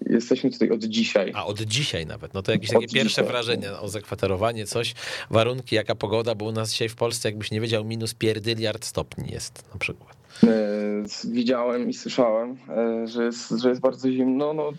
jesteśmy 0.09 0.51
tutaj 0.51 0.69
od 0.69 0.83
dzisiaj. 0.83 1.31
A, 1.35 1.45
od 1.45 1.61
dzisiaj 1.61 2.05
nawet. 2.05 2.33
No 2.33 2.41
to 2.41 2.51
jakieś 2.51 2.69
takie 2.69 2.87
pierwsze 2.87 3.21
dzisiaj. 3.21 3.27
wrażenia 3.27 3.79
o 3.79 3.89
zakwaterowanie, 3.93 4.65
coś, 4.65 4.93
warunki, 5.29 5.75
jaka 5.75 5.95
pogoda, 5.95 6.35
bo 6.35 6.45
u 6.45 6.51
nas 6.51 6.71
dzisiaj 6.71 6.89
w 6.89 6.95
Polsce, 6.95 7.29
jakbyś 7.29 7.51
nie 7.51 7.61
wiedział, 7.61 7.85
minus 7.85 8.13
pierdyliard 8.13 8.85
stopni 8.85 9.31
jest 9.31 9.73
na 9.73 9.79
przykład. 9.79 10.23
E, 10.43 11.03
widziałem 11.23 11.89
i 11.89 11.93
słyszałem, 11.93 12.57
e, 12.69 13.07
że 13.07 13.23
jest, 13.23 13.49
że 13.49 13.69
jest 13.69 13.81
bardzo 13.81 14.11
zimno. 14.11 14.53
No, 14.53 14.71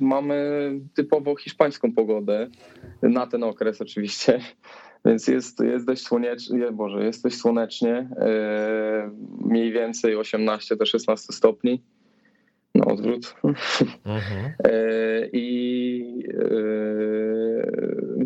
mamy 0.00 0.70
typowo 0.94 1.36
hiszpańską 1.36 1.92
pogodę, 1.92 2.48
na 3.02 3.26
ten 3.26 3.42
okres 3.44 3.80
oczywiście. 3.80 4.40
Więc 5.06 5.28
jest, 5.28 5.60
jest 5.60 5.86
dość 5.86 6.02
słonecznie, 6.02 6.72
Boże, 6.72 7.04
jest 7.04 7.22
dość 7.22 7.36
słonecznie, 7.36 8.08
e, 8.16 9.10
mniej 9.40 9.72
więcej 9.72 10.16
18 10.16 10.76
do 10.76 10.86
16 10.86 11.32
stopni. 11.32 11.82
No 12.74 12.84
odwrót. 12.84 13.34
Mhm. 14.04 14.52
I 15.32 16.24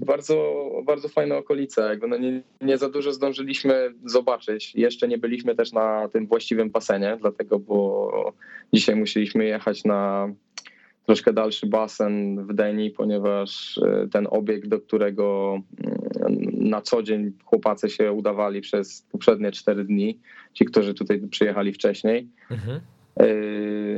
bardzo, 0.09 0.71
bardzo 0.87 1.09
fajna 1.09 1.37
okolica. 1.37 1.89
Jakby 1.89 2.09
no 2.09 2.17
nie, 2.17 2.43
nie 2.61 2.79
za 2.79 2.89
dużo 2.89 3.13
zdążyliśmy 3.13 3.95
zobaczyć. 4.05 4.75
Jeszcze 4.75 5.09
nie 5.09 5.19
byliśmy 5.19 5.55
też 5.55 5.73
na 5.73 6.09
tym 6.09 6.27
właściwym 6.27 6.71
basenie, 6.71 7.17
dlatego, 7.21 7.59
bo 7.59 8.33
dzisiaj 8.73 8.97
musieliśmy 8.97 9.45
jechać 9.45 9.85
na 9.85 10.33
troszkę 11.07 11.33
dalszy 11.33 11.67
basen 11.67 12.47
w 12.47 12.55
Deni, 12.55 12.91
ponieważ 12.91 13.81
ten 14.13 14.29
obiekt, 14.31 14.69
do 14.69 14.81
którego 14.81 15.59
na 16.53 16.83
co 16.83 17.03
dzień 17.03 17.33
chłopacy 17.45 17.91
się 17.91 18.13
udawali 18.13 18.61
przez 18.61 19.07
poprzednie 19.13 19.53
cztery 19.53 19.85
dni, 19.85 20.19
ci, 20.53 20.65
którzy 20.65 20.95
tutaj 20.95 21.21
przyjechali 21.31 21.73
wcześniej. 21.73 22.29
Mhm. 22.51 22.81
E, 23.19 23.27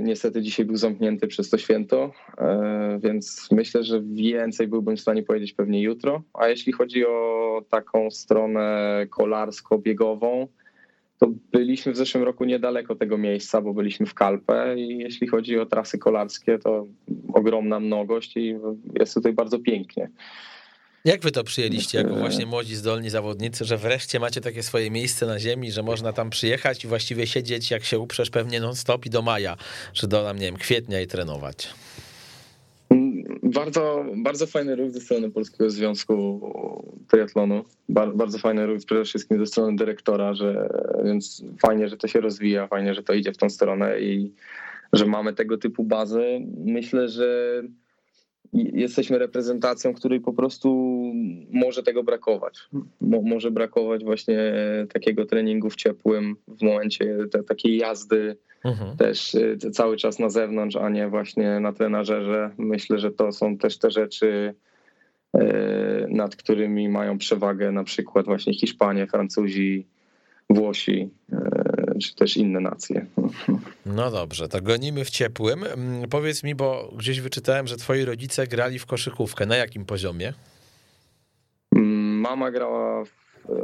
niestety 0.03 0.43
dzisiaj 0.43 0.67
był 0.67 0.77
zamknięty 0.77 1.27
przez 1.27 1.51
to 1.51 1.59
święto, 1.59 2.13
e, 2.39 2.99
więc 3.03 3.49
myślę, 3.53 3.85
że 3.85 4.03
więcej 4.03 4.69
byłbym 4.69 4.97
w 4.97 5.01
stanie 5.01 5.23
powiedzieć 5.23 5.53
pewnie 5.53 5.83
jutro. 5.83 6.23
A 6.35 6.49
jeśli 6.49 6.73
chodzi 6.73 7.07
o 7.07 7.63
taką 7.71 8.11
stronę 8.11 9.07
kolarsko-biegową, 9.11 10.47
to 11.19 11.27
byliśmy 11.53 11.93
w 11.93 11.97
zeszłym 11.97 12.25
roku 12.25 12.45
niedaleko 12.45 12.95
tego 12.95 13.19
miejsca, 13.19 13.61
bo 13.61 13.75
byliśmy 13.75 14.07
w 14.07 14.15
Kalpę 14.15 14.75
i 14.79 14.99
jeśli 14.99 15.29
chodzi 15.29 15.59
o 15.59 15.67
trasy 15.67 15.99
kolarskie, 15.99 16.59
to 16.59 16.87
ogromna 17.33 17.81
mnogość 17.81 18.37
i 18.37 18.57
jest 18.99 19.15
tutaj 19.15 19.33
bardzo 19.33 19.59
pięknie. 19.59 20.11
Jak 21.05 21.21
wy 21.21 21.31
to 21.31 21.45
przyjęliście 21.45 21.99
jako 21.99 22.15
właśnie 22.15 22.47
młodzi, 22.47 22.77
zdolni 22.77 23.11
zawodnicy, 23.11 23.65
że 23.65 23.77
wreszcie 23.77 24.21
macie 24.21 24.41
takie 24.41 24.63
swoje 24.63 24.91
miejsce 24.91 25.27
na 25.27 25.39
ziemi, 25.39 25.73
że 25.73 25.83
można 25.83 26.13
tam 26.13 26.31
przyjechać 26.31 26.85
i 26.85 26.89
właściwie 26.89 27.27
siedzieć, 27.27 27.71
jak 27.71 27.85
się 27.85 27.99
uprzesz, 27.99 28.31
pewnie 28.31 28.61
non-stop 28.61 29.07
i 29.07 29.11
do 29.11 29.23
maja, 29.23 29.57
czy 29.93 30.09
do, 30.09 30.33
nie 30.33 30.41
wiem, 30.41 30.57
kwietnia 30.57 31.01
i 31.01 31.07
trenować? 31.07 31.75
Bardzo, 33.43 34.05
bardzo 34.17 34.47
fajny 34.47 34.77
ruch 34.77 34.91
ze 34.91 35.01
strony 35.01 35.31
Polskiego 35.31 35.71
Związku 35.71 36.41
Triatlonu. 37.11 37.65
bardzo 37.89 38.39
fajny 38.39 38.67
ruch 38.67 38.85
przede 38.85 39.05
wszystkim 39.05 39.39
ze 39.39 39.47
strony 39.47 39.77
dyrektora, 39.77 40.35
że, 40.35 40.69
więc 41.05 41.43
fajnie, 41.67 41.89
że 41.89 41.97
to 41.97 42.09
się 42.09 42.21
rozwija, 42.21 42.67
fajnie, 42.67 42.95
że 42.95 43.03
to 43.03 43.13
idzie 43.13 43.33
w 43.33 43.37
tą 43.37 43.51
stronę 43.51 44.01
i 44.01 44.33
że 44.93 45.07
mamy 45.07 45.33
tego 45.33 45.59
typu 45.59 45.85
bazę. 45.85 46.23
Myślę, 46.65 47.09
że 47.09 47.63
jesteśmy 48.53 49.19
reprezentacją, 49.19 49.95
której 49.95 50.21
po 50.21 50.33
prostu 50.33 50.93
może 51.51 51.83
tego 51.83 52.03
brakować. 52.03 52.59
Mo, 53.01 53.23
może 53.23 53.51
brakować 53.51 54.05
właśnie 54.05 54.53
takiego 54.93 55.27
treningu 55.27 55.71
w 55.71 55.77
ciepłym, 55.77 56.37
w 56.49 56.63
momencie 56.63 57.19
te, 57.33 57.43
takiej 57.43 57.77
jazdy 57.77 58.37
mhm. 58.65 58.97
też 58.97 59.35
y, 59.35 59.59
cały 59.73 59.97
czas 59.97 60.19
na 60.19 60.31
zewnątrz, 60.31 60.77
a 60.77 60.89
nie 60.89 61.09
właśnie 61.09 61.61
na 61.61 61.73
trenażerze. 61.73 62.51
Myślę, 62.59 62.99
że 62.99 63.11
to 63.11 63.33
są 63.33 63.59
też 63.59 63.79
te 63.79 63.91
rzeczy, 63.91 64.55
y, 65.37 65.41
nad 66.09 66.37
którymi 66.37 66.89
mają 66.89 67.19
przewagę 67.19 67.73
na 67.73 67.85
przykład 67.85 68.27
właśnie 68.27 68.55
Hiszpanie, 68.55 69.07
Francuzi, 69.07 69.87
Włosi 70.51 71.11
e, 71.33 71.99
czy 72.03 72.15
też 72.15 72.37
inne 72.37 72.61
nacje. 72.61 73.07
No 73.95 74.11
dobrze, 74.11 74.49
to 74.49 74.63
gonimy 74.63 75.05
w 75.05 75.11
ciepłym. 75.11 75.65
Mm, 75.65 76.09
powiedz 76.09 76.43
mi, 76.43 76.55
bo 76.55 76.93
gdzieś 76.97 77.21
wyczytałem, 77.21 77.67
że 77.67 77.77
twoi 77.77 78.05
rodzice 78.05 78.47
grali 78.47 78.79
w 78.79 78.87
koszykówkę. 78.87 79.47
Na 79.47 79.57
jakim 79.57 79.85
poziomie? 79.85 80.33
Mm, 81.77 82.21
mama 82.21 82.51
grała. 82.51 83.05
W, 83.05 83.11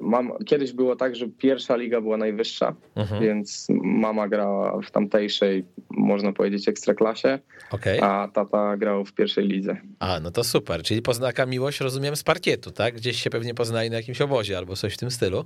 mam, 0.03 0.33
kiedyś 0.47 0.73
było 0.73 0.97
tak, 0.97 1.17
że 1.17 1.29
pierwsza 1.29 1.77
liga 1.77 2.01
była 2.01 2.17
najwyższa, 2.17 2.75
mhm. 2.95 3.23
więc 3.23 3.67
mama 3.83 4.29
grała 4.29 4.81
w 4.83 4.91
tamtejszej, 4.91 5.65
można 5.91 6.33
powiedzieć, 6.33 6.69
ekstraklasie, 6.69 7.39
okay. 7.71 8.03
a 8.03 8.29
tata 8.29 8.77
grał 8.77 9.05
w 9.05 9.13
pierwszej 9.13 9.49
lidze. 9.49 9.77
A, 9.99 10.21
no 10.21 10.31
to 10.31 10.45
super. 10.45 10.83
Czyli 10.83 11.03
poznaka 11.03 11.47
miłość, 11.47 11.81
rozumiem, 11.81 12.17
z 12.17 12.23
parkietu, 12.23 12.71
tak? 12.71 12.95
Gdzieś 12.95 13.23
się 13.23 13.31
pewnie 13.31 13.55
poznaje 13.55 13.91
na 13.91 13.97
jakimś 13.97 14.21
obozie 14.21 14.59
albo 14.59 14.77
coś 14.77 14.95
w 14.95 14.99
tym 14.99 15.11
stylu. 15.11 15.45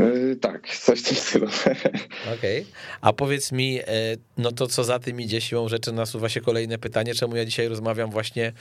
E, 0.00 0.36
tak, 0.36 0.76
coś 0.76 1.00
w 1.00 1.08
tym 1.08 1.16
stylu. 1.16 1.46
Okej. 2.36 2.60
Okay. 2.60 2.64
A 3.00 3.12
powiedz 3.12 3.52
mi, 3.52 3.80
e, 3.80 3.84
no 4.36 4.52
to 4.52 4.66
co 4.66 4.84
za 4.84 4.98
tym 4.98 5.20
idzie, 5.20 5.40
siłą 5.40 5.68
rzeczy 5.68 5.92
nasuwa 5.92 6.28
się 6.28 6.40
kolejne 6.40 6.78
pytanie, 6.78 7.14
czemu 7.14 7.36
ja 7.36 7.44
dzisiaj 7.44 7.68
rozmawiam 7.68 8.10
właśnie 8.10 8.52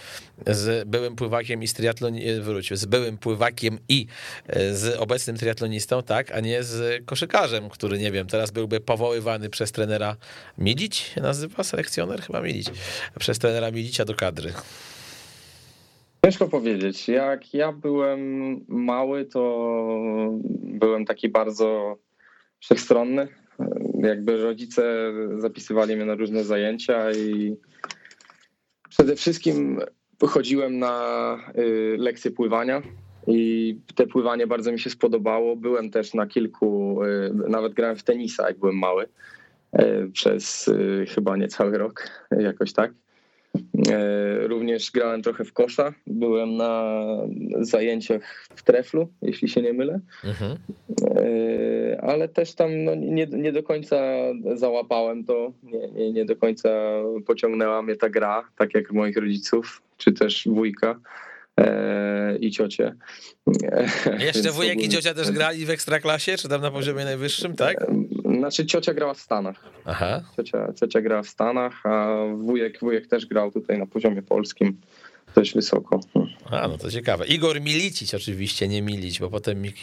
z 0.48 0.88
byłym 0.88 1.16
pływakiem 1.16 1.64
i 1.64 1.68
z 1.68 1.74
triatlonistą, 1.74 2.44
wróć, 2.44 2.74
z 2.74 2.86
byłym 2.86 3.18
pływakiem 3.18 3.80
i 3.90 4.08
e, 4.48 4.76
z 4.76 5.00
obecnym 5.00 5.38
triatlonistą, 5.38 6.04
tak, 6.04 6.32
a 6.32 6.40
nie 6.40 6.64
z 6.64 7.06
koszykarzem, 7.06 7.70
który, 7.70 8.00
nie 8.00 8.12
wiem, 8.12 8.28
teraz 8.28 8.52
byłby 8.52 8.80
powoływany 8.80 9.50
przez 9.50 9.72
trenera 9.72 10.16
Milić, 10.58 11.16
nazywa 11.22 11.64
selekcjoner? 11.64 12.22
Chyba 12.22 12.42
Milić. 12.42 12.68
Przez 13.20 13.40
trenera 13.40 13.72
Milicia 13.72 14.06
do 14.06 14.16
kadry. 14.16 14.54
Ciężko 16.30 16.48
powiedzieć. 16.48 17.08
Jak 17.08 17.54
ja 17.54 17.72
byłem 17.72 18.22
mały, 18.68 19.26
to 19.26 19.42
byłem 20.64 21.06
taki 21.06 21.30
bardzo 21.30 21.98
wszechstronny. 22.60 23.28
Jakby 24.04 24.44
rodzice 24.44 25.14
zapisywali 25.38 25.96
mnie 25.96 26.06
na 26.06 26.16
różne 26.16 26.44
zajęcia 26.44 27.12
i 27.12 27.56
przede 28.90 29.16
wszystkim 29.16 29.80
chodziłem 30.28 30.80
na 30.80 31.38
y, 31.58 31.96
lekcje 31.98 32.32
pływania 32.32 32.82
i 33.28 33.80
te 33.96 34.08
pływanie 34.08 34.48
bardzo 34.48 34.72
mi 34.72 34.80
się 34.80 34.90
spodobało. 34.90 35.56
Byłem 35.56 35.92
też 35.92 36.14
na 36.14 36.28
kilku, 36.28 37.00
y, 37.04 37.50
nawet 37.50 37.74
grałem 37.74 37.96
w 37.96 38.04
tenisa, 38.04 38.48
jak 38.48 38.60
byłem 38.60 38.76
mały, 38.76 39.06
y, 39.80 40.12
przez 40.14 40.70
chyba 41.16 41.38
niecały 41.38 41.78
rok, 41.78 42.10
jakoś 42.32 42.74
tak. 42.74 42.92
E, 43.90 44.48
również 44.48 44.92
grałem 44.92 45.22
trochę 45.22 45.46
w 45.46 45.54
kosza. 45.54 45.94
Byłem 46.08 46.58
na 46.58 46.94
zajęciach 47.60 48.48
w 48.56 48.64
treflu, 48.64 49.08
jeśli 49.22 49.50
się 49.50 49.62
nie 49.62 49.74
mylę. 49.74 50.00
Mhm. 50.24 50.58
E, 51.16 52.02
ale 52.02 52.30
też 52.30 52.56
tam 52.56 52.84
no, 52.84 52.96
nie, 52.96 53.26
nie 53.26 53.52
do 53.52 53.64
końca 53.64 53.98
załapałem 54.56 55.24
to. 55.24 55.54
Nie, 55.64 55.88
nie, 55.92 56.12
nie 56.12 56.26
do 56.26 56.36
końca 56.36 56.70
pociągnęła 57.26 57.82
mnie 57.82 57.96
ta 57.96 58.10
gra, 58.10 58.50
tak 58.58 58.76
jak 58.76 58.92
moich 58.92 59.18
rodziców, 59.18 59.82
czy 59.98 60.12
też 60.12 60.48
wujka 60.52 61.00
e, 61.60 62.38
i 62.38 62.52
ciocie. 62.52 62.96
Jeszcze 64.20 64.52
wujek 64.52 64.82
i 64.82 64.90
ciocia 64.90 65.14
też 65.14 65.32
grali 65.32 65.66
w 65.66 65.70
ekstraklasie, 65.70 66.38
czy 66.38 66.50
tam 66.50 66.62
na 66.62 66.72
poziomie 66.72 67.06
najwyższym, 67.06 67.56
tak? 67.56 67.88
Znaczy 68.38 68.66
ciocia 68.66 68.94
grała 68.94 69.14
w 69.14 69.20
Stanach. 69.20 69.64
Aha. 69.86 70.22
Ciocia, 70.36 70.74
ciocia 70.74 71.02
grała 71.02 71.24
w 71.24 71.28
Stanach, 71.28 71.86
a 71.86 72.18
wujek, 72.36 72.80
wujek 72.80 73.08
też 73.08 73.26
grał 73.26 73.52
tutaj 73.52 73.80
na 73.80 73.86
poziomie 73.86 74.22
polskim 74.22 74.78
dość 75.36 75.54
wysoko. 75.54 76.00
A, 76.46 76.68
no 76.68 76.78
to 76.78 76.92
ciekawe. 76.92 77.28
Igor 77.28 77.62
Milicić 77.62 78.16
oczywiście, 78.16 78.68
nie 78.68 78.82
Milić, 78.82 79.20
bo 79.20 79.30
potem 79.30 79.62
mi 79.62 79.74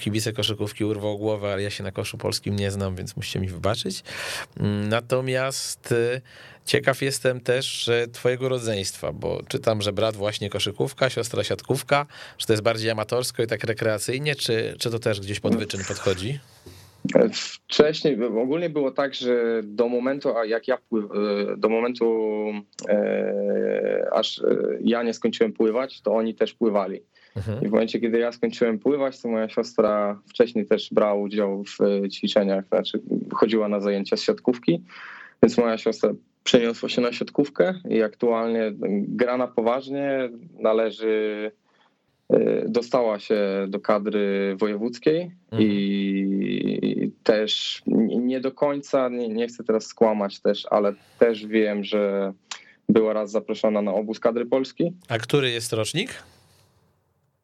kibice 0.00 0.32
koszykówki 0.32 0.84
urwał 0.84 1.18
głowę, 1.18 1.52
ale 1.52 1.62
ja 1.62 1.70
się 1.70 1.84
na 1.84 1.92
koszu 1.92 2.18
polskim 2.18 2.56
nie 2.56 2.70
znam, 2.70 2.96
więc 2.96 3.16
musicie 3.16 3.40
mi 3.40 3.48
wybaczyć. 3.48 4.02
Mm, 4.60 4.88
natomiast 4.88 5.92
y, 5.92 6.20
ciekaw 6.64 7.02
jestem 7.02 7.40
też 7.40 7.90
twojego 8.12 8.48
rodzeństwa, 8.48 9.12
bo 9.12 9.42
czytam, 9.48 9.82
że 9.82 9.92
brat 9.92 10.16
właśnie 10.16 10.50
koszykówka, 10.50 11.10
siostra 11.10 11.44
siatkówka, 11.44 12.06
czy 12.36 12.46
to 12.46 12.52
jest 12.52 12.62
bardziej 12.62 12.90
amatorsko 12.90 13.42
i 13.42 13.46
tak 13.46 13.64
rekreacyjnie, 13.64 14.34
czy, 14.34 14.74
czy 14.78 14.90
to 14.90 14.98
też 14.98 15.20
gdzieś 15.20 15.40
pod 15.40 15.56
wyczyn 15.56 15.84
podchodzi? 15.88 16.38
Wcześniej, 17.32 18.24
ogólnie 18.24 18.70
było 18.70 18.90
tak, 18.90 19.14
że 19.14 19.60
do 19.64 19.88
momentu, 19.88 20.36
a 20.36 20.44
jak 20.44 20.68
ja 20.68 20.74
e, 20.74 20.78
do 21.56 21.68
momentu, 21.68 22.24
e, 22.88 24.08
aż 24.12 24.38
e, 24.38 24.44
ja 24.80 25.02
nie 25.02 25.14
skończyłem 25.14 25.52
pływać, 25.52 26.00
to 26.00 26.14
oni 26.14 26.34
też 26.34 26.54
pływali. 26.54 27.00
Mhm. 27.36 27.64
I 27.64 27.68
w 27.68 27.70
momencie, 27.70 28.00
kiedy 28.00 28.18
ja 28.18 28.32
skończyłem 28.32 28.78
pływać, 28.78 29.22
to 29.22 29.28
moja 29.28 29.48
siostra 29.48 30.20
wcześniej 30.28 30.66
też 30.66 30.88
brała 30.92 31.14
udział 31.14 31.64
w 31.64 32.08
ćwiczeniach, 32.08 32.64
znaczy 32.68 33.00
chodziła 33.34 33.68
na 33.68 33.80
zajęcia 33.80 34.16
z 34.16 34.22
siatkówki, 34.22 34.82
więc 35.42 35.58
moja 35.58 35.78
siostra 35.78 36.10
przeniosła 36.44 36.88
się 36.88 37.00
na 37.00 37.12
siatkówkę 37.12 37.74
i 37.90 38.02
aktualnie 38.02 38.72
gra 39.08 39.36
na 39.36 39.46
poważnie, 39.46 40.30
należy 40.60 41.52
dostała 42.66 43.18
się 43.18 43.66
do 43.68 43.80
kadry 43.80 44.56
wojewódzkiej 44.58 45.30
mhm. 45.50 45.62
i 45.62 47.12
też 47.22 47.82
nie 48.20 48.40
do 48.40 48.52
końca, 48.52 49.08
nie, 49.08 49.28
nie, 49.28 49.46
chcę 49.46 49.64
teraz 49.64 49.86
skłamać 49.86 50.40
też, 50.40 50.66
ale 50.70 50.94
też 51.18 51.46
wiem, 51.46 51.84
że 51.84 52.32
była 52.88 53.12
raz 53.12 53.30
zaproszona 53.30 53.82
na 53.82 53.94
obóz 53.94 54.20
kadry 54.20 54.46
Polski. 54.46 54.92
A 55.08 55.18
który 55.18 55.50
jest 55.50 55.72
rocznik? 55.72 56.22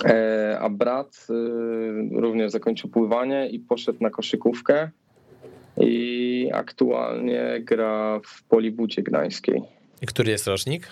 E, 0.05 0.59
a 0.61 0.69
brat 0.69 1.27
y, 1.31 2.21
również 2.21 2.53
zakończył 2.53 2.91
pływanie 2.91 3.49
i 3.49 3.59
poszedł 3.59 3.99
na 4.01 4.11
koszykówkę 4.11 4.91
i 5.81 6.51
aktualnie 6.53 7.61
gra 7.61 8.21
w 8.27 8.43
Polibucie 8.43 9.03
Gdańskiej. 9.03 9.63
I 10.03 10.07
który 10.07 10.31
jest 10.31 10.47
rocznik? 10.47 10.89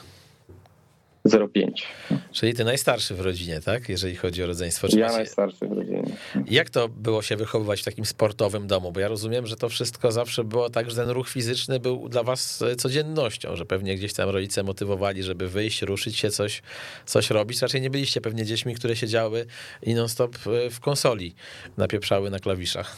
05. 1.53 1.87
Czyli 2.33 2.55
ty 2.55 2.65
najstarszy 2.65 3.15
w 3.15 3.21
rodzinie, 3.21 3.61
tak? 3.61 3.89
Jeżeli 3.89 4.17
chodzi 4.17 4.43
o 4.43 4.47
rodzeństwo. 4.47 4.89
Czy 4.89 4.99
ja 4.99 5.07
macie... 5.07 5.17
najstarszy 5.17 5.69
w 5.69 5.73
rodzinie. 5.73 6.03
Jak 6.51 6.71
to 6.71 6.89
było 6.89 7.23
się 7.23 7.37
wychowywać 7.37 7.81
w 7.81 7.85
takim 7.85 8.05
sportowym 8.05 8.67
domu? 8.67 8.93
Bo 8.93 9.01
ja 9.01 9.09
rozumiem, 9.09 9.47
że 9.47 9.57
to 9.57 9.69
wszystko 9.69 10.13
zawsze 10.13 10.45
było 10.45 10.71
tak, 10.71 10.91
że 10.91 10.97
ten 10.97 11.11
ruch 11.11 11.29
fizyczny 11.29 11.81
był 11.81 12.09
dla 12.09 12.23
was 12.23 12.65
codziennością, 12.79 13.57
że 13.57 13.65
pewnie 13.65 13.97
gdzieś 13.97 14.13
tam 14.13 14.29
rodzice 14.29 14.63
motywowali, 14.63 15.23
żeby 15.23 15.49
wyjść, 15.49 15.83
ruszyć 15.83 16.17
się, 16.17 16.31
coś, 16.31 16.63
coś 17.07 17.31
robić. 17.31 17.63
Raczej 17.63 17.81
nie 17.81 17.91
byliście 17.91 18.21
pewnie 18.21 18.45
dziećmi, 18.45 18.75
które 18.75 18.97
siedziały 18.97 19.47
i 19.83 19.95
non-stop 19.95 20.37
w 20.71 20.81
konsoli 20.81 21.35
napieprzały 21.77 22.31
na 22.31 22.39
klawiszach. 22.39 22.97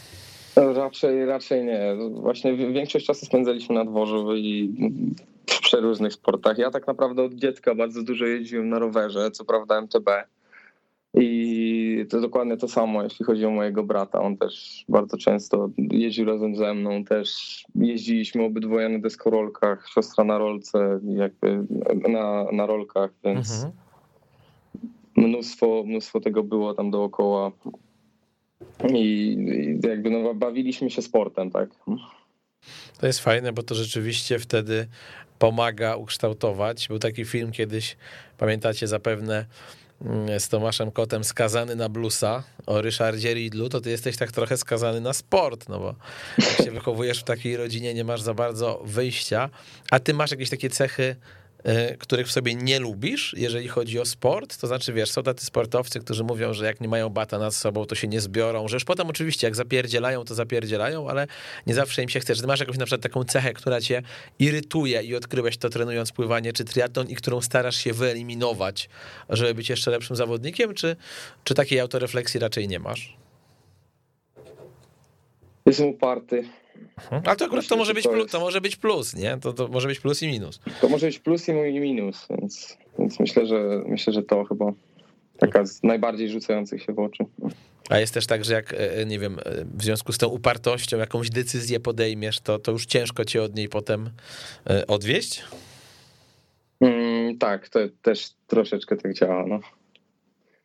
Raczej, 0.57 1.27
raczej 1.27 1.65
nie. 1.65 1.97
Właśnie 2.11 2.57
większość 2.57 3.07
czasu 3.07 3.27
spędzaliśmy 3.27 3.75
na 3.75 3.85
dworzu 3.85 4.37
i 4.37 4.75
w 5.51 5.61
przeróżnych 5.61 6.13
sportach. 6.13 6.59
Ja 6.59 6.71
tak 6.71 6.87
naprawdę 6.87 7.23
od 7.23 7.35
dziecka 7.35 7.75
bardzo 7.75 8.03
dużo 8.03 8.27
jeździłem 8.27 8.69
na 8.69 8.79
rowerze, 8.79 9.31
co 9.31 9.45
prawda 9.45 9.79
MTB. 9.79 10.09
I 11.15 12.07
to 12.11 12.21
dokładnie 12.21 12.57
to 12.57 12.69
samo, 12.69 13.03
jeśli 13.03 13.25
chodzi 13.25 13.47
o 13.47 13.51
mojego 13.51 13.85
brata. 13.85 14.21
On 14.21 14.37
też 14.37 14.85
bardzo 14.89 15.17
często 15.17 15.71
jeździł 15.79 16.25
razem 16.25 16.57
ze 16.57 16.75
mną. 16.75 17.05
Też 17.05 17.63
jeździliśmy 17.75 18.43
obydwoje 18.45 18.89
na 18.89 18.99
deskorolkach, 18.99 19.89
siostra 19.95 20.25
na 20.25 20.39
rolce, 20.39 21.01
jakby 21.17 21.65
na, 22.09 22.45
na 22.53 22.67
rolkach, 22.67 23.11
więc 23.25 23.53
mhm. 23.53 23.73
mnóstwo, 25.17 25.85
mnóstwo 25.87 26.21
tego 26.21 26.43
było 26.43 26.75
tam 26.75 26.91
dookoła. 26.91 27.51
I, 28.89 28.97
i 28.97 29.89
jakby 29.89 30.11
no, 30.11 30.35
bawiliśmy 30.35 30.91
się 30.91 31.03
sportem, 31.03 31.51
tak. 31.51 31.71
To 32.99 33.07
jest 33.07 33.21
fajne, 33.21 33.53
bo 33.53 33.63
to 33.63 33.75
rzeczywiście 33.75 34.39
wtedy 34.39 34.89
pomaga 35.39 35.97
ukształtować. 35.97 36.89
Był 36.89 36.99
taki 36.99 37.25
film 37.25 37.53
kiedyś, 37.53 37.97
pamiętacie 38.39 38.89
zapewne, 38.89 39.47
mm, 40.05 40.41
z 40.41 40.49
Tomaszem 40.49 40.91
Kotem 40.91 41.25
skazany 41.25 41.77
na 41.77 41.89
bluesa 41.89 42.43
o 42.67 42.83
Ryszardzie 42.83 43.35
Ridlu, 43.35 43.69
to 43.69 43.81
ty 43.81 43.91
jesteś 43.91 44.17
tak 44.17 44.33
trochę 44.33 44.57
skazany 44.57 45.01
na 45.01 45.13
sport, 45.13 45.69
no 45.69 45.79
bo 45.79 45.95
jak 46.39 46.67
się 46.67 46.71
wychowujesz 46.71 47.21
w 47.21 47.25
takiej 47.25 47.57
rodzinie, 47.57 47.95
nie 47.95 48.05
masz 48.05 48.21
za 48.21 48.35
bardzo 48.35 48.83
wyjścia, 48.85 49.51
a 49.91 50.01
ty 50.01 50.15
masz 50.15 50.31
jakieś 50.31 50.51
takie 50.51 50.71
cechy 50.71 51.17
których 51.99 52.27
w 52.27 52.33
sobie 52.33 52.55
nie 52.55 52.81
lubisz, 52.81 53.35
jeżeli 53.37 53.69
chodzi 53.69 54.01
o 54.01 54.05
sport, 54.05 54.57
to 54.61 54.67
znaczy, 54.67 54.93
wiesz, 54.93 55.11
są 55.11 55.23
tacy 55.23 55.47
sportowcy, 55.47 56.01
którzy 56.01 56.25
mówią, 56.25 56.55
że 56.55 56.67
jak 56.67 56.81
nie 56.81 56.89
mają 56.89 57.09
bata 57.09 57.39
nad 57.39 57.55
sobą, 57.55 57.87
to 57.87 57.95
się 57.95 58.09
nie 58.09 58.21
zbiorą, 58.21 58.69
że 58.69 58.77
już 58.77 58.85
potem 58.85 59.07
oczywiście 59.07 59.47
jak 59.47 59.57
zapierdzielają, 59.57 60.25
to 60.25 60.35
zapierdzielają, 60.35 61.09
ale 61.09 61.27
nie 61.67 61.75
zawsze 61.75 62.03
im 62.03 62.09
się 62.09 62.21
chce. 62.21 62.35
Ty 62.35 62.47
masz 62.47 62.61
jakąś 62.61 62.79
na 62.79 62.85
przykład 62.85 63.03
taką 63.03 63.25
cechę, 63.25 63.53
która 63.53 63.81
cię 63.81 64.03
irytuje 64.39 65.03
i 65.03 65.17
odkryłeś 65.17 65.57
to 65.57 65.69
trenując 65.69 66.13
pływanie 66.13 66.53
czy 66.53 66.65
triatlon 66.65 67.09
i 67.09 67.15
którą 67.15 67.41
starasz 67.41 67.77
się 67.77 67.93
wyeliminować, 67.93 68.89
żeby 69.29 69.55
być 69.55 69.71
jeszcze 69.71 69.91
lepszym 69.91 70.17
zawodnikiem, 70.17 70.75
czy, 70.75 70.97
czy 71.45 71.55
takiej 71.55 71.81
autorefleksji 71.81 72.41
raczej 72.41 72.69
nie 72.69 72.79
masz? 72.79 73.17
Jestem 75.67 75.87
uparty. 75.87 76.45
Mhm. 76.97 77.23
Ale 77.27 77.37
to 77.37 77.45
akurat 77.45 77.67
to 77.67 77.77
może, 77.77 77.95
być 77.95 78.09
plus, 78.09 78.31
to 78.31 78.41
może 78.41 78.61
być 78.61 78.77
plus, 78.77 79.15
nie? 79.17 79.39
To, 79.41 79.53
to 79.53 79.69
może 79.69 79.89
być 79.89 80.01
plus 80.01 80.23
i 80.23 80.27
minus. 80.27 80.61
To 80.81 80.89
może 80.89 81.07
być 81.07 81.19
plus 81.19 81.49
i 81.49 81.53
minus, 81.53 82.27
więc, 82.31 82.79
więc 82.99 83.21
myślę, 83.21 83.47
że 83.47 83.83
myślę, 83.87 84.13
że 84.13 84.23
to 84.23 84.45
chyba 84.45 84.73
taka 85.39 85.67
z 85.67 85.83
najbardziej 85.83 86.31
rzucających 86.31 86.83
się 86.83 86.93
w 86.93 86.99
oczy. 86.99 87.25
A 87.91 87.99
jest 87.99 88.15
też 88.15 88.27
tak, 88.27 88.45
że 88.45 88.55
jak, 88.55 88.73
e, 88.73 88.97
e, 88.97 89.07
nie 89.07 89.19
wiem, 89.19 89.39
e, 89.39 89.65
w 89.65 89.83
związku 89.83 90.13
z 90.13 90.19
tą 90.19 90.29
upartością 90.29 90.99
jakąś 90.99 91.31
decyzję 91.31 91.81
podejmiesz, 91.81 92.41
to, 92.41 92.59
to 92.59 92.73
już 92.73 92.87
ciężko 92.87 93.25
cię 93.25 93.43
od 93.43 93.55
niej 93.57 93.69
potem 93.69 94.11
odwieść? 94.89 95.43
Mm, 96.81 97.39
tak, 97.39 97.69
to 97.69 97.79
też 98.03 98.31
troszeczkę 98.47 98.97
tak 98.97 99.15
działa, 99.15 99.47
no. 99.47 99.61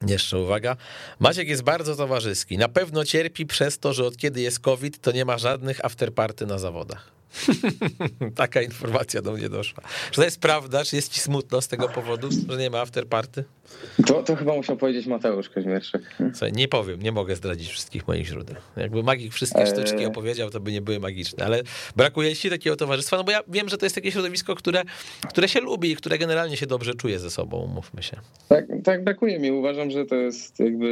Jeszcze 0.06 0.40
uwaga. 0.40 0.76
Maciek 1.20 1.48
jest 1.48 1.64
bardzo 1.64 1.96
towarzyski. 1.96 2.58
Na 2.58 2.70
pewno 2.70 3.06
cierpi 3.06 3.46
przez 3.46 3.80
to, 3.80 3.94
że 3.94 4.06
od 4.06 4.18
kiedy 4.18 4.42
jest 4.42 4.60
COVID, 4.60 5.02
to 5.02 5.12
nie 5.12 5.26
ma 5.26 5.38
żadnych 5.38 5.86
afterparty 5.86 6.46
na 6.46 6.58
zawodach. 6.58 7.12
Taka 8.36 8.62
informacja 8.62 9.22
do 9.22 9.32
mnie 9.32 9.50
doszła. 9.50 9.84
Czy 10.12 10.16
to 10.16 10.24
jest 10.24 10.40
prawda? 10.40 10.86
Czy 10.86 10.96
jest 10.96 11.12
ci 11.12 11.20
smutno 11.20 11.62
z 11.62 11.68
tego 11.68 11.90
powodu, 11.90 12.30
że 12.50 12.58
nie 12.58 12.70
ma 12.70 12.82
afterparty? 12.82 13.44
To, 14.06 14.24
to 14.24 14.36
chyba 14.36 14.56
musiał 14.56 14.78
powiedzieć 14.78 15.08
Mateusz 15.08 15.50
Koźmierczyk. 15.50 16.02
Słuchaj, 16.18 16.52
nie 16.54 16.68
powiem, 16.68 17.02
nie 17.02 17.12
mogę 17.12 17.36
zdradzić 17.36 17.70
wszystkich 17.70 18.08
moich 18.08 18.28
źródeł. 18.28 18.56
Jakby 18.78 19.04
magik 19.04 19.34
wszystkie 19.34 19.60
eee. 19.60 19.68
sztuczki 19.68 20.06
opowiedział, 20.06 20.50
to 20.50 20.60
by 20.60 20.72
nie 20.72 20.82
były 20.82 21.00
magiczne, 21.00 21.46
ale 21.46 21.62
brakuje 21.96 22.36
ci 22.36 22.50
takiego 22.50 22.76
towarzystwa, 22.76 23.18
no 23.18 23.24
bo 23.24 23.32
ja 23.32 23.40
wiem, 23.48 23.70
że 23.70 23.78
to 23.78 23.86
jest 23.86 23.96
takie 23.96 24.12
środowisko, 24.12 24.56
które, 24.56 24.84
które 25.30 25.48
się 25.48 25.62
lubi 25.62 25.92
i 25.92 25.96
które 25.96 26.18
generalnie 26.18 26.58
się 26.58 26.68
dobrze 26.68 26.94
czuje 26.94 27.20
ze 27.20 27.30
sobą, 27.30 27.68
mówmy 27.76 28.04
się. 28.04 28.18
Tak, 28.50 28.66
tak 28.84 29.04
brakuje 29.04 29.40
mi. 29.40 29.52
Uważam, 29.52 29.92
że 29.92 30.06
to 30.06 30.16
jest 30.16 30.60
jakby 30.60 30.88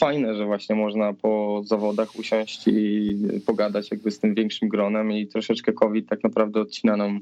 fajne, 0.00 0.34
że 0.34 0.44
właśnie 0.44 0.74
można 0.74 1.12
po 1.12 1.62
zawodach 1.64 2.18
usiąść 2.18 2.68
i 2.68 3.16
pogadać 3.46 3.90
jakby 3.90 4.10
z 4.10 4.18
tym 4.20 4.34
większym 4.34 4.68
gronem 4.68 5.12
i 5.12 5.26
troszeczkę 5.26 5.72
COVID 5.72 6.08
tak 6.08 6.24
naprawdę 6.24 6.60
odcina 6.60 6.96
nam 6.96 7.20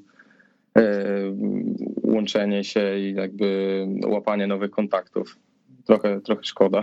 łączenie 2.05 2.65
się 2.65 2.99
i 2.99 3.15
jakby 3.15 3.87
łapanie 4.07 4.47
nowych 4.47 4.71
kontaktów. 4.71 5.39
Trochę, 5.87 6.21
trochę 6.21 6.45
szkoda. 6.45 6.81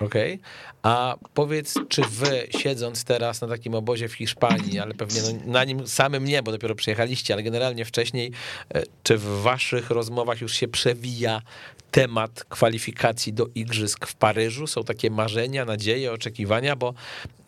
Okej. 0.00 0.34
Okay. 0.34 0.38
A 0.82 1.16
powiedz, 1.34 1.74
czy 1.88 2.02
wy 2.10 2.46
siedząc 2.58 3.04
teraz 3.04 3.40
na 3.40 3.48
takim 3.48 3.74
obozie 3.74 4.08
w 4.08 4.12
Hiszpanii, 4.12 4.78
ale 4.78 4.94
pewnie 4.94 5.20
no, 5.22 5.52
na 5.52 5.64
nim 5.64 5.86
samym 5.86 6.24
nie, 6.24 6.42
bo 6.42 6.52
dopiero 6.52 6.74
przyjechaliście, 6.74 7.34
ale 7.34 7.42
generalnie 7.42 7.84
wcześniej, 7.84 8.32
e, 8.74 8.82
czy 9.02 9.18
w 9.18 9.24
waszych 9.24 9.90
rozmowach 9.90 10.40
już 10.40 10.52
się 10.54 10.68
przewija 10.68 11.42
temat 11.90 12.44
kwalifikacji 12.44 13.32
do 13.32 13.46
igrzysk 13.54 14.06
w 14.06 14.14
Paryżu? 14.14 14.66
Są 14.66 14.84
takie 14.84 15.10
marzenia, 15.10 15.64
nadzieje, 15.64 16.12
oczekiwania, 16.12 16.76
bo, 16.76 16.94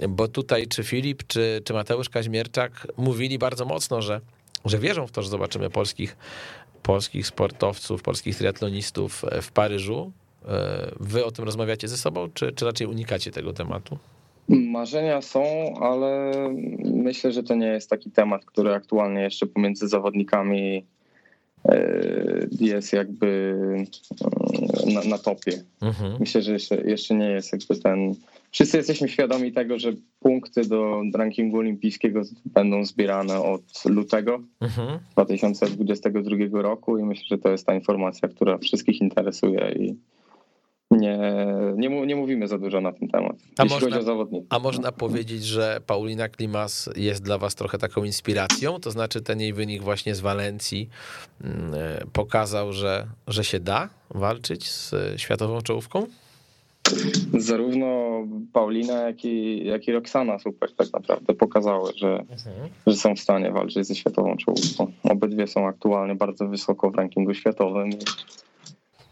bo 0.08 0.28
tutaj 0.28 0.66
czy 0.66 0.84
Filip, 0.84 1.26
czy, 1.26 1.62
czy 1.64 1.72
Mateusz 1.72 2.08
Kaźmierczak 2.08 2.86
mówili 2.96 3.38
bardzo 3.38 3.64
mocno, 3.64 4.02
że, 4.02 4.20
że 4.64 4.78
wierzą 4.78 5.06
w 5.06 5.10
to, 5.10 5.22
że 5.22 5.28
zobaczymy 5.28 5.70
polskich, 5.70 6.16
polskich 6.82 7.26
sportowców, 7.26 8.02
polskich 8.02 8.36
triatlonistów 8.36 9.24
w 9.42 9.52
Paryżu. 9.52 10.12
E, 10.48 10.90
wy 11.00 11.24
o 11.24 11.30
tym 11.30 11.44
rozmawiacie 11.44 11.88
ze 11.88 11.96
sobą, 11.96 12.28
czy, 12.34 12.52
czy 12.52 12.64
raczej 12.64 12.86
unikacie 12.86 13.30
tego 13.30 13.52
tematu? 13.52 13.98
Marzenia 14.48 15.22
są, 15.22 15.74
ale 15.80 16.32
myślę, 16.84 17.32
że 17.32 17.42
to 17.42 17.54
nie 17.54 17.66
jest 17.66 17.90
taki 17.90 18.10
temat, 18.10 18.44
który 18.44 18.74
aktualnie 18.74 19.22
jeszcze 19.22 19.46
pomiędzy 19.46 19.88
zawodnikami 19.88 20.84
e, 21.64 21.88
jest 22.60 22.92
jakby 22.92 23.56
e, 24.86 24.92
na, 24.92 25.04
na 25.04 25.18
topie. 25.18 25.62
Mhm. 25.82 26.16
Myślę, 26.20 26.42
że 26.42 26.52
jeszcze, 26.52 26.76
jeszcze 26.76 27.14
nie 27.14 27.30
jest 27.30 27.52
jakby 27.52 27.82
ten. 27.82 28.14
Wszyscy 28.54 28.76
jesteśmy 28.76 29.08
świadomi 29.08 29.52
tego, 29.52 29.78
że 29.78 29.92
punkty 30.20 30.64
do 30.68 31.02
rankingu 31.14 31.58
olimpijskiego 31.58 32.22
będą 32.44 32.84
zbierane 32.84 33.42
od 33.42 33.62
lutego 33.84 34.40
mhm. 34.60 34.98
2022 35.12 36.62
roku 36.62 36.98
i 36.98 37.04
myślę, 37.04 37.24
że 37.28 37.38
to 37.38 37.50
jest 37.50 37.66
ta 37.66 37.74
informacja, 37.74 38.28
która 38.28 38.58
wszystkich 38.58 39.00
interesuje 39.00 39.74
i 39.78 39.96
nie, 40.90 41.18
nie, 41.76 42.06
nie 42.06 42.16
mówimy 42.16 42.48
za 42.48 42.58
dużo 42.58 42.80
na 42.80 42.92
ten 42.92 43.08
temat, 43.08 43.36
a 43.58 43.64
można. 43.64 43.98
A 44.48 44.58
można 44.58 44.92
powiedzieć, 44.92 45.44
że 45.44 45.80
Paulina 45.86 46.28
Klimas 46.28 46.90
jest 46.96 47.22
dla 47.22 47.38
was 47.38 47.54
trochę 47.54 47.78
taką 47.78 48.04
inspiracją? 48.04 48.80
To 48.80 48.90
znaczy 48.90 49.20
ten 49.20 49.40
jej 49.40 49.52
wynik 49.52 49.82
właśnie 49.82 50.14
z 50.14 50.20
Walencji 50.20 50.88
mm, 51.44 51.72
pokazał, 52.12 52.72
że, 52.72 53.06
że 53.28 53.44
się 53.44 53.60
da 53.60 53.88
walczyć 54.10 54.70
z 54.70 54.94
światową 55.20 55.60
czołówką? 55.60 56.06
Zarówno 57.38 57.86
Paulina, 58.52 58.92
jak 58.92 59.24
i, 59.24 59.64
jak 59.64 59.88
i 59.88 59.92
Roxana 59.92 60.38
super 60.38 60.72
tak 60.76 60.92
naprawdę 60.92 61.34
pokazały, 61.34 61.92
że, 61.96 62.18
mhm. 62.18 62.68
że 62.86 62.96
są 62.96 63.16
w 63.16 63.20
stanie 63.20 63.50
walczyć 63.50 63.86
ze 63.86 63.94
światową 63.94 64.36
czołówką. 64.36 64.92
Obydwie 65.02 65.46
są 65.46 65.66
aktualnie 65.66 66.14
bardzo 66.14 66.48
wysoko 66.48 66.90
w 66.90 66.94
rankingu 66.94 67.34
światowym 67.34 67.90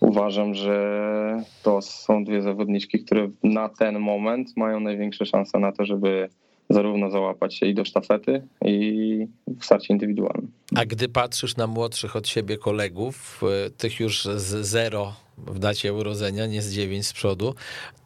uważam, 0.02 0.54
że 0.54 1.44
to 1.62 1.82
są 1.82 2.24
dwie 2.24 2.42
zawodniczki, 2.42 3.04
które 3.04 3.30
na 3.42 3.68
ten 3.68 3.98
moment 3.98 4.56
mają 4.56 4.80
największe 4.80 5.26
szanse 5.26 5.58
na 5.58 5.72
to, 5.72 5.84
żeby 5.84 6.28
zarówno 6.70 7.10
załapać 7.10 7.54
się 7.54 7.66
i 7.66 7.74
do 7.74 7.84
sztafety, 7.84 8.42
i 8.64 9.26
w 9.60 9.64
starcie 9.64 9.92
indywidualnym. 9.94 10.50
A 10.76 10.84
gdy 10.84 11.08
patrzysz 11.08 11.56
na 11.56 11.66
młodszych 11.66 12.16
od 12.16 12.28
siebie 12.28 12.58
kolegów, 12.58 13.42
y, 13.66 13.70
tych 13.70 14.00
już 14.00 14.24
z 14.24 14.66
zero 14.66 15.12
w 15.38 15.58
dacie 15.58 15.94
urodzenia, 15.94 16.46
nie 16.46 16.62
z 16.62 16.72
dziewięć 16.72 17.06
z 17.06 17.12
przodu, 17.12 17.54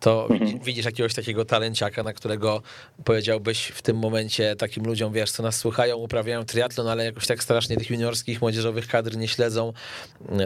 to 0.01 0.29
mhm. 0.31 0.61
widzisz 0.61 0.85
jakiegoś 0.85 1.15
takiego 1.15 1.45
talenciaka, 1.45 2.03
na 2.03 2.13
którego 2.13 2.63
powiedziałbyś 3.05 3.67
w 3.67 3.83
tym 3.83 3.97
momencie 3.97 4.57
takim 4.57 4.85
ludziom, 4.85 5.13
wiesz, 5.13 5.31
co 5.31 5.43
nas 5.43 5.57
słuchają, 5.57 5.97
uprawiają 5.97 6.45
triatlon, 6.45 6.89
ale 6.89 7.05
jakoś 7.05 7.27
tak 7.27 7.43
strasznie 7.43 7.77
tych 7.77 7.91
juniorskich, 7.91 8.41
młodzieżowych 8.41 8.89
kadr 8.89 9.17
nie 9.17 9.29
śledzą, 9.29 9.73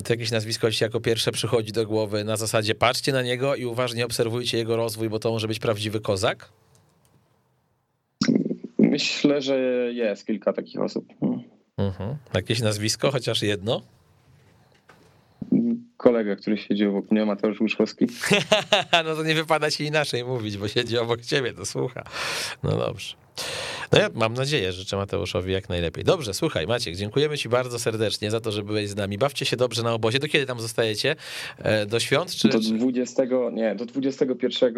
to 0.05 0.12
jakieś 0.12 0.31
nazwisko 0.31 0.70
ci 0.70 0.85
jako 0.85 1.01
pierwsze 1.01 1.33
przychodzi 1.33 1.72
do 1.72 1.87
głowy 1.87 2.24
na 2.24 2.37
zasadzie 2.37 2.74
patrzcie 2.74 3.12
na 3.12 3.22
niego 3.22 3.55
i 3.55 3.64
uważnie 3.64 4.07
obserwujcie 4.07 4.59
jego 4.59 4.76
rozwój, 4.76 5.09
bo 5.09 5.18
to 5.18 5.31
może 5.31 5.49
być 5.49 5.59
prawdziwy 5.59 6.01
kozak? 6.01 6.49
Myślę, 8.78 9.43
że 9.43 9.57
jest 9.93 10.26
kilka 10.26 10.53
takich 10.53 10.81
osób. 10.81 11.05
Mhm. 11.76 12.16
Jakieś 12.35 12.61
nazwisko, 12.61 13.11
chociaż 13.11 13.43
jedno? 13.43 13.83
Kolega, 15.96 16.36
który 16.36 16.58
siedzi 16.58 16.86
obok 16.86 17.11
mnie, 17.11 17.26
Mateusz 17.26 17.61
Łuszkowski. 17.61 18.06
no 19.04 19.16
to 19.16 19.22
nie 19.22 19.34
wypada 19.34 19.70
ci 19.70 19.84
inaczej 19.84 20.24
mówić, 20.24 20.58
bo 20.58 20.68
siedzi 20.68 20.98
obok 20.98 21.20
ciebie, 21.20 21.52
to 21.52 21.66
słucha. 21.66 22.04
No 22.62 22.70
dobrze. 22.70 23.14
No 23.92 23.98
ja 23.98 24.08
mam 24.14 24.34
nadzieję, 24.34 24.72
życzę 24.72 24.96
Mateuszowi 24.96 25.52
jak 25.52 25.68
najlepiej. 25.68 26.04
Dobrze, 26.04 26.34
słuchaj 26.34 26.66
Maciek, 26.66 26.96
dziękujemy 26.96 27.38
ci 27.38 27.48
bardzo 27.48 27.78
serdecznie 27.78 28.30
za 28.30 28.40
to, 28.40 28.52
że 28.52 28.62
byłeś 28.62 28.88
z 28.88 28.96
nami. 28.96 29.18
Bawcie 29.18 29.46
się 29.46 29.56
dobrze 29.56 29.82
na 29.82 29.94
obozie. 29.94 30.18
Do 30.18 30.28
kiedy 30.28 30.46
tam 30.46 30.61
zostajecie? 30.61 31.16
E, 31.58 31.86
do 31.86 32.00
świąt? 32.00 32.30
Czy, 32.34 32.48
do 32.48 32.58
20, 32.58 33.22
nie, 33.52 33.74
do 33.74 33.86
21 33.86 34.74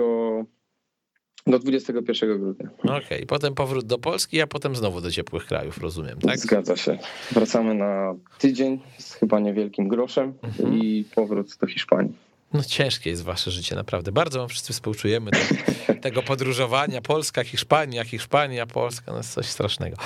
do 1.46 1.58
21 1.58 2.38
grudnia. 2.38 2.70
Okej, 2.78 3.04
okay. 3.04 3.26
potem 3.26 3.54
powrót 3.54 3.86
do 3.86 3.98
Polski, 3.98 4.40
a 4.40 4.46
potem 4.46 4.76
znowu 4.76 5.00
do 5.00 5.10
ciepłych 5.10 5.46
krajów, 5.46 5.78
rozumiem, 5.78 6.18
tak? 6.18 6.38
Zgadza 6.38 6.76
się. 6.76 6.98
Wracamy 7.32 7.74
na 7.74 8.14
tydzień 8.38 8.80
z 8.98 9.14
chyba 9.14 9.40
niewielkim 9.40 9.88
groszem 9.88 10.32
mhm. 10.42 10.78
i 10.78 11.04
powrót 11.14 11.56
do 11.60 11.66
Hiszpanii. 11.66 12.12
No 12.52 12.62
ciężkie 12.64 13.10
jest 13.10 13.22
wasze 13.22 13.50
życie, 13.50 13.74
naprawdę. 13.76 14.12
Bardzo 14.12 14.38
wam 14.38 14.48
wszyscy 14.48 14.72
współczujemy 14.72 15.30
tego, 15.86 15.91
tego 16.02 16.22
podróżowania. 16.22 17.00
Polska, 17.00 17.44
Hiszpania, 17.44 18.04
Hiszpania, 18.04 18.66
Polska, 18.66 19.12
no 19.12 19.16
jest 19.16 19.32
coś 19.32 19.46
strasznego. 19.46 19.96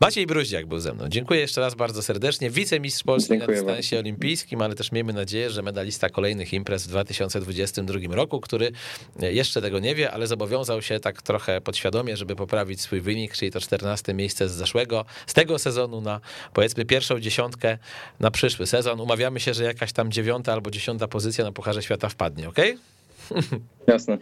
Maciej 0.00 0.26
Bruździak 0.26 0.66
był 0.66 0.80
ze 0.80 0.94
mną. 0.94 1.08
Dziękuję 1.08 1.40
jeszcze 1.40 1.60
raz 1.60 1.74
bardzo 1.74 2.02
serdecznie. 2.02 2.50
Wicemistrz 2.50 3.02
Polski 3.02 3.28
Dziękuję 3.28 3.48
na 3.48 3.54
dystansie 3.54 3.96
bardzo. 3.96 4.04
olimpijskim, 4.04 4.62
ale 4.62 4.74
też 4.74 4.92
miejmy 4.92 5.12
nadzieję, 5.12 5.50
że 5.50 5.62
medalista 5.62 6.08
kolejnych 6.08 6.52
imprez 6.52 6.86
w 6.86 6.88
2022 6.88 7.98
roku, 8.14 8.40
który 8.40 8.72
jeszcze 9.20 9.62
tego 9.62 9.78
nie 9.78 9.94
wie, 9.94 10.10
ale 10.12 10.26
zobowiązał 10.26 10.82
się 10.82 11.00
tak 11.00 11.22
trochę 11.22 11.60
podświadomie, 11.60 12.16
żeby 12.16 12.36
poprawić 12.36 12.80
swój 12.80 13.00
wynik, 13.00 13.32
czyli 13.32 13.50
to 13.50 13.60
14 13.60 14.14
miejsce 14.14 14.48
z 14.48 14.52
zeszłego, 14.52 15.04
z 15.26 15.34
tego 15.34 15.58
sezonu 15.58 16.00
na 16.00 16.20
powiedzmy 16.52 16.84
pierwszą 16.84 17.20
dziesiątkę 17.20 17.78
na 18.20 18.30
przyszły 18.30 18.66
sezon. 18.66 19.00
Umawiamy 19.00 19.40
się, 19.40 19.54
że 19.54 19.64
jakaś 19.64 19.92
tam 19.92 20.12
dziewiąta 20.12 20.52
albo 20.52 20.70
dziesiąta 20.70 21.08
pozycja 21.08 21.44
na 21.44 21.52
Pucharze 21.52 21.82
Świata 21.82 21.96
świata 21.96 22.08
wpadnie, 22.08 22.48
ok? 22.48 22.58
Jasne. 23.86 24.18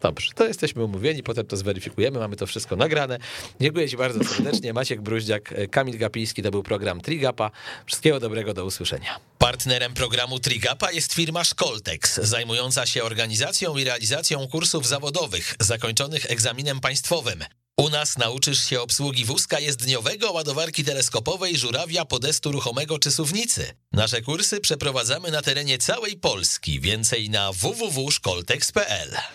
Dobrze, 0.00 0.32
to 0.34 0.46
jesteśmy 0.46 0.84
umówieni, 0.84 1.22
potem 1.22 1.46
to 1.46 1.56
zweryfikujemy, 1.56 2.18
mamy 2.18 2.36
to 2.36 2.46
wszystko 2.46 2.76
nagrane. 2.76 3.18
Dziękuję 3.60 3.88
Ci 3.88 3.96
bardzo 3.96 4.24
serdecznie. 4.24 4.72
Maciek 4.72 5.00
Bruździak, 5.00 5.54
Kamil 5.70 5.98
Gapiński, 5.98 6.42
to 6.42 6.50
był 6.50 6.62
program 6.62 7.00
Trigapa. 7.00 7.50
Wszystkiego 7.86 8.20
dobrego, 8.20 8.54
do 8.54 8.64
usłyszenia. 8.64 9.16
Partnerem 9.38 9.94
programu 9.94 10.38
Trigapa 10.40 10.92
jest 10.92 11.14
firma 11.14 11.44
Szkoltex, 11.44 12.20
zajmująca 12.20 12.86
się 12.86 13.02
organizacją 13.02 13.76
i 13.76 13.84
realizacją 13.84 14.48
kursów 14.48 14.86
zawodowych 14.86 15.54
zakończonych 15.60 16.30
egzaminem 16.30 16.80
państwowym. 16.80 17.44
U 17.76 17.88
nas 17.88 18.18
nauczysz 18.18 18.64
się 18.64 18.80
obsługi 18.80 19.24
wózka 19.24 19.60
jezdniowego, 19.60 20.32
ładowarki 20.32 20.84
teleskopowej, 20.84 21.56
żurawia, 21.56 22.04
podestu 22.04 22.52
ruchomego 22.52 22.98
czy 22.98 23.10
suwnicy. 23.10 23.76
Nasze 23.92 24.22
kursy 24.22 24.60
przeprowadzamy 24.60 25.30
na 25.30 25.42
terenie 25.42 25.78
całej 25.78 26.16
Polski. 26.16 26.80
Więcej 26.80 27.30
na 27.30 27.52
www.szkoltex.pl 27.52 29.16